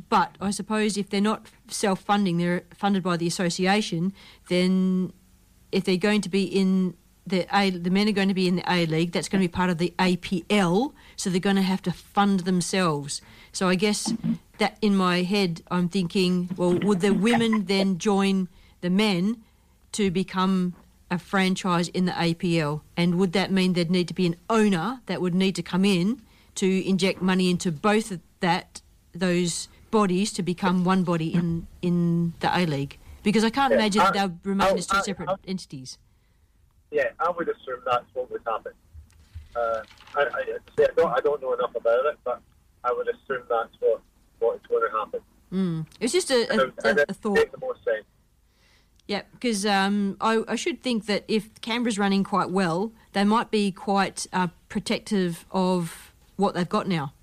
[0.10, 4.14] but I suppose if they're not self funding, they're funded by the association,
[4.50, 5.14] then
[5.72, 6.96] if they're going to be in
[7.28, 9.48] the A, the men are going to be in the A League, that's going to
[9.48, 13.22] be part of the APL, so they're going to have to fund themselves.
[13.52, 14.14] So I guess
[14.60, 18.48] that in my head, I'm thinking, well, would the women then join
[18.82, 19.42] the men
[19.94, 20.74] to become
[21.12, 22.82] a franchise in the APL?
[22.98, 25.86] And would that mean there'd need to be an owner that would need to come
[25.86, 26.22] in
[26.56, 28.82] to inject money into both of that
[29.14, 32.98] those bodies to become one body in in the A League?
[33.24, 35.98] Because I can't Yeah, imagine I- they'll remain I- as two I- separate entities.
[36.92, 38.72] Yeah, I would assume that's what would happen.
[39.56, 39.82] Uh,
[40.16, 40.26] I, I,
[40.80, 42.42] I, don't, I don't know enough about it, but
[42.84, 44.02] I would assume that's what,
[44.40, 45.20] what's going to happen.
[45.52, 45.86] Mm.
[46.00, 47.34] It's just a, a, a, a thought.
[47.36, 48.06] makes the most sense.
[49.08, 53.52] Yeah, because um, I, I should think that if Canberra's running quite well, they might
[53.52, 57.14] be quite uh, protective of what they've got now,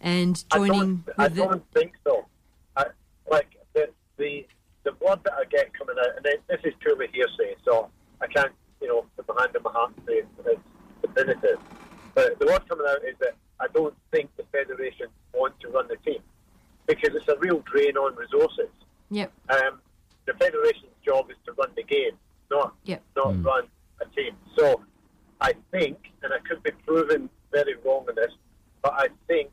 [0.00, 2.26] and I joining don't, I with the, don't think so.
[2.76, 2.86] I,
[3.30, 4.44] like the, the
[4.82, 7.88] the word that I get coming out, and this is purely hearsay, so
[8.20, 10.60] I can't, you know, put my hand in my heart and say it's
[11.02, 11.58] definitive.
[12.14, 15.86] But the word coming out is that I don't think the federation want to run
[15.88, 16.20] the team
[16.86, 18.68] because it's a real drain on resources.
[19.10, 19.32] Yep.
[19.50, 19.80] Um,
[20.26, 22.18] the federation's job is to run the game,
[22.50, 23.02] not Yep.
[23.16, 23.42] not hmm.
[23.42, 23.68] run
[24.00, 24.36] a team.
[24.56, 24.82] So
[25.40, 28.32] I think, and I could be proven very wrong in this,
[28.82, 29.50] but I think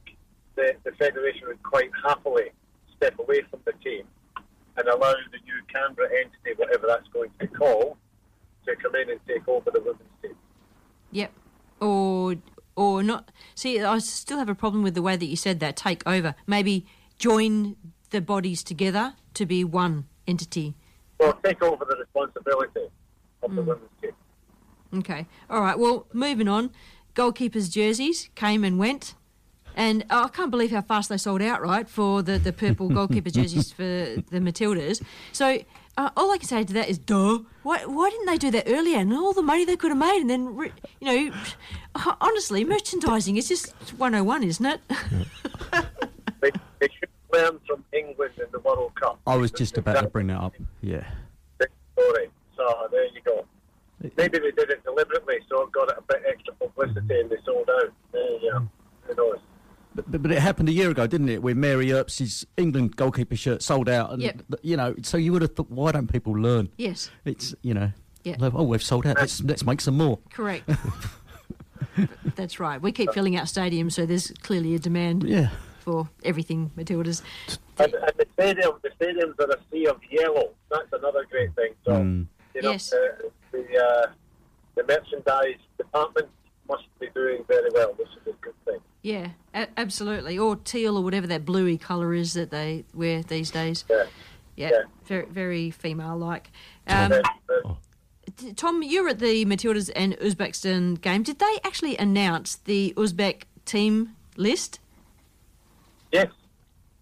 [0.56, 2.52] that the federation would quite happily
[2.96, 4.04] step away from the team
[4.78, 7.98] and allow the new Canberra entity, whatever that's going to be called,
[8.66, 10.36] to come in and take over the women's team.
[11.12, 11.32] Yep.
[11.82, 12.36] Or
[12.76, 13.30] or not.
[13.56, 15.76] See, I still have a problem with the way that you said that.
[15.76, 16.36] Take over.
[16.48, 16.86] Maybe
[17.18, 17.76] join
[18.12, 20.76] the bodies together to be one entity.
[21.20, 22.88] Well, take over the responsibility
[23.44, 23.66] of the Mm.
[23.66, 24.12] women's team.
[24.96, 25.28] Okay.
[25.50, 25.78] All right.
[25.78, 26.72] Well, moving on.
[27.16, 29.16] Goalkeepers' jerseys came and went.
[29.76, 32.90] And oh, I can't believe how fast they sold out, right, for the, the purple
[32.98, 35.02] goalkeeper jerseys for the Matildas.
[35.32, 35.60] So
[35.98, 37.40] uh, all I can say to that is, duh.
[37.64, 38.98] Why, why didn't they do that earlier?
[39.00, 41.36] And all the money they could have made, and then, re- you know,
[42.22, 44.82] honestly, merchandising is just 101, isn't it?
[46.42, 46.88] They, they
[47.34, 49.20] learn from England in the World Cup.
[49.28, 50.56] I was just about to bring that up.
[50.82, 51.06] Yeah.
[51.94, 52.30] story.
[52.58, 53.46] So there you go.
[54.18, 57.70] Maybe they did it deliberately, so it got a bit extra publicity and they sold
[57.70, 57.92] out.
[58.12, 58.68] There you go.
[59.08, 59.40] Who knows?
[59.96, 61.42] But but, but it happened a year ago, didn't it?
[61.42, 64.42] Where Mary Earps' England goalkeeper shirt sold out, and Yep.
[64.62, 66.70] you know, so you would have thought, why don't people learn?
[66.78, 67.10] Yes.
[67.26, 67.92] It's you know,
[68.24, 68.36] Yeah.
[68.42, 69.18] oh, we've sold out.
[69.18, 70.20] Let's let's make some more.
[70.32, 70.70] Correct.
[72.36, 72.82] That's right.
[72.82, 75.50] We keep filling out stadiums, so there's clearly a demand Yeah.
[75.90, 77.22] For everything Matildas.
[77.80, 80.52] And, and the stadium, the stadiums are a sea of yellow.
[80.70, 81.74] That's another great thing.
[81.86, 82.28] So, Mm.
[82.56, 82.90] you know, Yes.
[82.92, 84.06] the the, uh,
[84.76, 86.28] the merchandise department
[86.68, 88.80] must be doing very well, which is a good thing.
[89.02, 90.38] Yeah, a- absolutely.
[90.38, 93.86] Or teal or whatever that bluey colour is that they wear these days.
[93.90, 94.06] Yeah.
[94.56, 94.82] Yeah, Yeah.
[95.06, 96.52] very, very female-like.
[96.86, 97.14] Um,
[98.38, 101.24] t- Tom, you were at the Matildas and Uzbekistan game.
[101.24, 104.80] Did they actually announce the Uzbek team list?
[106.12, 106.28] Yes.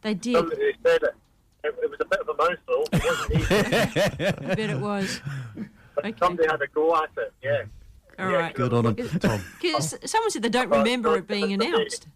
[0.02, 0.36] They did.
[0.36, 1.16] Somebody said it.
[1.64, 2.88] It, it was a bit of a mouthful.
[2.94, 3.56] It wasn't easy.
[4.52, 5.22] I bet it was.
[5.96, 7.64] But somebody had a go at it, yeah.
[8.20, 8.54] All Yeah, right.
[8.56, 9.42] Good on him, them, Tom.
[9.62, 12.08] 'Cause someone said they don't remember it being announced.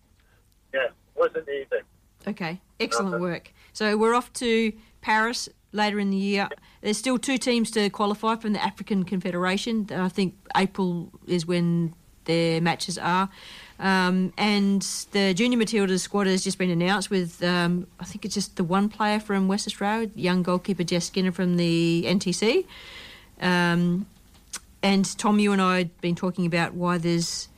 [0.73, 1.81] Yeah, wasn't easy.
[2.27, 3.51] Okay, excellent work.
[3.73, 6.49] So we're off to Paris later in the year.
[6.81, 9.88] There's still two teams to qualify from the African Confederation.
[9.91, 11.95] I think April is when
[12.26, 13.30] their matches are.
[13.81, 18.35] Um, and the Junior Matildas squad has just been announced with, um, I think it's
[18.35, 22.65] just the one player from West Australia, young goalkeeper Jess Skinner from the NTC.
[23.41, 24.05] Um,
[24.83, 27.49] and Tom, you and I had been talking about why there's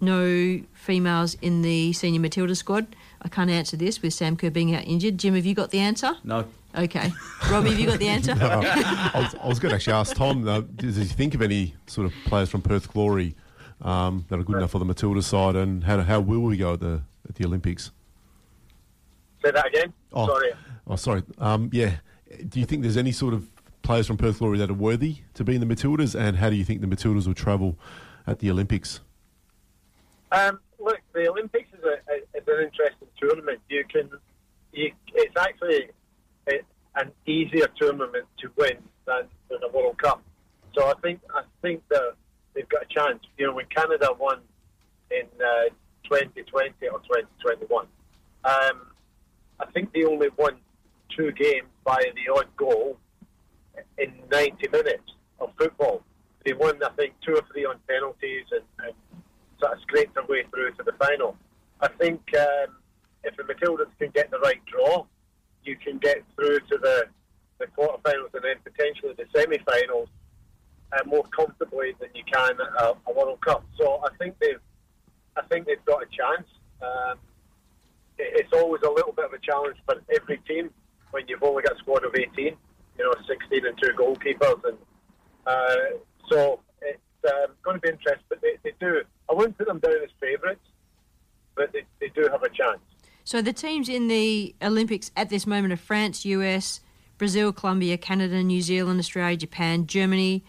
[0.00, 2.86] no females in the senior Matilda squad.
[3.20, 5.18] I can't answer this with Sam Kerr being out injured.
[5.18, 6.16] Jim, have you got the answer?
[6.24, 6.46] No.
[6.74, 7.12] Okay.
[7.50, 8.34] Robbie, have you got the answer?
[8.36, 11.42] No, I, was, I was going to actually ask Tom, uh, does he think of
[11.42, 13.34] any sort of players from Perth Glory
[13.82, 16.74] um, that are good enough for the Matilda side, and how, how will we go
[16.74, 17.90] at the at the Olympics?
[19.44, 19.92] Say that again.
[20.12, 20.52] Oh, Sorry.
[20.86, 21.22] Oh, sorry.
[21.38, 21.96] Um, yeah.
[22.48, 23.48] Do you think there's any sort of
[23.82, 26.56] players from Perth Glory that are worthy to be in the Matildas, and how do
[26.56, 27.78] you think the Matildas will travel
[28.26, 29.00] at the Olympics?
[30.32, 33.60] Um, look, the Olympics is, a, a, is an interesting tournament.
[33.68, 34.10] You can,
[34.72, 35.90] you, it's actually
[36.48, 36.60] a,
[36.96, 40.22] an easier tournament to win than, than a World Cup.
[40.74, 42.14] So I think I think that
[42.56, 43.22] they've got a chance.
[43.38, 44.40] You know, when Canada won
[45.10, 45.68] in uh,
[46.04, 47.86] 2020 or 2021,
[48.44, 48.86] um,
[49.60, 50.56] I think they only won
[51.16, 52.98] two games by the odd goal
[53.98, 56.02] in 90 minutes of football.
[56.44, 58.94] They won, I think, two or three on penalties and, and
[59.60, 61.36] sort of scraped their way through to the final.
[61.80, 62.76] I think um,
[63.24, 65.04] if the Matildas can get the right draw,
[65.64, 67.04] you can get through to the,
[67.58, 70.08] the quarterfinals and then potentially the semi-finals
[70.92, 73.64] uh, more comfortably than you can at a, a World Cup.
[73.78, 74.60] So I think they've,
[75.36, 76.48] I think they've got a chance.
[76.82, 77.18] Um,
[78.18, 80.70] it, it's always a little bit of a challenge for every team
[81.10, 82.54] when you've only got a squad of 18, you
[82.98, 84.78] know, 16 and two goalkeepers, and
[85.46, 85.76] uh,
[86.28, 88.24] so it's um, going to be interesting.
[88.28, 89.02] But they, they do.
[89.30, 90.66] I wouldn't put them down as favourites,
[91.54, 92.80] but they, they do have a chance.
[93.24, 96.80] So the teams in the Olympics at this moment are France, US,
[97.18, 100.44] Brazil, Colombia, Canada, New Zealand, Australia, Japan, Germany,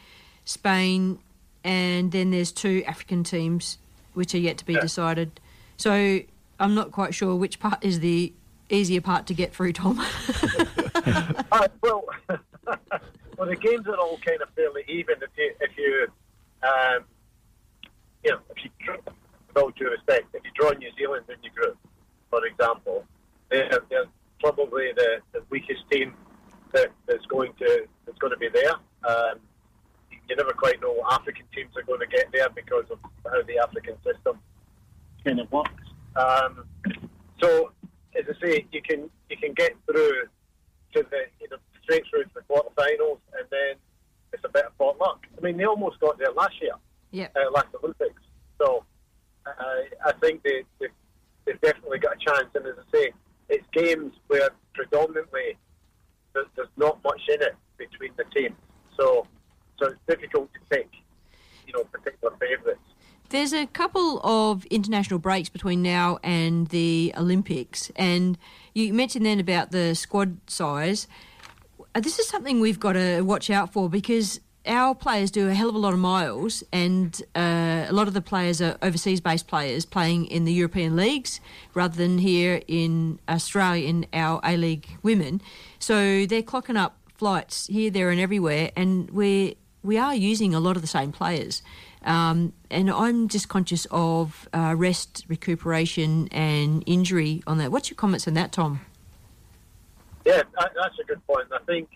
[0.47, 1.19] Spain,
[1.65, 3.77] and then there's two African teams
[4.13, 5.39] which are yet to be decided.
[5.75, 6.21] So
[6.59, 8.31] I'm not quite sure which part is the
[8.69, 10.03] easier part to get through, Tom.
[11.49, 12.03] Uh, well,
[12.67, 15.15] well, the games are all kind of fairly even.
[15.21, 16.07] If you, if you,
[16.63, 17.05] um,
[18.23, 21.35] you know, if you, draw- with all due respect, if you draw New Zealand in
[21.41, 21.77] your group,
[22.29, 23.05] for example,
[23.49, 24.05] they're, they're
[24.41, 26.13] probably the, the weakest team
[26.73, 28.73] that, that's going to that's going to be there.
[29.07, 29.39] Um,
[30.29, 33.41] you never quite know what African teams are going to get there because of how
[33.43, 34.39] the African system
[35.23, 35.71] kind of works.
[36.15, 36.65] Um,
[37.41, 37.71] so,
[38.17, 40.23] as I say, you can you can get through
[40.93, 43.75] to the you know straight through to the quarterfinals, and then
[44.33, 45.25] it's a bit of pot luck.
[45.37, 46.73] I mean, they almost got there last year,
[47.11, 47.27] yeah.
[47.35, 48.21] uh, last Olympics.
[48.57, 48.83] So,
[49.45, 49.51] uh,
[50.05, 50.87] I think they, they
[51.45, 52.49] they've definitely got a chance.
[52.55, 53.11] And as I say,
[53.49, 55.57] it's games where predominantly
[56.33, 58.55] there's, there's not much in it between the teams.
[58.97, 59.27] So,
[59.79, 60.89] so it's difficult to pick,
[61.65, 62.79] you know, particular favourites.
[63.29, 68.37] There's a couple of international breaks between now and the Olympics, and
[68.73, 71.07] you mentioned then about the squad size.
[71.93, 75.53] Uh, This is something we've got to watch out for because our players do a
[75.53, 79.19] hell of a lot of miles, and uh, a lot of the players are overseas
[79.19, 81.41] based players playing in the European leagues
[81.73, 85.41] rather than here in Australia in our A League women.
[85.79, 89.53] So they're clocking up flights here, there, and everywhere, and we're
[89.87, 91.63] we are using a lot of the same players.
[92.03, 97.71] Um, and I'm just conscious of uh, rest, recuperation, and injury on that.
[97.71, 98.81] What's your comments on that, Tom?
[100.25, 101.47] Yeah, that's a good point.
[101.51, 101.89] I think,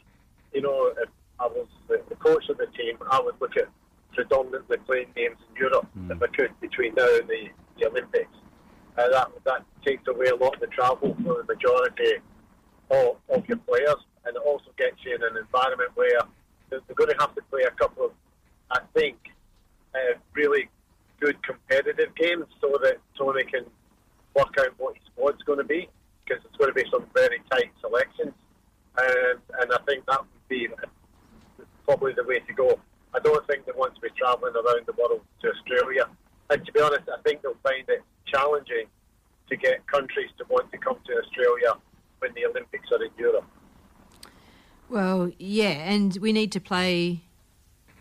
[0.53, 1.09] you know, if
[1.39, 3.67] I was the, the coach of the team, I would look at
[4.13, 8.35] predominantly playing games in Europe if I could between now and the, the Olympics.
[8.97, 12.15] uh, that that takes away a lot of the travel for the majority
[12.89, 13.95] of, of your players,
[14.25, 16.19] and it also gets you in an environment where
[16.71, 18.11] they're, going to have to play a couple of,
[18.71, 19.17] I think,
[19.93, 20.69] uh, really
[21.19, 23.65] good competitive games so that Tony can
[24.35, 25.87] work out what his squad's going to be
[26.25, 28.33] because it's going to be some very tight selections,
[28.97, 30.67] and and I think that would be
[31.85, 32.79] probably the way to go.
[33.13, 36.05] I don't think they want to be travelling around the world to Australia.
[36.49, 38.87] And to be honest, I think they'll find it challenging
[39.49, 41.73] to get countries to want to come to Australia
[42.19, 43.45] when the Olympics are in Europe.
[44.91, 47.21] Well, yeah, and we need to play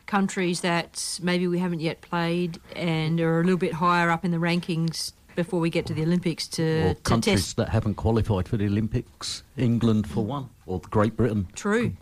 [0.07, 4.33] countries that maybe we haven't yet played and are a little bit higher up in
[4.33, 7.57] the rankings before we get to the Olympics to, or to countries test.
[7.59, 11.47] that haven't qualified for the Olympics, England for one, or Great Britain.
[11.55, 11.93] True.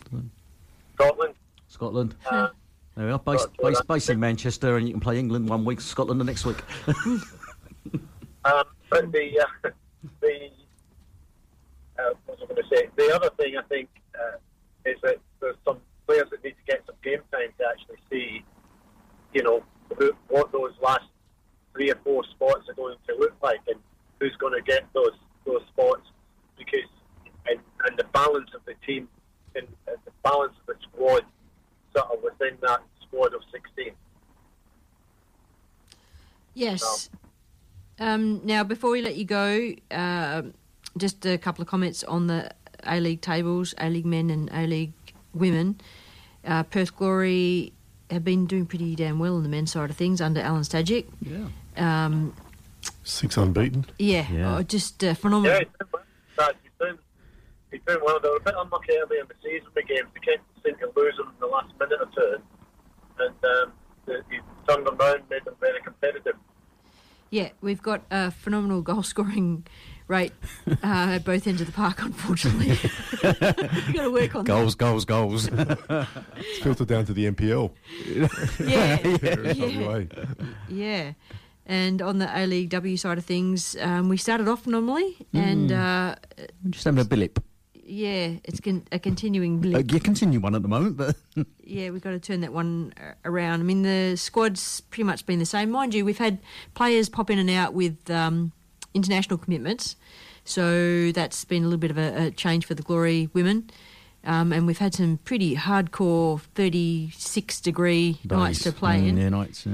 [0.94, 1.34] Scotland.
[1.68, 2.14] Scotland.
[2.24, 2.48] Uh,
[2.96, 5.82] there we are, based, based, based in Manchester, and you can play England one week,
[5.82, 6.62] Scotland the next week.
[8.44, 9.68] Um, but the uh,
[10.20, 10.48] the
[11.98, 12.88] uh, what was I going to say?
[12.96, 14.38] The other thing I think uh,
[14.88, 18.44] is that there's some players that need to get some game time to actually see,
[19.32, 19.62] you know,
[19.98, 21.04] who, what those last
[21.72, 23.78] three or four spots are going to look like, and
[24.20, 25.12] who's going to get those
[25.44, 26.02] those spots,
[26.56, 26.88] because
[27.46, 29.08] and, and the balance of the team
[29.54, 31.22] and, and the balance of the squad
[31.96, 33.92] sort of within that squad of 16.
[36.54, 37.08] Yes.
[37.98, 40.54] Um, now, before we let you go, um
[40.98, 42.50] just a couple of comments on the
[42.84, 44.92] A League tables, A League men and A League
[45.34, 45.80] women.
[46.44, 47.72] Uh, Perth Glory
[48.10, 51.06] have been doing pretty damn well on the men's side of things under Alen Stajcic.
[51.20, 52.04] Yeah.
[52.06, 52.34] Um,
[53.04, 53.86] Six unbeaten.
[53.98, 54.56] yeah, Yeah.
[54.56, 55.52] oh, just uh, phenomenal.
[55.58, 55.90] Yeah, he's doing
[56.36, 56.52] well.
[56.62, 56.98] He's doing,
[57.72, 58.20] he's doing well.
[58.20, 60.08] They were a bit unlucky early in the season with games.
[60.14, 62.42] They kept seem to lose them in the last minute or two.
[63.18, 63.72] And um,
[64.06, 64.38] the- he
[64.68, 66.34] turned them round, made them very competitive.
[67.30, 69.66] Yeah, we've got a phenomenal goal scoring
[70.08, 70.32] rate
[70.66, 72.68] uh, at both ends of the park, unfortunately.
[73.22, 75.48] We've got to work on goals, goals, goals.
[76.40, 77.70] It's filtered down to the NPL.
[78.66, 79.52] Yeah, Yeah.
[79.52, 80.04] yeah.
[80.68, 81.12] Yeah.
[81.66, 85.70] And on the A League W side of things, um, we started off normally, and
[85.70, 86.12] Mm.
[86.12, 86.16] uh,
[86.70, 87.38] Just having a billip.
[87.74, 89.92] yeah, it's con- a continuing Uh, blip.
[89.92, 91.14] you continue one at the moment, but
[91.62, 93.60] Yeah, we've got to turn that one uh, around.
[93.60, 95.70] I mean, the squad's pretty much been the same.
[95.70, 96.38] Mind you, we've had
[96.74, 98.52] players pop in and out with um,
[98.94, 99.96] international commitments,
[100.44, 103.70] so that's been a little bit of a, a change for the Glory women.
[104.24, 109.16] Um, and we've had some pretty hardcore 36 degree nights to play Mm, in.
[109.16, 109.64] Yeah, nights.
[109.66, 109.72] Yeah.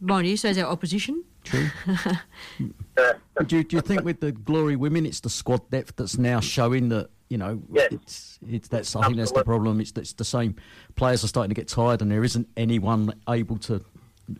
[0.00, 1.24] Mind you, so is our opposition.
[1.44, 1.68] True.
[2.58, 6.40] do, you, do you think with the Glory women, it's the squad depth that's now
[6.40, 9.80] showing that you know it's it's that's I think that's the problem.
[9.80, 10.56] It's it's the same
[10.96, 13.82] players are starting to get tired, and there isn't anyone able to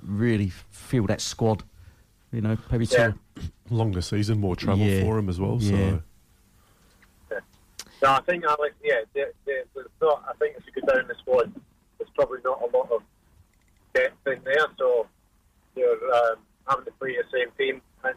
[0.03, 1.63] really fill that squad.
[2.33, 3.09] You know, maybe Yeah.
[3.09, 3.15] to
[3.71, 5.03] Longer season, more travel Yeah.
[5.03, 5.59] for him as well.
[5.61, 5.99] Yeah.
[7.31, 7.41] So
[8.03, 8.75] No, I think Alex.
[8.83, 10.25] Yeah, there, there, there's not.
[10.29, 11.51] I think if you go down the squad,
[11.99, 13.03] there's probably not a lot of
[13.95, 14.67] depth in there.
[14.79, 15.07] So
[15.75, 16.37] you're um,
[16.69, 18.15] having to play the same team, and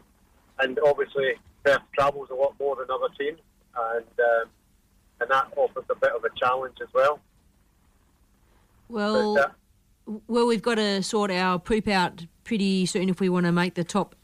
[0.58, 1.34] and obviously
[1.64, 3.38] Perth travels a lot more than other teams,
[3.94, 4.48] and um,
[5.22, 7.20] and that offers a bit of a challenge as well.
[8.90, 13.28] Well, But, uh, well, we've got to sort our poop out pretty soon if we
[13.30, 14.14] want to make the top.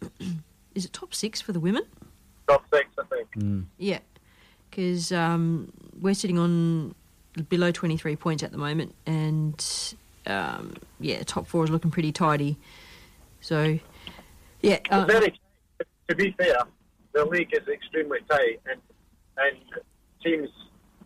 [0.74, 1.84] Is it top six for the women?
[2.48, 3.28] Top six, I think.
[3.78, 4.00] Yeah,
[4.70, 6.94] because um, we're sitting on
[7.48, 9.94] below 23 points at the moment, and
[10.26, 12.56] um, yeah, top four is looking pretty tidy.
[13.40, 13.78] So,
[14.62, 15.38] yeah, uh, very,
[16.08, 16.56] to be fair,
[17.12, 18.80] the league is extremely tight, and
[19.36, 19.56] and
[20.22, 20.48] teams,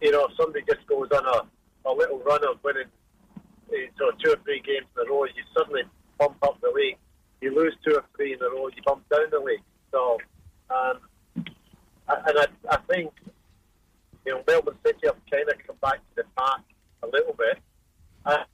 [0.00, 2.84] you know, if somebody just goes on a, a little run of winning,
[3.72, 5.82] eh, so two or three games in a row, you suddenly
[6.18, 6.98] bump up the league.
[7.40, 9.62] You lose two or three in a row, you bump down the league.
[9.92, 10.18] So,
[10.70, 10.98] um,
[11.36, 13.12] and I, I think,
[14.26, 16.60] you know, Melbourne City have kind of come back to the pack
[17.02, 17.58] a little bit.
[18.26, 18.44] Uh,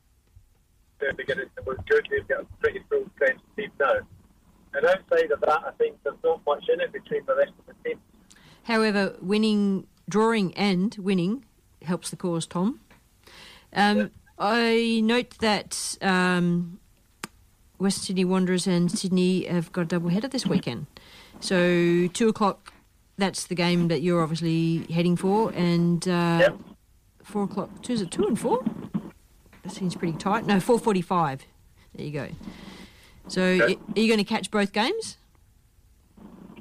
[1.01, 2.07] they're beginning to look good.
[2.11, 3.95] They've got a pretty full strength team now.
[4.75, 7.67] And outside of that, I think there's not much in it between the rest of
[7.67, 8.01] the team.
[8.65, 11.45] however, winning, drawing, and winning
[11.83, 12.81] helps the cause, Tom.
[13.73, 16.81] Um, I note that um,
[17.85, 20.87] West Sydney Wanderers and Sydney have got a double header this weekend.
[21.41, 22.73] So two o'clock,
[23.19, 26.53] that's the game that you're obviously heading for, and uh,
[27.23, 27.83] four o'clock.
[27.83, 28.65] Two is it two and four?
[29.63, 30.47] That seems pretty tight.
[30.47, 31.43] No, four forty-five.
[31.95, 32.29] There you go.
[33.29, 35.19] So y- are you going to catch both games?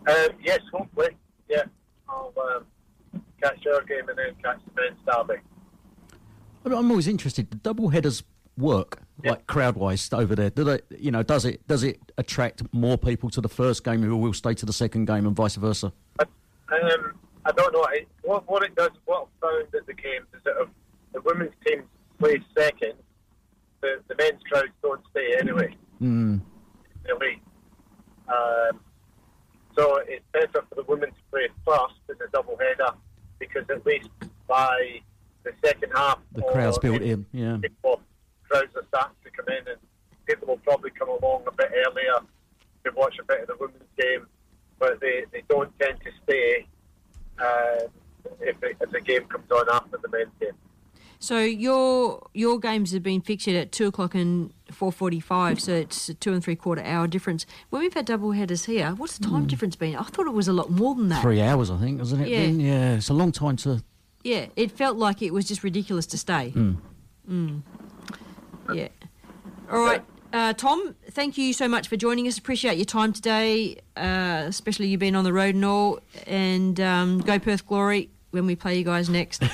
[0.05, 1.15] Um, yes, hopefully.
[1.49, 1.63] Yeah.
[2.09, 5.39] I'll um, catch your game and then catch the men's derby.
[6.65, 7.49] I'm always interested.
[7.49, 8.23] Do double headers
[8.57, 9.01] work?
[9.23, 10.49] Like crowd wise over there?
[10.49, 14.01] Do they, you know, does it does it attract more people to the first game
[14.01, 15.93] who will stay to the second game and vice versa?
[16.19, 17.13] Um,
[17.45, 17.85] I don't know.
[17.91, 20.69] It, what, what it does, what I've found at the games is that if
[21.13, 21.83] the women's team
[22.19, 22.93] plays second,
[23.81, 25.75] the, the men's crowds don't stay anyway.
[26.01, 26.41] Mm.
[27.03, 27.35] the.
[28.33, 28.79] Um,
[29.77, 32.95] so it's better for the women to play first in the double header
[33.39, 34.09] because at least
[34.47, 35.01] by
[35.43, 37.57] the second half, The crowd's built in, yeah.
[37.61, 38.01] People,
[38.53, 39.77] crowds are starting to come in, and
[40.25, 42.19] people will probably come along a bit earlier
[42.85, 44.27] to watch a bit of the women's game,
[44.79, 46.67] but they, they don't tend to stay
[47.39, 47.87] uh,
[48.41, 50.51] if, the, if the game comes on after the men's game.
[51.19, 55.71] So your your games have been fixtured at two o'clock and four forty five, so
[55.71, 57.45] it's a two and three quarter hour difference.
[57.69, 59.95] When we've had double headers here, what's the time difference been?
[59.95, 61.21] I thought it was a lot more than that.
[61.21, 62.27] Three hours, I think, wasn't it?
[62.27, 62.39] Yeah.
[62.41, 62.59] Then?
[62.59, 62.95] yeah.
[62.95, 63.81] It's a long time to.
[64.21, 66.51] Yeah, it felt like it was just ridiculous to stay.
[66.53, 66.77] Mm.
[67.29, 67.61] Mm.
[68.71, 68.89] Yeah.
[69.71, 70.03] All right.
[70.31, 72.37] Uh, Tom, thank you so much for joining us.
[72.37, 75.99] Appreciate your time today, uh, especially you being on the road and all.
[76.25, 79.43] And um, go Perth Glory when we play you guys next.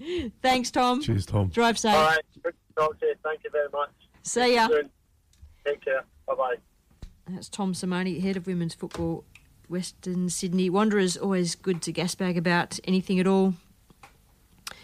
[0.42, 1.02] Thanks, Tom.
[1.02, 1.48] Cheers, Tom.
[1.48, 1.94] Drive safe.
[1.94, 3.14] All right, good to talk to you.
[3.22, 3.90] Thank you very much.
[4.22, 4.68] See ya.
[5.64, 6.04] Take care.
[6.26, 6.54] Bye bye.
[7.28, 9.24] That's Tom Sermanni, head of women's football,
[9.68, 11.16] Western Sydney Wanderers.
[11.16, 13.54] Always good to gasbag about anything at all.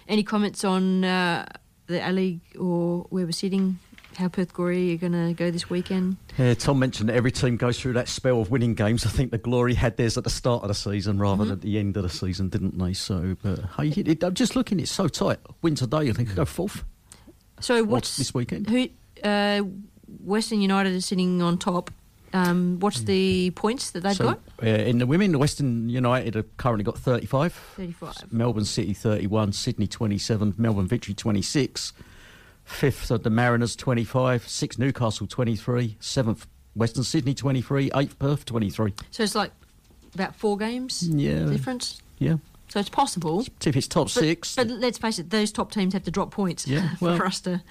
[0.08, 1.46] Any comments on uh,
[1.86, 3.78] the A League or where we're sitting?
[4.16, 6.16] How Perth Glory are going to go this weekend?
[6.38, 9.04] Yeah, Tom mentioned that every team goes through that spell of winning games.
[9.04, 11.48] I think the Glory had theirs at the start of the season rather Mm-hmm.
[11.50, 12.94] than at the end of the season, didn't they?
[12.94, 15.38] So, but hey, it, I'm just looking, it's so tight.
[15.60, 16.82] Win today, I think go fourth.
[17.60, 18.70] So what's this weekend?
[18.70, 18.88] Who
[19.22, 19.62] uh,
[20.24, 21.90] Western United is sitting on top.
[22.36, 24.40] Um, what's the points that they've So, got?
[24.62, 27.52] uh, in the women, Western United have currently got 35.
[27.52, 28.32] 35.
[28.32, 31.92] Melbourne City 31, Sydney 27, Melbourne Victory 26.
[32.64, 38.92] Fifth are the Mariners 25, sixth Newcastle 23, seventh Western Sydney 23, eighth Perth 23.
[39.10, 39.52] So it's like
[40.14, 41.44] about four games Yeah.
[41.46, 42.02] difference.
[42.18, 42.36] Yeah.
[42.68, 43.44] So it's possible.
[43.64, 46.30] If it's top But- six, But let's face it, those top teams have to drop
[46.32, 47.62] points Yeah, for well, us to.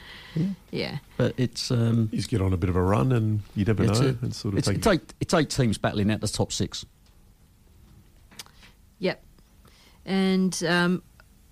[0.71, 0.99] Yeah.
[1.17, 1.69] but it's.
[1.69, 4.07] Um, You just get on a bit of a run, and you never it's, know.
[4.07, 6.51] a- and sort of it's, take it's, eight, it's eight teams battling out the top
[6.53, 6.85] six.
[8.99, 9.21] Yep.
[10.05, 11.03] And um,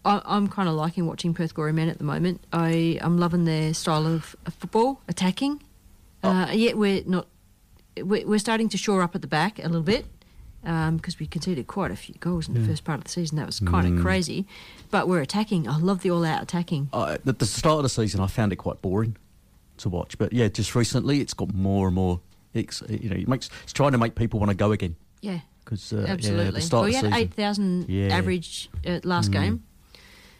[0.05, 2.41] I, I'm kind of liking watching Perth Glory Men at the moment.
[2.53, 5.61] I, I'm loving their style of, of football, attacking.
[6.23, 7.27] Uh, yet we're not.
[7.97, 10.05] We're, we're starting to shore up at the back a little bit
[10.63, 13.37] because we conceded quite a few goals in the first part of the season.
[13.37, 14.01] That was kind of Mm.
[14.01, 14.45] crazy.
[14.91, 15.67] But we're attacking.
[15.67, 16.89] I love the all-out attacking.
[16.93, 19.17] Uh, at the start of the season, I found it quite boring
[19.77, 20.17] to watch.
[20.17, 22.21] But yeah, just recently, it's got more and more.
[22.53, 24.95] It's, you know, it makes it's trying to make people want to go again.
[25.21, 25.39] Yeah.
[25.65, 26.45] Because uh, Absolutely.
[26.45, 28.15] yeah, the start well, we had 8,000 Yeah.
[28.15, 29.33] average uh, last Mm.
[29.33, 29.63] game,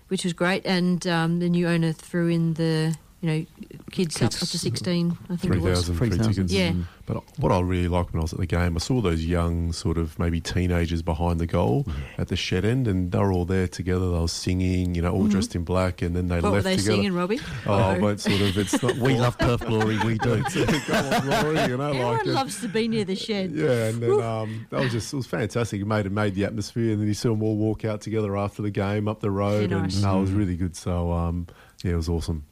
[0.09, 0.65] which was great.
[0.65, 3.45] And um, the new owner threw in the, you know,
[3.91, 5.85] kids, up, up to 16, I think it was.
[5.87, 6.51] 3,000 free tickets.
[6.51, 6.73] Yeah.
[7.05, 9.71] But what I really liked when I was at the game, I saw those young,
[9.71, 11.85] sort of maybe teenagers behind the goal
[12.17, 14.11] at the shed end, and they were all there together.
[14.11, 15.31] They were singing, you know, all Mhm.
[15.31, 16.95] dressed in black, and then they What were left they together.
[16.95, 17.39] singing, Robbie?
[17.65, 17.99] Oh, No.
[18.01, 18.95] but sort of, it's not.
[19.03, 20.43] We love Perth Glory, we do.
[20.53, 22.27] Go on, Glory, you know, Everyone like.
[22.27, 23.51] uh, loves to be near the shed.
[23.53, 25.79] yeah, and then um, that was just it was fantastic.
[25.81, 28.35] It made it made the atmosphere, and then you saw them all walk out together
[28.37, 30.01] after the game up the road, Yeah, and nice.
[30.01, 30.75] no, it was really good.
[30.75, 31.47] So um,
[31.85, 32.43] yeah, it was awesome.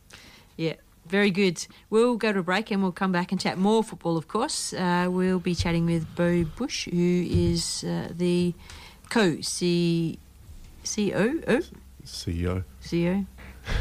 [0.57, 0.75] Yeah,
[1.05, 1.65] very good.
[1.89, 4.73] We'll go to a break and we'll come back and chat more football, of course.
[4.73, 8.53] Uh, we'll be chatting with Beau Busch, who is uh, the
[9.09, 10.19] co C
[10.83, 11.69] CEO
[12.05, 12.63] CEO.
[12.83, 13.25] CEO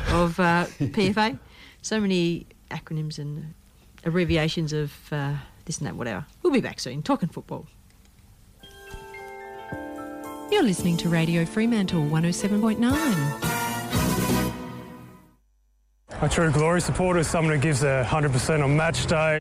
[0.08, 1.38] of uh, PFA.
[1.82, 3.54] So many acronyms and
[4.04, 5.34] abbreviations of uh,
[5.64, 6.26] this and that, whatever.
[6.42, 7.66] We'll be back soon, talking football.
[10.50, 13.59] You're listening to Radio Fremantle 107.9.
[16.22, 19.38] A true glory supporter is someone who gives 100% on match day.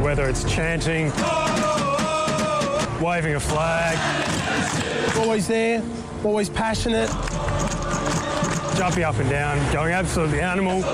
[0.00, 1.06] Whether it's chanting,
[3.04, 3.98] waving a flag,
[5.18, 5.82] Always there,
[6.22, 7.08] always passionate.
[8.76, 10.84] jumping up and down, going absolutely animal.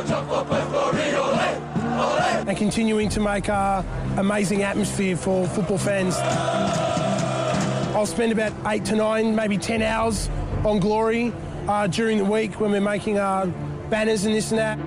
[2.48, 3.84] and continuing to make a
[4.16, 6.16] amazing atmosphere for football fans.
[8.00, 10.30] I'll spend about eight to nine, maybe 10 hours
[10.64, 11.34] on Glory
[11.68, 13.44] uh, during the week when we're making uh,
[13.90, 14.78] banners and this and that.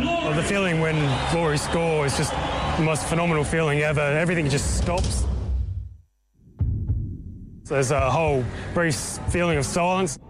[0.00, 0.94] Well, the feeling when
[1.32, 2.30] Glory score is just
[2.76, 4.00] the most phenomenal feeling ever.
[4.00, 5.24] Everything just stops.
[7.64, 8.44] So there's a whole
[8.74, 8.94] brief
[9.30, 10.20] feeling of silence.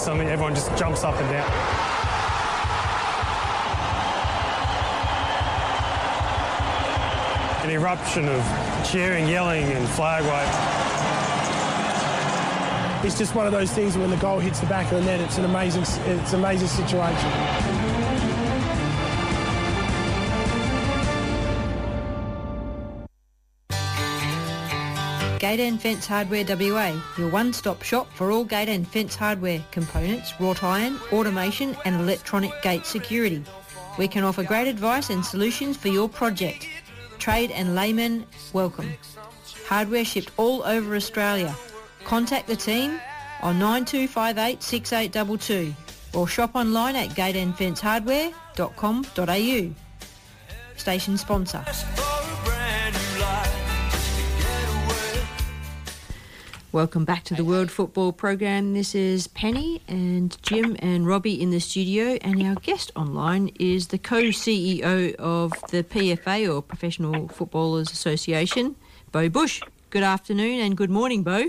[0.00, 1.85] Something everyone just jumps up and down.
[7.66, 8.42] An eruption of
[8.88, 10.48] cheering, yelling, and flag wave.
[13.04, 15.20] It's just one of those things when the goal hits the back of the net,
[15.20, 17.28] it's an amazing, it's an amazing situation.
[25.40, 30.32] Gate and Fence Hardware WA, your one-stop shop for all gate and fence hardware, components,
[30.38, 33.42] wrought iron, automation and electronic gate security.
[33.98, 36.68] We can offer great advice and solutions for your project.
[37.18, 38.92] Trade and laymen welcome.
[39.66, 41.56] Hardware shipped all over Australia.
[42.04, 43.00] Contact the team
[43.42, 45.74] on 9258 6822
[46.16, 49.74] or shop online at gateandfencehardware.com.au.
[50.76, 51.64] Station sponsor.
[56.76, 58.74] Welcome back to the World Football Program.
[58.74, 63.86] This is Penny and Jim and Robbie in the studio, and our guest online is
[63.86, 68.76] the co CEO of the PFA or Professional Footballers Association,
[69.10, 69.62] Beau Busch.
[69.88, 71.46] Good afternoon and good morning, Beau.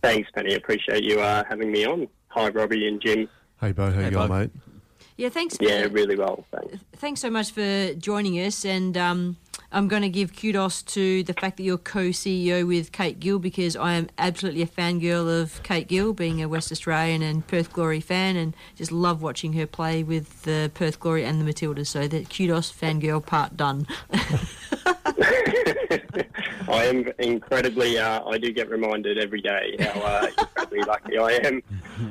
[0.00, 0.54] Thanks, Penny.
[0.54, 2.06] Appreciate you uh, having me on.
[2.28, 3.28] Hi, Robbie and Jim.
[3.60, 4.50] Hey, Beau, how you going, mate?
[5.16, 5.56] Yeah, thanks.
[5.60, 6.44] Yeah, really well.
[6.52, 6.84] Thanks.
[6.98, 9.38] thanks so much for joining us, and um,
[9.76, 13.76] I'm going to give kudos to the fact that you're co-CEO with Kate Gill because
[13.76, 18.00] I am absolutely a fangirl of Kate Gill, being a West Australian and Perth Glory
[18.00, 21.88] fan, and just love watching her play with the Perth Glory and the Matildas.
[21.88, 23.86] So the kudos fangirl part done.
[26.68, 27.98] I am incredibly.
[27.98, 31.62] Uh, I do get reminded every day how uh, incredibly lucky I am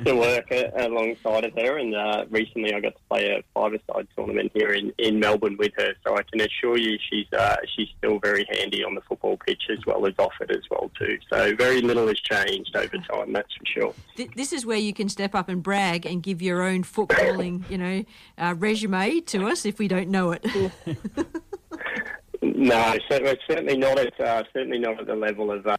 [0.04, 1.78] to work a, alongside of her.
[1.78, 5.72] And uh, recently, I got to play a five-a-side tournament here in, in Melbourne with
[5.76, 5.94] her.
[6.06, 9.64] So I can assure you, she's uh, she's still very handy on the football pitch
[9.70, 11.18] as well as off it as well too.
[11.30, 13.32] So very little has changed over time.
[13.32, 13.94] That's for sure.
[14.16, 17.68] Th- this is where you can step up and brag and give your own footballing,
[17.70, 18.04] you know,
[18.38, 20.44] uh, resume to us if we don't know it.
[22.54, 25.76] No, cer- well, certainly not at uh, certainly not at the level of um,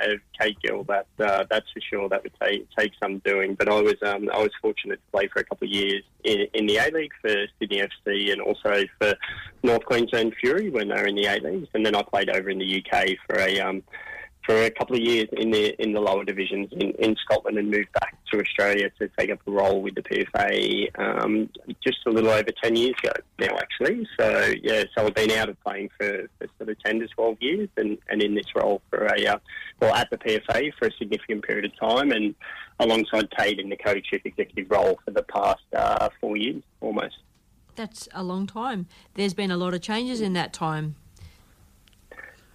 [0.00, 0.84] of Kate Gill.
[0.84, 2.08] That uh, that's for sure.
[2.08, 3.54] That would take take some doing.
[3.54, 6.46] But I was um, I was fortunate to play for a couple of years in,
[6.52, 9.14] in the A League for Sydney FC and also for
[9.62, 12.50] North Queensland Fury when they were in the A Leagues, and then I played over
[12.50, 13.82] in the UK for a um,
[14.50, 17.70] for a couple of years in the in the lower divisions in, in Scotland and
[17.70, 21.48] moved back to Australia to take up a role with the PFA um,
[21.86, 24.08] just a little over 10 years ago now, actually.
[24.18, 27.36] So, yeah, so I've been out of playing for, for sort of 10 to 12
[27.40, 29.38] years and, and in this role for a, uh,
[29.80, 32.34] well, at the PFA for a significant period of time and
[32.80, 37.18] alongside Kate in the co-chief executive role for the past uh, four years almost.
[37.76, 38.88] That's a long time.
[39.14, 40.96] There's been a lot of changes in that time.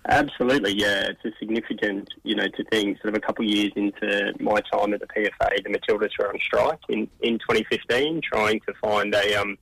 [0.08, 1.10] Absolutely, yeah.
[1.10, 4.62] It's a significant, you know, to think sort of a couple of years into my
[4.72, 9.16] time at the PFA, the Matildas were on strike in, in 2015, trying to find
[9.16, 9.58] a, um,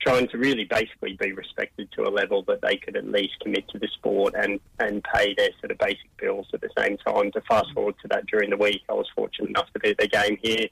[0.00, 3.68] trying to really basically be respected to a level that they could at least commit
[3.68, 7.30] to the sport and, and pay their sort of basic bills at the same time.
[7.32, 9.98] To fast forward to that during the week, I was fortunate enough to be at
[9.98, 10.68] the game here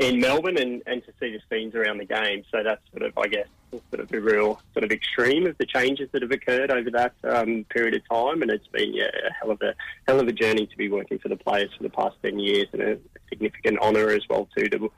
[0.00, 2.42] in Melbourne and, and to see the scenes around the game.
[2.50, 3.46] So that's sort of, I guess,
[3.90, 7.12] sort of the real sort of extreme of the changes that have occurred over that
[7.22, 8.40] um, period of time.
[8.42, 9.74] And it's been yeah, a hell of a
[10.08, 12.66] hell of a journey to be working for the players for the past ten years,
[12.72, 12.98] and a
[13.28, 14.90] significant honour as well too to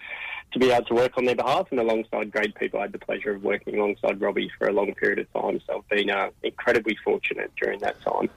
[0.53, 2.79] to be able to work on their behalf and alongside great people.
[2.79, 5.79] I had the pleasure of working alongside Robbie for a long period of time, so
[5.79, 8.31] I've been uh, incredibly fortunate during that time.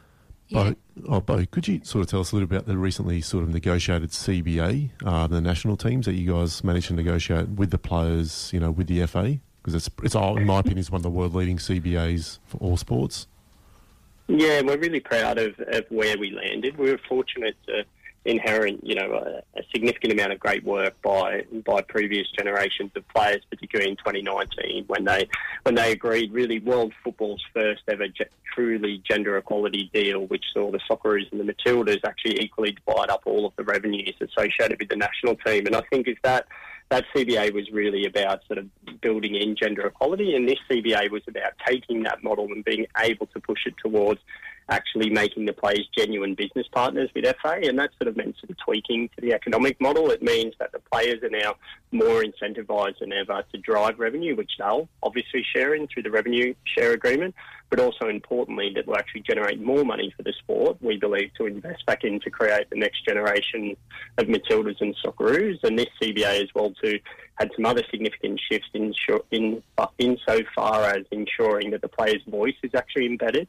[0.51, 0.75] Beau,
[1.07, 3.43] oh, Beau, could you sort of tell us a little bit about the recently sort
[3.43, 7.77] of negotiated CBA, uh, the national teams that you guys managed to negotiate with the
[7.77, 9.39] players, you know, with the FA?
[9.61, 12.57] Because it's, it's all, in my opinion, it's one of the world leading CBAs for
[12.57, 13.27] all sports.
[14.27, 16.77] Yeah, we're really proud of, of where we landed.
[16.77, 17.83] We were fortunate to
[18.25, 23.07] inherit, you know, a, a significant amount of great work by by previous generations of
[23.09, 25.27] players, particularly in 2019 when they
[25.63, 30.71] when they agreed really world football's first ever ge- truly gender equality deal, which saw
[30.71, 34.89] the Socceroos and the Matildas actually equally divide up all of the revenues associated with
[34.89, 35.67] the national team.
[35.67, 36.47] And I think if that
[36.89, 38.67] that CBA was really about sort of
[39.01, 43.25] building in gender equality, and this CBA was about taking that model and being able
[43.27, 44.21] to push it towards
[44.69, 48.55] actually making the players genuine business partners with FA, and that sort of meant some
[48.63, 50.09] tweaking to the economic model.
[50.09, 51.55] It means that the players are now
[51.91, 56.53] more incentivised than ever to drive revenue, which they'll obviously share in through the revenue
[56.63, 57.35] share agreement,
[57.69, 61.45] but also importantly that will actually generate more money for the sport, we believe, to
[61.45, 63.75] invest back in to create the next generation
[64.17, 65.63] of Matildas and Socceroos.
[65.63, 66.99] And this CBA as well too
[67.35, 68.93] had some other significant shifts in,
[69.31, 73.47] in, uh, insofar as ensuring that the player's voice is actually embedded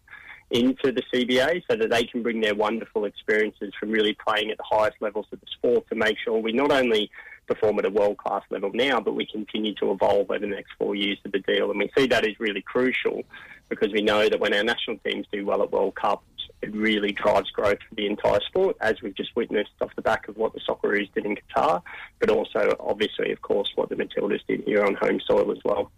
[0.51, 4.57] into the CBA so that they can bring their wonderful experiences from really playing at
[4.59, 7.11] the highest levels of the sport to make sure we not only
[7.47, 10.73] perform at a world class level now, but we continue to evolve over the next
[10.79, 11.71] four years of the deal.
[11.71, 13.23] And we see that is really crucial
[13.69, 16.25] because we know that when our national teams do well at World Cups,
[16.63, 20.29] it really drives growth for the entire sport, as we've just witnessed off the back
[20.29, 21.83] of what the Socceroos did in Qatar,
[22.19, 25.91] but also, obviously, of course, what the Matildas did here on home soil as well.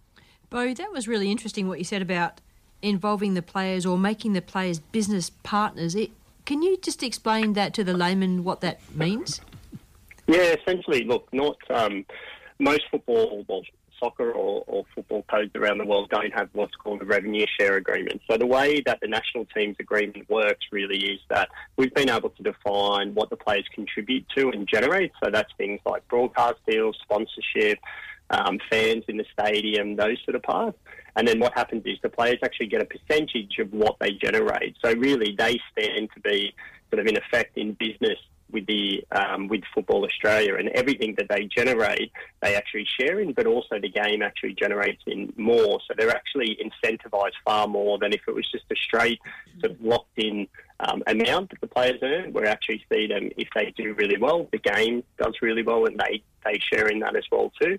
[0.49, 2.41] Beau, that was really interesting what you said about
[2.81, 5.95] involving the players or making the players business partners.
[5.95, 6.11] It,
[6.45, 9.41] can you just explain that to the layman what that means?
[10.27, 12.05] Yeah, essentially, look, not um,
[12.59, 13.63] most football, well,
[13.99, 17.75] soccer or, or football codes around the world don't have what's called a revenue share
[17.75, 18.21] agreement.
[18.29, 22.29] So the way that the national teams agreement works really is that we've been able
[22.29, 25.11] to define what the players contribute to and generate.
[25.23, 27.79] So that's things like broadcast deals, sponsorship,
[28.29, 30.77] um, fans in the stadium, those sort of parts.
[31.15, 34.77] And then what happens is the players actually get a percentage of what they generate.
[34.83, 36.53] So really, they stand to be
[36.89, 38.17] sort of in effect in business
[38.51, 42.11] with the um, with Football Australia, and everything that they generate,
[42.41, 45.79] they actually share in, but also the game actually generates in more.
[45.87, 49.19] So they're actually incentivised far more than if it was just a straight
[49.59, 50.47] sort of locked in
[50.79, 52.33] um, amount that the players earn.
[52.33, 55.99] We actually see them if they do really well, the game does really well, and
[55.99, 57.77] they they share in that as well too.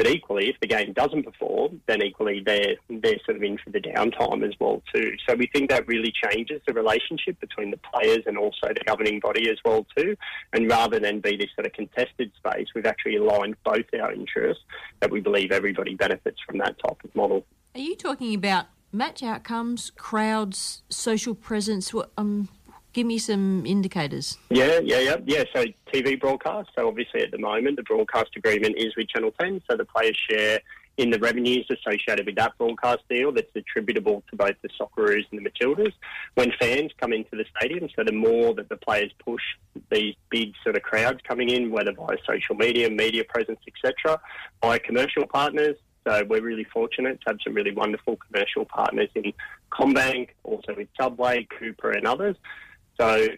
[0.00, 3.68] But equally, if the game doesn't perform, then equally they're they're sort of in for
[3.68, 5.12] the downtime as well too.
[5.28, 9.20] So we think that really changes the relationship between the players and also the governing
[9.20, 10.16] body as well too.
[10.54, 14.64] And rather than be this sort of contested space, we've actually aligned both our interests
[15.00, 17.44] that we believe everybody benefits from that type of model.
[17.74, 21.92] Are you talking about match outcomes, crowds, social presence?
[22.16, 22.48] Um,
[22.92, 24.38] give me some indicators.
[24.50, 25.44] Yeah, yeah, yeah, yeah.
[25.54, 26.70] So TV broadcast.
[26.76, 30.18] So obviously at the moment the broadcast agreement is with Channel 10, so the players
[30.28, 30.60] share
[30.96, 35.40] in the revenues associated with that broadcast deal that's attributable to both the Socceroos and
[35.40, 35.92] the Matildas.
[36.34, 39.42] When fans come into the stadium, so the more that the players push
[39.90, 44.20] these big sort of crowds coming in, whether via social media, media presence, etc.,
[44.60, 45.76] by commercial partners,
[46.06, 49.32] so we're really fortunate to have some really wonderful commercial partners in
[49.72, 52.36] CommBank, also with Subway, Cupra, and others.
[53.00, 53.28] So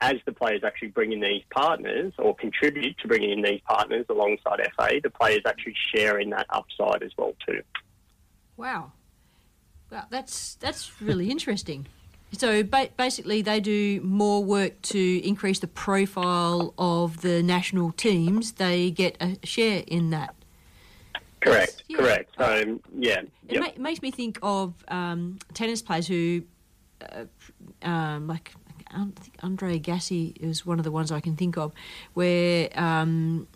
[0.00, 4.04] as the players actually bring in these partners or contribute to bringing in these partners
[4.08, 7.62] alongside FA, the players actually share in that upside as well too.
[8.56, 8.90] Wow.
[9.92, 11.86] Well, that's that's really interesting.
[12.32, 18.52] So ba- basically, they do more work to increase the profile of the national teams.
[18.52, 20.34] They get a share in that.
[21.40, 21.84] Correct.
[21.88, 21.98] Yeah.
[21.98, 22.30] Correct.
[22.38, 23.62] So yeah, it, yep.
[23.62, 26.42] ma- makes me think of um, tennis players who,
[27.02, 27.26] uh,
[27.82, 28.54] um, like
[28.94, 31.72] I think Andre Agassi is one of the ones I can think of,
[32.14, 33.46] where um,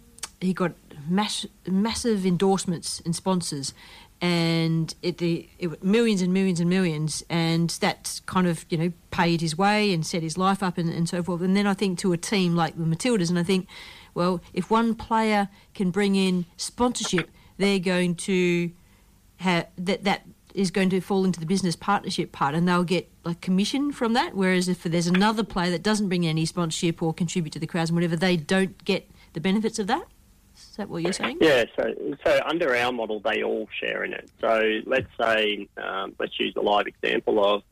[0.40, 0.72] he got
[1.08, 3.74] mass, massive endorsements and sponsors,
[4.20, 8.92] and it, the, it millions and millions and millions, and that kind of you know
[9.10, 11.42] paid his way and set his life up and, and so forth.
[11.42, 13.66] And then I think to a team like the Matildas, and I think,
[14.14, 18.70] well, if one player can bring in sponsorship, they're going to
[19.36, 20.22] have that that
[20.56, 24.14] is going to fall into the business partnership part and they'll get like commission from
[24.14, 24.34] that.
[24.34, 27.90] Whereas if there's another player that doesn't bring any sponsorship or contribute to the crowds
[27.90, 30.06] and whatever, they don't get the benefits of that.
[30.56, 31.38] Is that what you're saying?
[31.42, 31.64] Yeah.
[31.76, 34.30] So, so under our model, they all share in it.
[34.40, 37.62] So let's say, um, let's use a live example of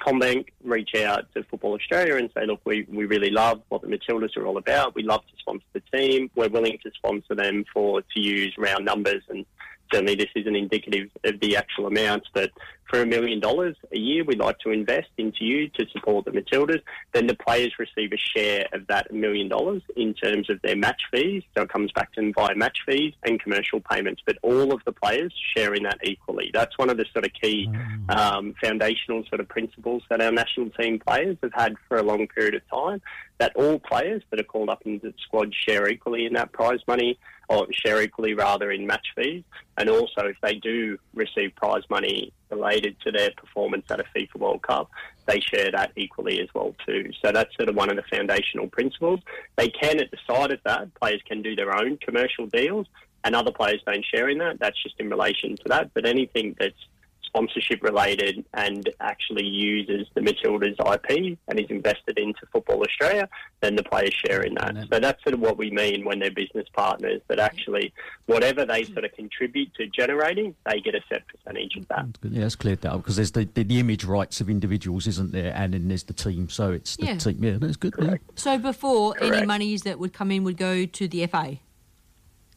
[0.00, 3.88] CommBank reach out to Football Australia and say, look, we, we really love what the
[3.88, 4.94] Matildas are all about.
[4.94, 6.30] We love to sponsor the team.
[6.36, 9.44] We're willing to sponsor them for to use round numbers and
[9.92, 12.50] certainly this isn't indicative of the actual amounts, but
[12.90, 16.32] for a million dollars a year we'd like to invest into you to support the
[16.32, 20.76] Matildas, then the players receive a share of that million dollars in terms of their
[20.76, 21.44] match fees.
[21.56, 24.82] So it comes back to them via match fees and commercial payments, but all of
[24.84, 26.50] the players share in that equally.
[26.52, 27.70] That's one of the sort of key
[28.08, 32.26] um, foundational sort of principles that our national team players have had for a long
[32.26, 33.00] period of time,
[33.38, 36.80] that all players that are called up into the squad share equally in that prize
[36.88, 37.18] money
[37.50, 39.42] or share equally rather in match fees.
[39.76, 44.36] And also, if they do receive prize money related to their performance at a FIFA
[44.36, 44.88] World Cup,
[45.26, 47.10] they share that equally as well too.
[47.22, 49.20] So that's sort of one of the foundational principles.
[49.56, 52.86] They can, at the side of that, players can do their own commercial deals,
[53.24, 54.60] and other players don't share in that.
[54.60, 55.92] That's just in relation to that.
[55.92, 56.86] But anything that's
[57.30, 63.28] sponsorship related and actually uses the Matildas IP and is invested into Football Australia,
[63.60, 64.76] then the players share in that.
[64.92, 67.92] So that's sort of what we mean when they're business partners, that actually
[68.26, 72.06] whatever they sort of contribute to generating, they get a set percentage of that.
[72.22, 75.32] Yeah, that's cleared that up because there's the, the, the, image rights of individuals, isn't
[75.32, 75.54] there?
[75.54, 77.16] And then there's the team, so it's the Yeah.
[77.16, 77.42] team.
[77.42, 77.94] Yeah, that's good.
[77.98, 78.16] Yeah.
[78.34, 81.52] So before any monies that would come in would go to the FA.
[81.52, 82.49] Is that how it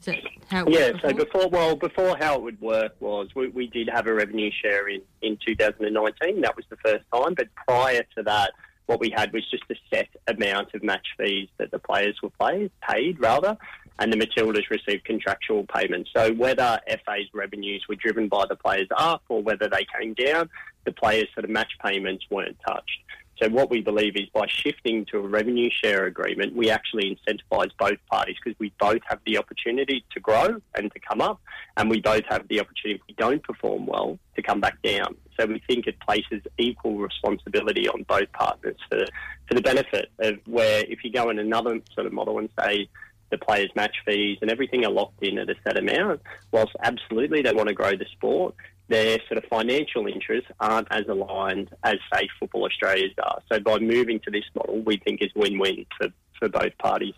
[0.68, 1.26] Yeah, works so before?
[1.26, 4.88] before, well, before how it would work was we, we did have a revenue share
[4.90, 6.42] in, in 2019.
[6.42, 7.34] That was the first time.
[7.36, 8.52] But prior to that,
[8.86, 12.30] what we had was just a set amount of match fees that the players were
[12.32, 13.58] play, paid, rather.
[14.00, 16.10] and the Matildas received contractual payments.
[16.16, 20.50] So whether FA's revenues were driven by the players up or whether they came down,
[20.86, 23.00] the players' sort of match payments weren't touched.
[23.44, 27.72] So what we believe is by shifting to a revenue share agreement, we actually incentivise
[27.78, 31.41] both parties because we both have the opportunity to grow and to come up,
[31.76, 35.18] and we both have the opportunity, if we don't perform well, to come back down.
[35.38, 39.03] So we think it places equal responsibility on both partners for,
[39.48, 42.88] for the benefit of where if you go in another sort of model and say
[43.30, 46.22] the players' match fees and everything are locked in at a set amount,
[46.52, 48.56] whilst absolutely they want to grow the sport,
[48.89, 53.41] their sort of financial interests aren't as aligned as, say, Football Australia's are.
[53.51, 57.14] So by moving to this model, we think is win-win for, for both parties.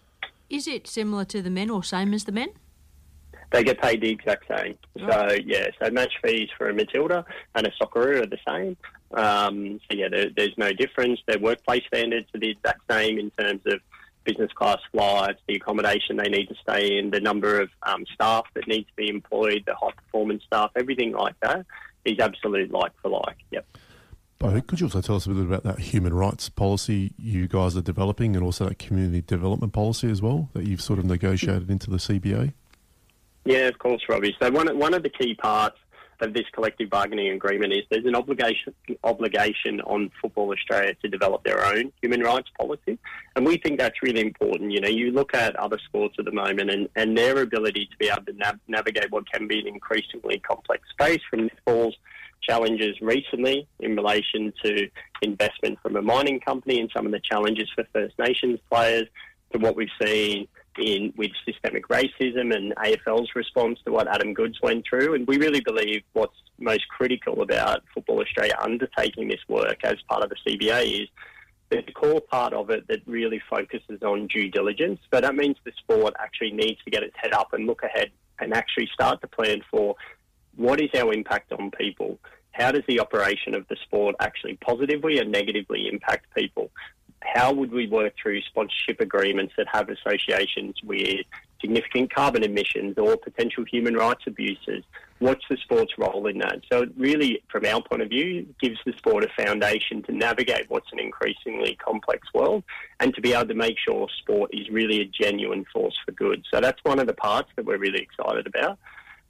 [0.49, 2.49] Is it similar to the men or same as the men?
[3.51, 4.77] They get paid the exact same.
[4.97, 7.25] So, yeah, so match fees for a Matilda
[7.55, 8.77] and a Socceroo are the same.
[9.13, 11.19] Um, so, yeah, there, there's no difference.
[11.27, 13.79] Their workplace standards are the exact same in terms of
[14.25, 18.45] business class flights, the accommodation they need to stay in, the number of um, staff
[18.53, 21.65] that need to be employed, the high performance staff, everything like that
[22.03, 23.37] is absolute like for like.
[23.51, 23.65] Yep.
[24.37, 27.77] Beau, could you also tell us a bit about that human rights policy you guys
[27.77, 31.71] are developing and also that community development policy as well that you've sort of negotiated
[31.71, 32.53] into the CBA?
[33.45, 34.35] Yeah, of course, Robbie.
[34.41, 35.77] So one one of the key parts
[36.21, 38.73] of this collective bargaining agreement is there's an obligation
[39.03, 42.97] obligation on Football Australia to develop their own human rights policy,
[43.35, 44.71] and we think that's really important.
[44.71, 47.97] You know, you look at other sports at the moment and, and their ability to
[47.97, 51.95] be able to nav- navigate what can be an increasingly complex space from netball's
[52.41, 54.87] challenges recently in relation to
[55.21, 59.07] investment from a mining company and some of the challenges for First Nations players
[59.51, 60.47] to what we've seen
[60.77, 65.15] in with systemic racism and AFL's response to what Adam Goodes went through.
[65.15, 70.23] And we really believe what's most critical about Football Australia undertaking this work as part
[70.23, 71.09] of the CBA is
[71.69, 74.99] the core part of it that really focuses on due diligence.
[75.13, 78.11] So that means the sport actually needs to get its head up and look ahead
[78.39, 79.95] and actually start to plan for
[80.55, 82.19] what is our impact on people?
[82.51, 86.71] How does the operation of the sport actually positively and negatively impact people?
[87.21, 91.25] How would we work through sponsorship agreements that have associations with
[91.59, 94.83] significant carbon emissions or potential human rights abuses?
[95.19, 96.61] What's the sport's role in that?
[96.71, 100.69] So, it really, from our point of view, gives the sport a foundation to navigate
[100.69, 102.63] what's an increasingly complex world
[102.99, 106.45] and to be able to make sure sport is really a genuine force for good.
[106.53, 108.77] So, that's one of the parts that we're really excited about.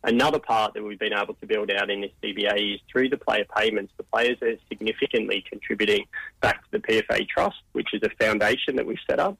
[0.05, 3.17] Another part that we've been able to build out in this CBA is through the
[3.17, 3.91] player payments.
[3.97, 6.05] The players are significantly contributing
[6.41, 9.35] back to the PFA Trust, which is a foundation that we've set up.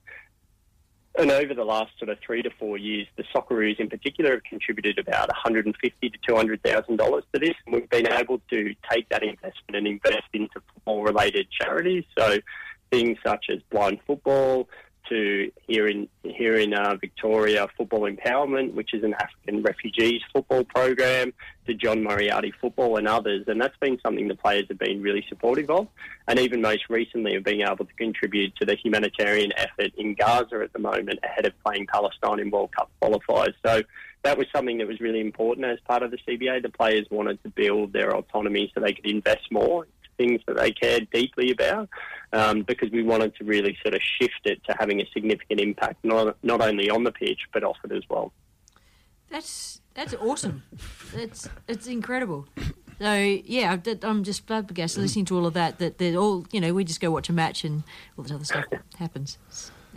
[1.20, 4.44] And over the last sort of three to four years, the Socceroos in particular have
[4.44, 9.22] contributed about 150 to 200,000 dollars to this, and we've been able to take that
[9.22, 12.06] investment and invest into football-related charities.
[12.18, 12.40] So
[12.92, 14.68] things such as blind football,
[15.10, 20.64] to here in here in uh, Victoria Football Empowerment, which is an African refugees football
[20.64, 21.34] program,
[21.68, 25.26] to John Moriarty Football and others, and that's been something the players have been really
[25.30, 25.88] supportive of,
[26.28, 30.62] and even most recently of being able to contribute to the humanitarian effort in Gaza
[30.64, 33.54] at the moment ahead of playing Palestine in World Cup qualifiers.
[33.66, 33.82] So.
[34.24, 36.64] That was something that was really important as part of the CBA.
[36.64, 39.86] The players wanted to build their autonomy so they could invest more
[40.18, 41.90] things that they cared deeply about
[42.34, 46.04] um, because we wanted to really sort of shift it to having a significant impact
[46.04, 48.32] not, not only on the pitch but off it as well.
[49.30, 50.64] That's that's awesome.
[51.16, 52.48] That's, it's incredible.
[53.00, 55.80] So yeah, I'm just flabbergasted listening to all of that.
[55.80, 57.84] That they're all you know we just go watch a match and
[58.18, 58.66] all this other stuff
[58.98, 59.38] happens.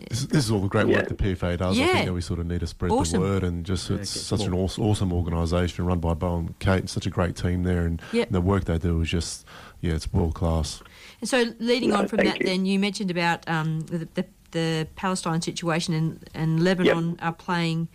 [0.09, 1.03] This, this, is all the great work yeah.
[1.09, 1.77] the PFA does.
[1.77, 1.87] Yeah.
[1.87, 3.21] I think that we sort of need to spread awesome.
[3.21, 6.59] the word and just it's yeah, such an awesome, awesome organisation run by Beau and
[6.61, 8.29] Kate and such a great team there and, yep.
[8.29, 9.45] and the work they do is just
[9.81, 10.83] yeah, it's world class.
[11.21, 12.47] And so leading No, on from that, you.
[12.47, 17.89] then you mentioned about um, the, the the Palestine situation and and Lebanon are playing.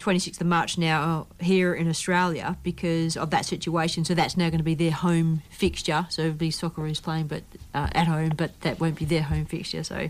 [0.00, 4.02] 26th of March now here in Australia because of that situation.
[4.02, 6.06] So that's now going to be their home fixture.
[6.08, 7.42] So it'll be Socceroos playing, but
[7.74, 9.84] uh, at home, but that won't be their home fixture.
[9.84, 10.08] So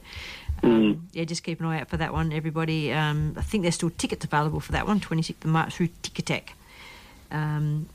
[0.62, 2.92] um, yeah, just keep an eye out for that one, everybody.
[2.92, 6.50] Um, I think there's still tickets available for that one, 26th of March through Ticketek.
[7.32, 7.88] Um,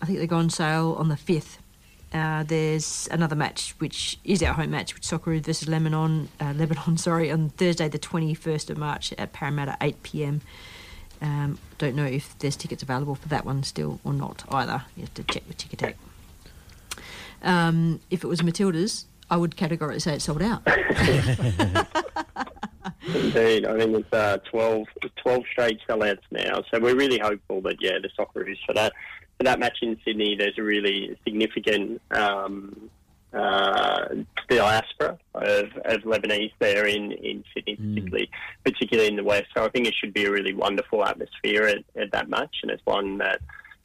[0.00, 1.58] I think they go on sale on the 5th.
[2.12, 6.96] Uh, there's another match, which is our home match, which Socceroos versus Lebanon, uh, Lebanon,
[6.98, 10.40] sorry, on Thursday, the 21st of March at Parramatta, 8 p.m.
[11.20, 14.84] Um, don't know if there's tickets available for that one still or not either.
[14.96, 15.94] You have to check with Ticketek.
[17.42, 20.62] Um, if it was Matildas, I would categorically say it's sold out.
[23.06, 26.62] Indeed, I think it's uh, 12, 12 straight sellouts now.
[26.70, 28.92] So we're really hopeful that yeah, the Socceroos for that
[29.36, 32.90] for that match in Sydney, there's a really significant um,
[33.32, 34.08] uh,
[34.48, 38.30] diaspora of, of Lebanese there in, in Sydney, particularly
[38.64, 39.46] particularly in the west.
[39.54, 42.70] So I think it should be a really wonderful atmosphere at, at that match, and
[42.70, 43.40] it's one that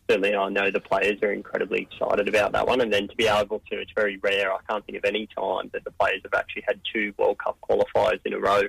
[0.09, 2.81] certainly I know the players are incredibly excited about that one.
[2.81, 4.53] And then to be able to, it's very rare.
[4.53, 7.57] I can't think of any time that the players have actually had two World Cup
[7.67, 8.61] qualifiers in a row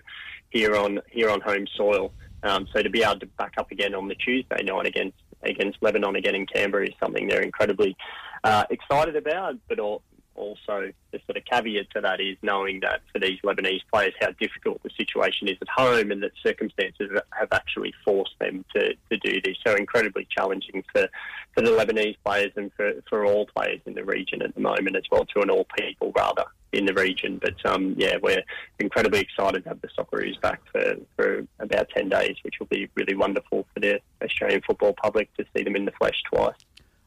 [0.50, 2.12] here on here on home soil.
[2.42, 5.78] Um, so to be able to back up again on the Tuesday night against against
[5.82, 7.96] Lebanon again in Canberra is something they're incredibly
[8.44, 9.56] uh, excited about.
[9.68, 10.02] But all,
[10.34, 14.30] also the sort of caveat to that is knowing that for these Lebanese players how
[14.40, 19.16] difficult the situation is at home and that circumstances have actually forced them to, to
[19.18, 19.56] do this.
[19.66, 21.08] So incredibly challenging for,
[21.54, 24.96] for the Lebanese players and for, for all players in the region at the moment
[24.96, 27.38] as well, to and all people rather in the region.
[27.40, 28.42] But um, yeah, we're
[28.78, 32.88] incredibly excited to have the Socceroos back for, for about 10 days, which will be
[32.94, 36.56] really wonderful for the Australian football public to see them in the flesh twice.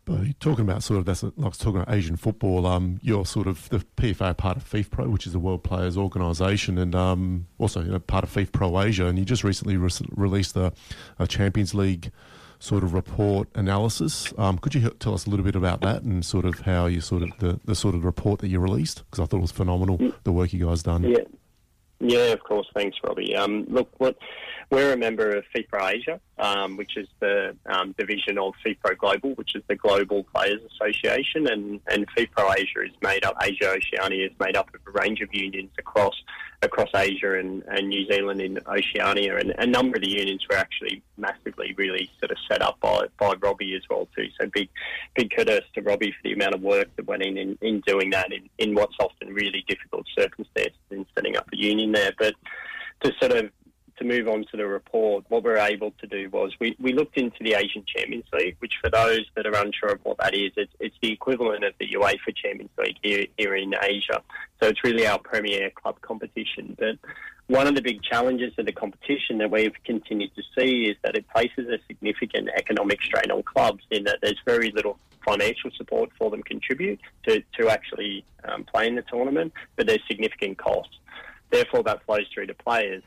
[0.06, 2.68] But you're talking about sort of that's like talking about Asian football.
[2.68, 6.78] Um, you're sort of the PFA part of FIFPro, which is the World Players Organisation,
[6.78, 9.08] and um, also you know, part of FIFPro Asia.
[9.08, 10.74] And you just recently re- released a,
[11.18, 12.12] a Champions League
[12.60, 14.34] sort of report analysis.
[14.38, 17.02] Um, could you tell us a little bit about that and sort of how you
[17.02, 19.04] sort of the, the sort of report that you released?
[19.10, 21.04] Because I thought it was phenomenal the work you guys done.
[21.04, 21.24] Yeah.
[22.00, 22.68] Yeah, of course.
[22.74, 23.36] Thanks, Robbie.
[23.36, 24.18] Um, look, what,
[24.70, 29.32] we're a member of FIFPro Asia, um, which is the um, division of FIFPro Global,
[29.36, 33.36] which is the Global Players Association, and, and FIFPro Asia is made up.
[33.42, 36.16] Asia Oceania is made up of a range of unions across
[36.62, 40.56] across Asia and, and New Zealand in Oceania, and a number of the unions were
[40.56, 44.28] actually massively, really sort of set up by, by Robbie as well too.
[44.40, 44.70] So big
[45.16, 48.10] big kudos to Robbie for the amount of work that went in in, in doing
[48.12, 52.14] that in, in what's often really difficult circumstances in setting up a union there.
[52.18, 52.34] But
[53.04, 53.52] to sort of
[53.98, 56.94] to move on to the report, what we were able to do was we, we
[56.94, 60.34] looked into the Asian Champions League, which for those that are unsure of what that
[60.34, 64.22] is, it's, it's the equivalent of the UEFA Champions League here, here in Asia.
[64.62, 66.76] So it's really our premier club competition.
[66.78, 66.98] But
[67.48, 71.16] one of the big challenges of the competition that we've continued to see is that
[71.16, 76.10] it places a significant economic strain on clubs in that there's very little financial support
[76.18, 80.98] for them contribute to, to actually um, play in the tournament, but there's significant costs.
[81.52, 83.04] Therefore, that flows through to players.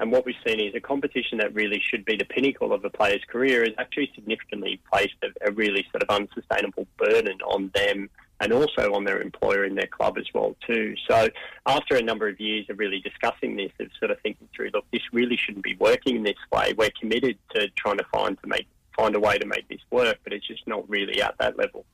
[0.00, 2.90] And what we've seen is a competition that really should be the pinnacle of a
[2.90, 8.08] player's career has actually significantly placed a, a really sort of unsustainable burden on them
[8.40, 10.94] and also on their employer in their club as well too.
[11.06, 11.28] So
[11.66, 14.86] after a number of years of really discussing this, of sort of thinking through, look,
[14.90, 16.72] this really shouldn't be working in this way.
[16.76, 18.66] We're committed to trying to find to make
[18.96, 21.84] find a way to make this work, but it's just not really at that level.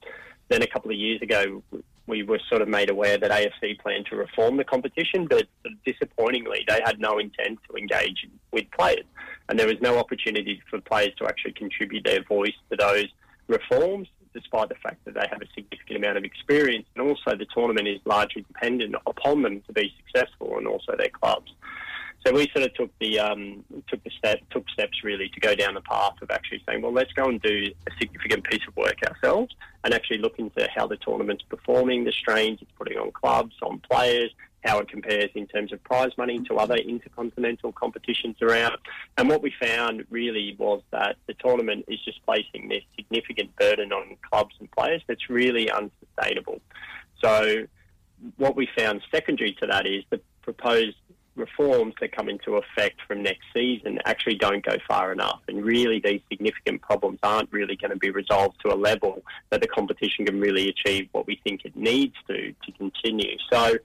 [0.48, 1.62] Then a couple of years ago,
[2.06, 5.46] we were sort of made aware that AFC planned to reform the competition, but
[5.84, 9.04] disappointingly, they had no intent to engage with players.
[9.48, 13.06] And there was no opportunity for players to actually contribute their voice to those
[13.48, 16.86] reforms, despite the fact that they have a significant amount of experience.
[16.94, 21.08] And also, the tournament is largely dependent upon them to be successful and also their
[21.08, 21.52] clubs.
[22.26, 25.54] So we sort of took the um, took the step took steps really to go
[25.54, 28.76] down the path of actually saying, well, let's go and do a significant piece of
[28.76, 29.54] work ourselves
[29.84, 33.80] and actually look into how the tournament's performing, the strains it's putting on clubs, on
[33.88, 34.32] players,
[34.64, 38.76] how it compares in terms of prize money to other intercontinental competitions around.
[39.16, 43.92] And what we found really was that the tournament is just placing this significant burden
[43.92, 46.60] on clubs and players that's really unsustainable.
[47.22, 47.68] So
[48.36, 50.96] what we found secondary to that is the proposed
[51.36, 55.40] reforms that come into effect from next season actually don't go far enough.
[55.48, 59.60] And really, these significant problems aren't really going to be resolved to a level that
[59.60, 63.36] the competition can really achieve what we think it needs to to continue.
[63.52, 63.76] So,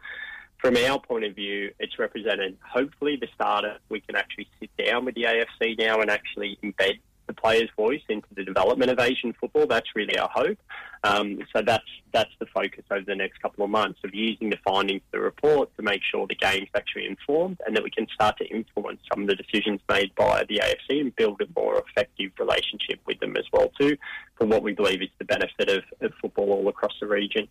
[0.57, 4.69] from our point of view, it's represented hopefully the start of we can actually sit
[4.77, 6.99] down with the AFC now and actually embed
[7.31, 9.65] the player's voice into the development of Asian football.
[9.67, 10.57] That's really our hope.
[11.03, 14.57] Um, so that's that's the focus over the next couple of months of using the
[14.63, 18.05] findings of the report to make sure the game's actually informed and that we can
[18.13, 21.81] start to influence some of the decisions made by the AFC and build a more
[21.87, 23.97] effective relationship with them as well too,
[24.37, 27.47] for what we believe is the benefit of, of football all across the region.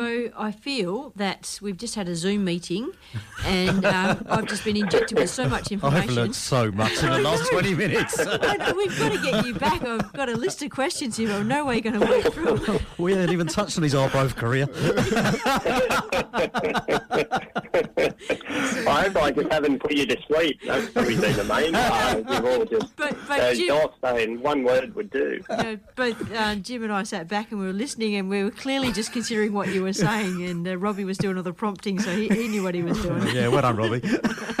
[0.00, 2.90] Beau, I feel that we've just had a Zoom meeting
[3.44, 6.08] and uh, I've just been injected with so much information.
[6.08, 8.18] I've learned so much in the last 20 minutes.
[8.26, 9.82] I we've got to get you back.
[9.82, 11.30] I've got a list of questions here.
[11.32, 12.78] I know we're going to work through.
[12.98, 14.68] we haven't even touched on his Arbroath career.
[18.86, 20.60] I hope I just haven't put you to sleep.
[20.64, 22.24] That's probably been the main part.
[22.24, 25.42] We've all just But- but uh, Jim- not saying one word would do.
[25.50, 28.42] You know, both uh, Jim and I sat back and we were listening and we
[28.42, 31.42] were clearly just considering what you were were saying, and uh, Robbie was doing all
[31.42, 33.26] the prompting, so he, he knew what he was doing.
[33.34, 34.00] yeah, well done, Robbie.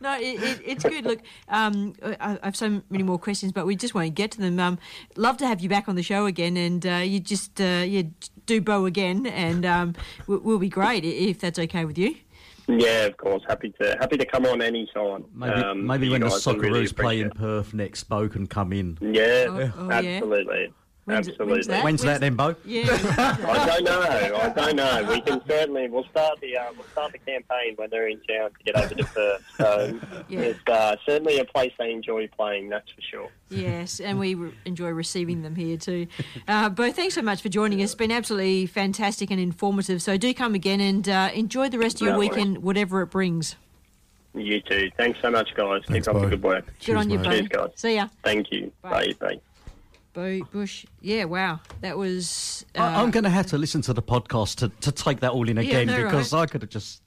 [0.00, 1.04] no, it, it, it's good.
[1.04, 4.30] Look, um, I, I have so many more questions, but we just want to get
[4.32, 4.58] to them.
[4.58, 4.78] Um,
[5.16, 8.02] love to have you back on the show again, and uh, you just uh, yeah,
[8.46, 9.94] do bow again, and um,
[10.26, 12.16] we'll, we'll be great if that's okay with you.
[12.68, 13.42] Yeah, of course.
[13.48, 15.24] Happy to happy to come on any time.
[15.34, 18.72] Maybe, Um, maybe when the guys, I really play in Perth next, Beau can come
[18.72, 18.96] in.
[19.00, 20.18] Yeah, Oh, oh, yeah.
[20.18, 20.72] absolutely.
[21.10, 21.52] When's it- absolutely.
[21.54, 21.84] when's that?
[21.84, 22.54] When's that then, Beau?
[22.64, 22.82] Yeah.
[22.88, 24.00] I don't know.
[24.00, 25.06] I don't know.
[25.12, 28.50] We can certainly we'll start the uh, we'll start the campaign when they're in town
[28.50, 29.44] to get over to Perth.
[29.58, 30.40] So Yeah.
[30.40, 32.68] it's uh, certainly a place they enjoy playing.
[32.68, 33.28] That's for sure.
[33.50, 36.06] Yes, and we re- enjoy receiving them here too.
[36.46, 37.90] Uh, Beau, thanks so much for joining us.
[37.90, 40.00] It's been absolutely fantastic and informative.
[40.02, 42.30] So do come again and uh, enjoy the rest of your No worries.
[42.30, 43.56] weekend, whatever it brings.
[44.32, 44.92] You too.
[44.96, 45.82] Thanks so much, guys.
[45.88, 46.30] Thanks, Keep up the Beau.
[46.30, 46.64] good work.
[46.86, 47.30] Good on you, Beau.
[47.30, 47.70] Cheers, guys.
[47.74, 48.06] See ya.
[48.22, 48.70] Thank you.
[48.82, 49.12] Bye.
[49.20, 49.26] Bye.
[49.34, 49.40] Bye.
[50.12, 50.86] Beau Busch.
[51.00, 51.60] Yeah, wow.
[51.80, 52.64] That was.
[52.76, 55.30] Uh, I, I'm going to have to listen to the podcast to, to take that
[55.32, 56.40] all in Yeah, again no, because right.
[56.42, 57.02] I could have just.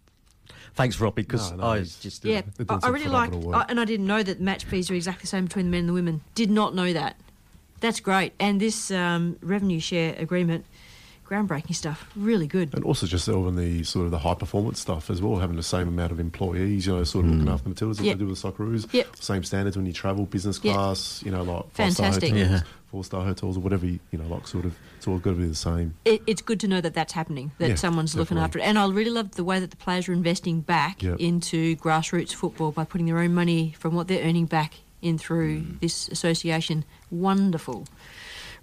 [0.75, 2.25] Thanks, Robbie, because No, no, I he's- just.
[2.25, 3.65] yeah, They're I, I really like, phenomenal work.
[3.67, 5.81] I, and I didn't know that match fees are exactly the same between the men
[5.81, 6.21] and the women.
[6.33, 7.15] Did not know that.
[7.79, 8.33] That's great.
[8.39, 10.65] And this um, revenue share agreement,
[11.27, 12.09] groundbreaking stuff.
[12.15, 12.73] Really good.
[12.73, 15.55] And also just all in the sort of the high performance stuff as well, having
[15.55, 18.05] the same amount of employees, you know, sort of looking after the Matildas, Yep.
[18.05, 18.93] what they do with the Socceroos.
[18.93, 19.15] Yep.
[19.15, 20.73] Same standards when you travel, business Yep.
[20.75, 22.05] class, you know, like Fantastic.
[22.05, 22.61] five-star hotels, Yeah.
[22.91, 25.47] four-star hotels or whatever, you, you know, like sort of, it's all got to be
[25.47, 25.93] the same.
[26.05, 28.63] It, it's good to know that that's happening, that Yeah, someone's looking after it.
[28.63, 31.19] And I really love the way that the players are investing back Yep.
[31.19, 35.59] into grassroots football by putting their own money from what they're earning back in through
[35.59, 35.79] Mm.
[35.81, 36.85] this association.
[37.11, 37.85] Wonderful.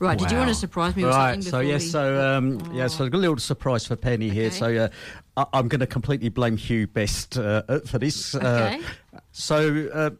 [0.01, 2.73] Right, did you want to surprise me with right, something so yes, we- so um,
[2.73, 4.51] yeah, so I've got a little surprise for Penny here.
[4.51, 4.89] So uh,
[5.37, 8.35] I, I'm going to completely blame Hugh Best uh, for this.
[8.35, 8.81] Okay.
[9.15, 10.11] Uh, so uh,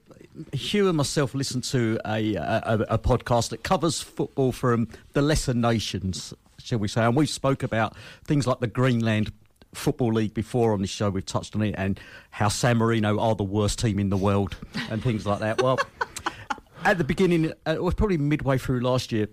[0.53, 5.55] Hugh and myself listened to a, a, a podcast that covers football from the lesser
[5.55, 9.33] nations, shall we say, and we spoke about things like the Greenland.
[9.73, 11.99] Football League before on this show, we've touched on it, and
[12.31, 14.57] how San Marino are the worst team in the world,
[14.91, 15.63] and things like that.
[15.63, 15.79] Well,
[16.85, 19.29] at the beginning, uh, it was probably midway through last year,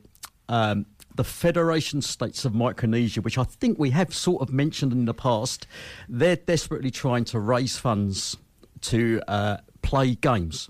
[0.50, 5.06] um, the Federation States of Micronesia, which I think we have sort of mentioned in
[5.06, 5.68] the past,
[6.08, 8.38] they're desperately trying to raise funds
[8.82, 10.70] to uh, play games.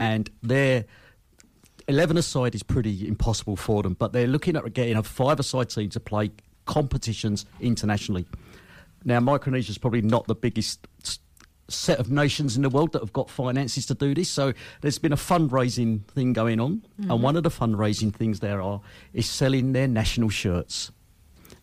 [0.00, 0.84] And their
[1.88, 5.70] 11 aside is pretty impossible for them, but they're looking at getting a five aside
[5.70, 6.30] team to play
[6.66, 8.26] competitions internationally.
[9.04, 10.86] Now, Micronesia is probably not the biggest
[11.72, 14.28] set of nations in the world that have got finances to do this.
[14.28, 17.22] So there's been a fundraising thing going on, and mm-hmm.
[17.22, 18.80] one of the fundraising things there are
[19.12, 20.90] is selling their national shirts.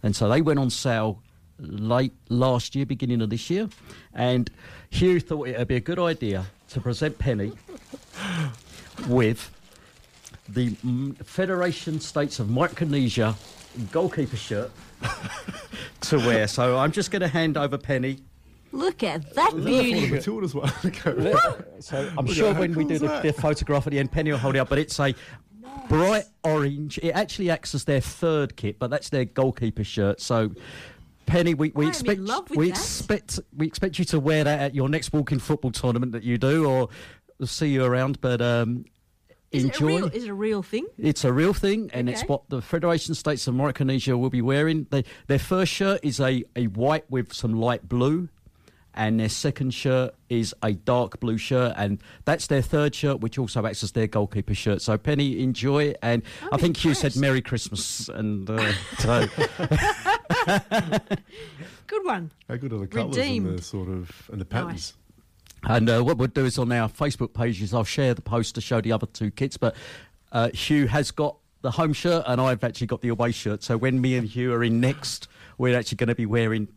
[0.04, 1.22] And so they went on sale
[1.60, 3.70] late last year, beginning of this year,
[4.14, 4.50] and
[4.90, 7.54] Hugh thought it would be a good idea to present Penny
[9.08, 9.52] with
[10.50, 10.70] the
[11.24, 13.36] Federation States of Micronesia
[13.92, 14.72] goalkeeper shirt
[16.02, 16.48] to wear.
[16.48, 18.20] So I'm just going to hand over Penny.
[18.78, 20.10] Look at that The beauty.
[20.10, 20.72] Matildas one.
[20.86, 21.34] Okay.
[21.80, 24.00] So I'm Look sure at how when we do is the, the photograph at the
[24.00, 25.14] end, Penny will hold it up, but it's a
[25.90, 27.00] bright orange.
[27.02, 30.22] It actually acts as their third kit, but that's their goalkeeper shirt.
[30.22, 30.52] So.
[31.26, 32.22] Penny, we, we expect
[32.52, 32.70] we that.
[32.70, 36.38] expect we expect you to wear that at your next walking football tournament that you
[36.38, 36.88] do, or
[37.38, 38.22] we'll see you around.
[38.22, 38.86] But um,
[39.52, 39.88] Is it, a enjoy.
[39.88, 40.88] real, is it a real thing?
[40.98, 44.88] It's a real thing, and it's what the Federation States of Micronesia will be wearing.
[44.90, 48.30] They, their first shirt is a, a white with some light blue,
[48.98, 53.38] and their second shirt is a dark blue shirt, and that's their third shirt, which
[53.38, 54.82] also acts as their goalkeeper shirt.
[54.82, 59.28] So, Penny, enjoy, and I think Hugh said Merry Christmas, and uh, so
[61.88, 62.32] Good one.
[62.50, 64.94] How good are the colours and the sort of and the patterns?
[65.64, 68.62] And uh, what we'll do is on our Facebook pages, I'll share the post to
[68.62, 69.58] show the other two kits.
[69.58, 69.76] But
[70.32, 73.64] uh, Hugh has got the home shirt and I've actually got the away shirt.
[73.64, 76.68] So when me and Hugh are in next, we're actually going to be wearing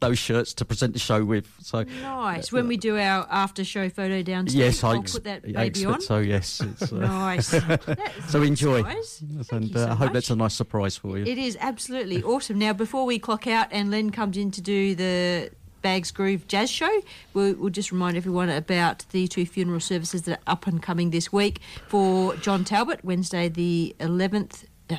[0.00, 1.46] those shirts to present the show with.
[1.60, 2.50] So Nice.
[2.52, 5.84] When we do our after show photo downstairs, yes, I I'll ex- put that baby
[5.84, 6.00] on.
[6.00, 6.18] so.
[6.18, 7.54] Yes, it's, uh, Nice.
[8.28, 9.20] So enjoy, nice.
[9.50, 11.24] and you so uh, I hope that's a nice surprise for you.
[11.24, 12.58] It is absolutely awesome.
[12.58, 15.50] Now, before we clock out and Len comes in to do the
[15.82, 17.02] Bags Groove Jazz Show,
[17.34, 21.10] we'll, we'll just remind everyone about the two funeral services that are up and coming
[21.10, 24.64] this week for John Talbert, Wednesday the 11th.
[24.88, 24.96] Uh,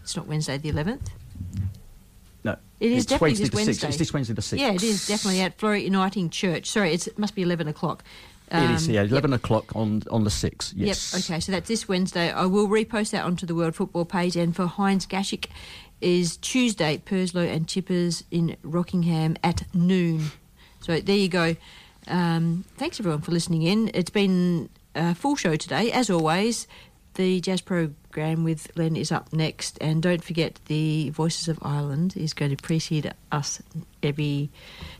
[0.00, 1.08] it's not Wednesday the 11th.
[2.82, 3.66] It is it's definitely Wednesday this 6th.
[3.66, 3.88] Wednesday.
[3.88, 4.60] It's this Wednesday the sixth.
[4.62, 6.66] Yeah, it is definitely at Floreat Uniting Church.
[6.68, 8.02] Sorry, it's, it must be 11 o'clock.
[8.50, 8.88] it is.
[8.88, 9.10] Um, Yeah, yep.
[9.12, 10.74] eleven o'clock on on the sixth.
[10.76, 11.14] Yes.
[11.14, 11.22] Yep.
[11.24, 11.40] Okay.
[11.40, 12.30] So that's this Wednesday.
[12.32, 14.36] I will repost that onto the World Football page.
[14.36, 15.46] And for Heinz Gaschk,
[16.00, 20.32] is Tuesday Purslowe and Chippers in Rockingham at noon.
[20.80, 21.54] So there you go.
[22.08, 23.90] Um, thanks everyone for listening in.
[23.94, 26.66] It's been a full show today, as always.
[27.14, 32.14] The jazz program with Len is up next, and don't forget the Voices of Ireland
[32.16, 33.60] is going to precede us
[34.02, 34.50] every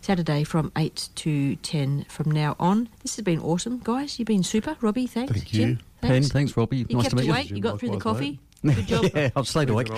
[0.00, 2.88] Saturday from eight to ten from now on.
[3.02, 4.18] This has been awesome, guys.
[4.18, 5.06] You've been super, Robbie.
[5.06, 5.32] Thanks.
[5.32, 6.28] Thank Jim, thanks.
[6.28, 6.78] Pen, thanks, Robbie.
[6.88, 7.50] You nice kept to meet awake.
[7.50, 7.56] you.
[7.56, 8.40] You got through the Likewise, coffee.
[8.64, 9.04] Good job.
[9.14, 9.88] yeah, I've stayed awake.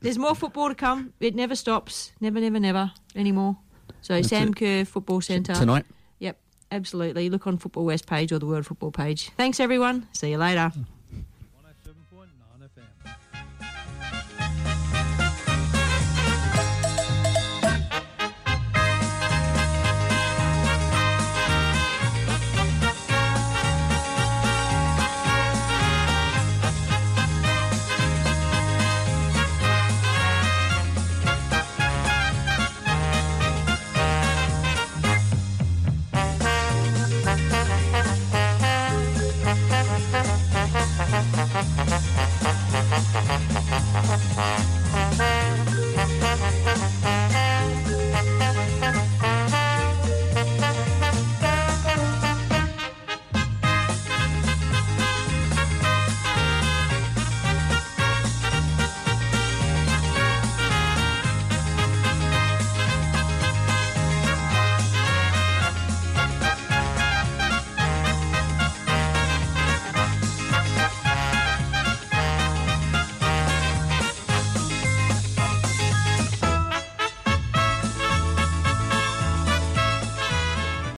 [0.00, 1.12] There's more football to come.
[1.20, 2.12] It never stops.
[2.20, 3.56] Never, never, never anymore.
[4.00, 4.56] So That's Sam it.
[4.56, 5.86] Kerr Football Centre Tonight.
[6.18, 6.38] Yep,
[6.72, 7.30] absolutely.
[7.30, 9.30] Look on Football West page or the World Football page.
[9.36, 10.08] Thanks, everyone.
[10.12, 10.72] See you later.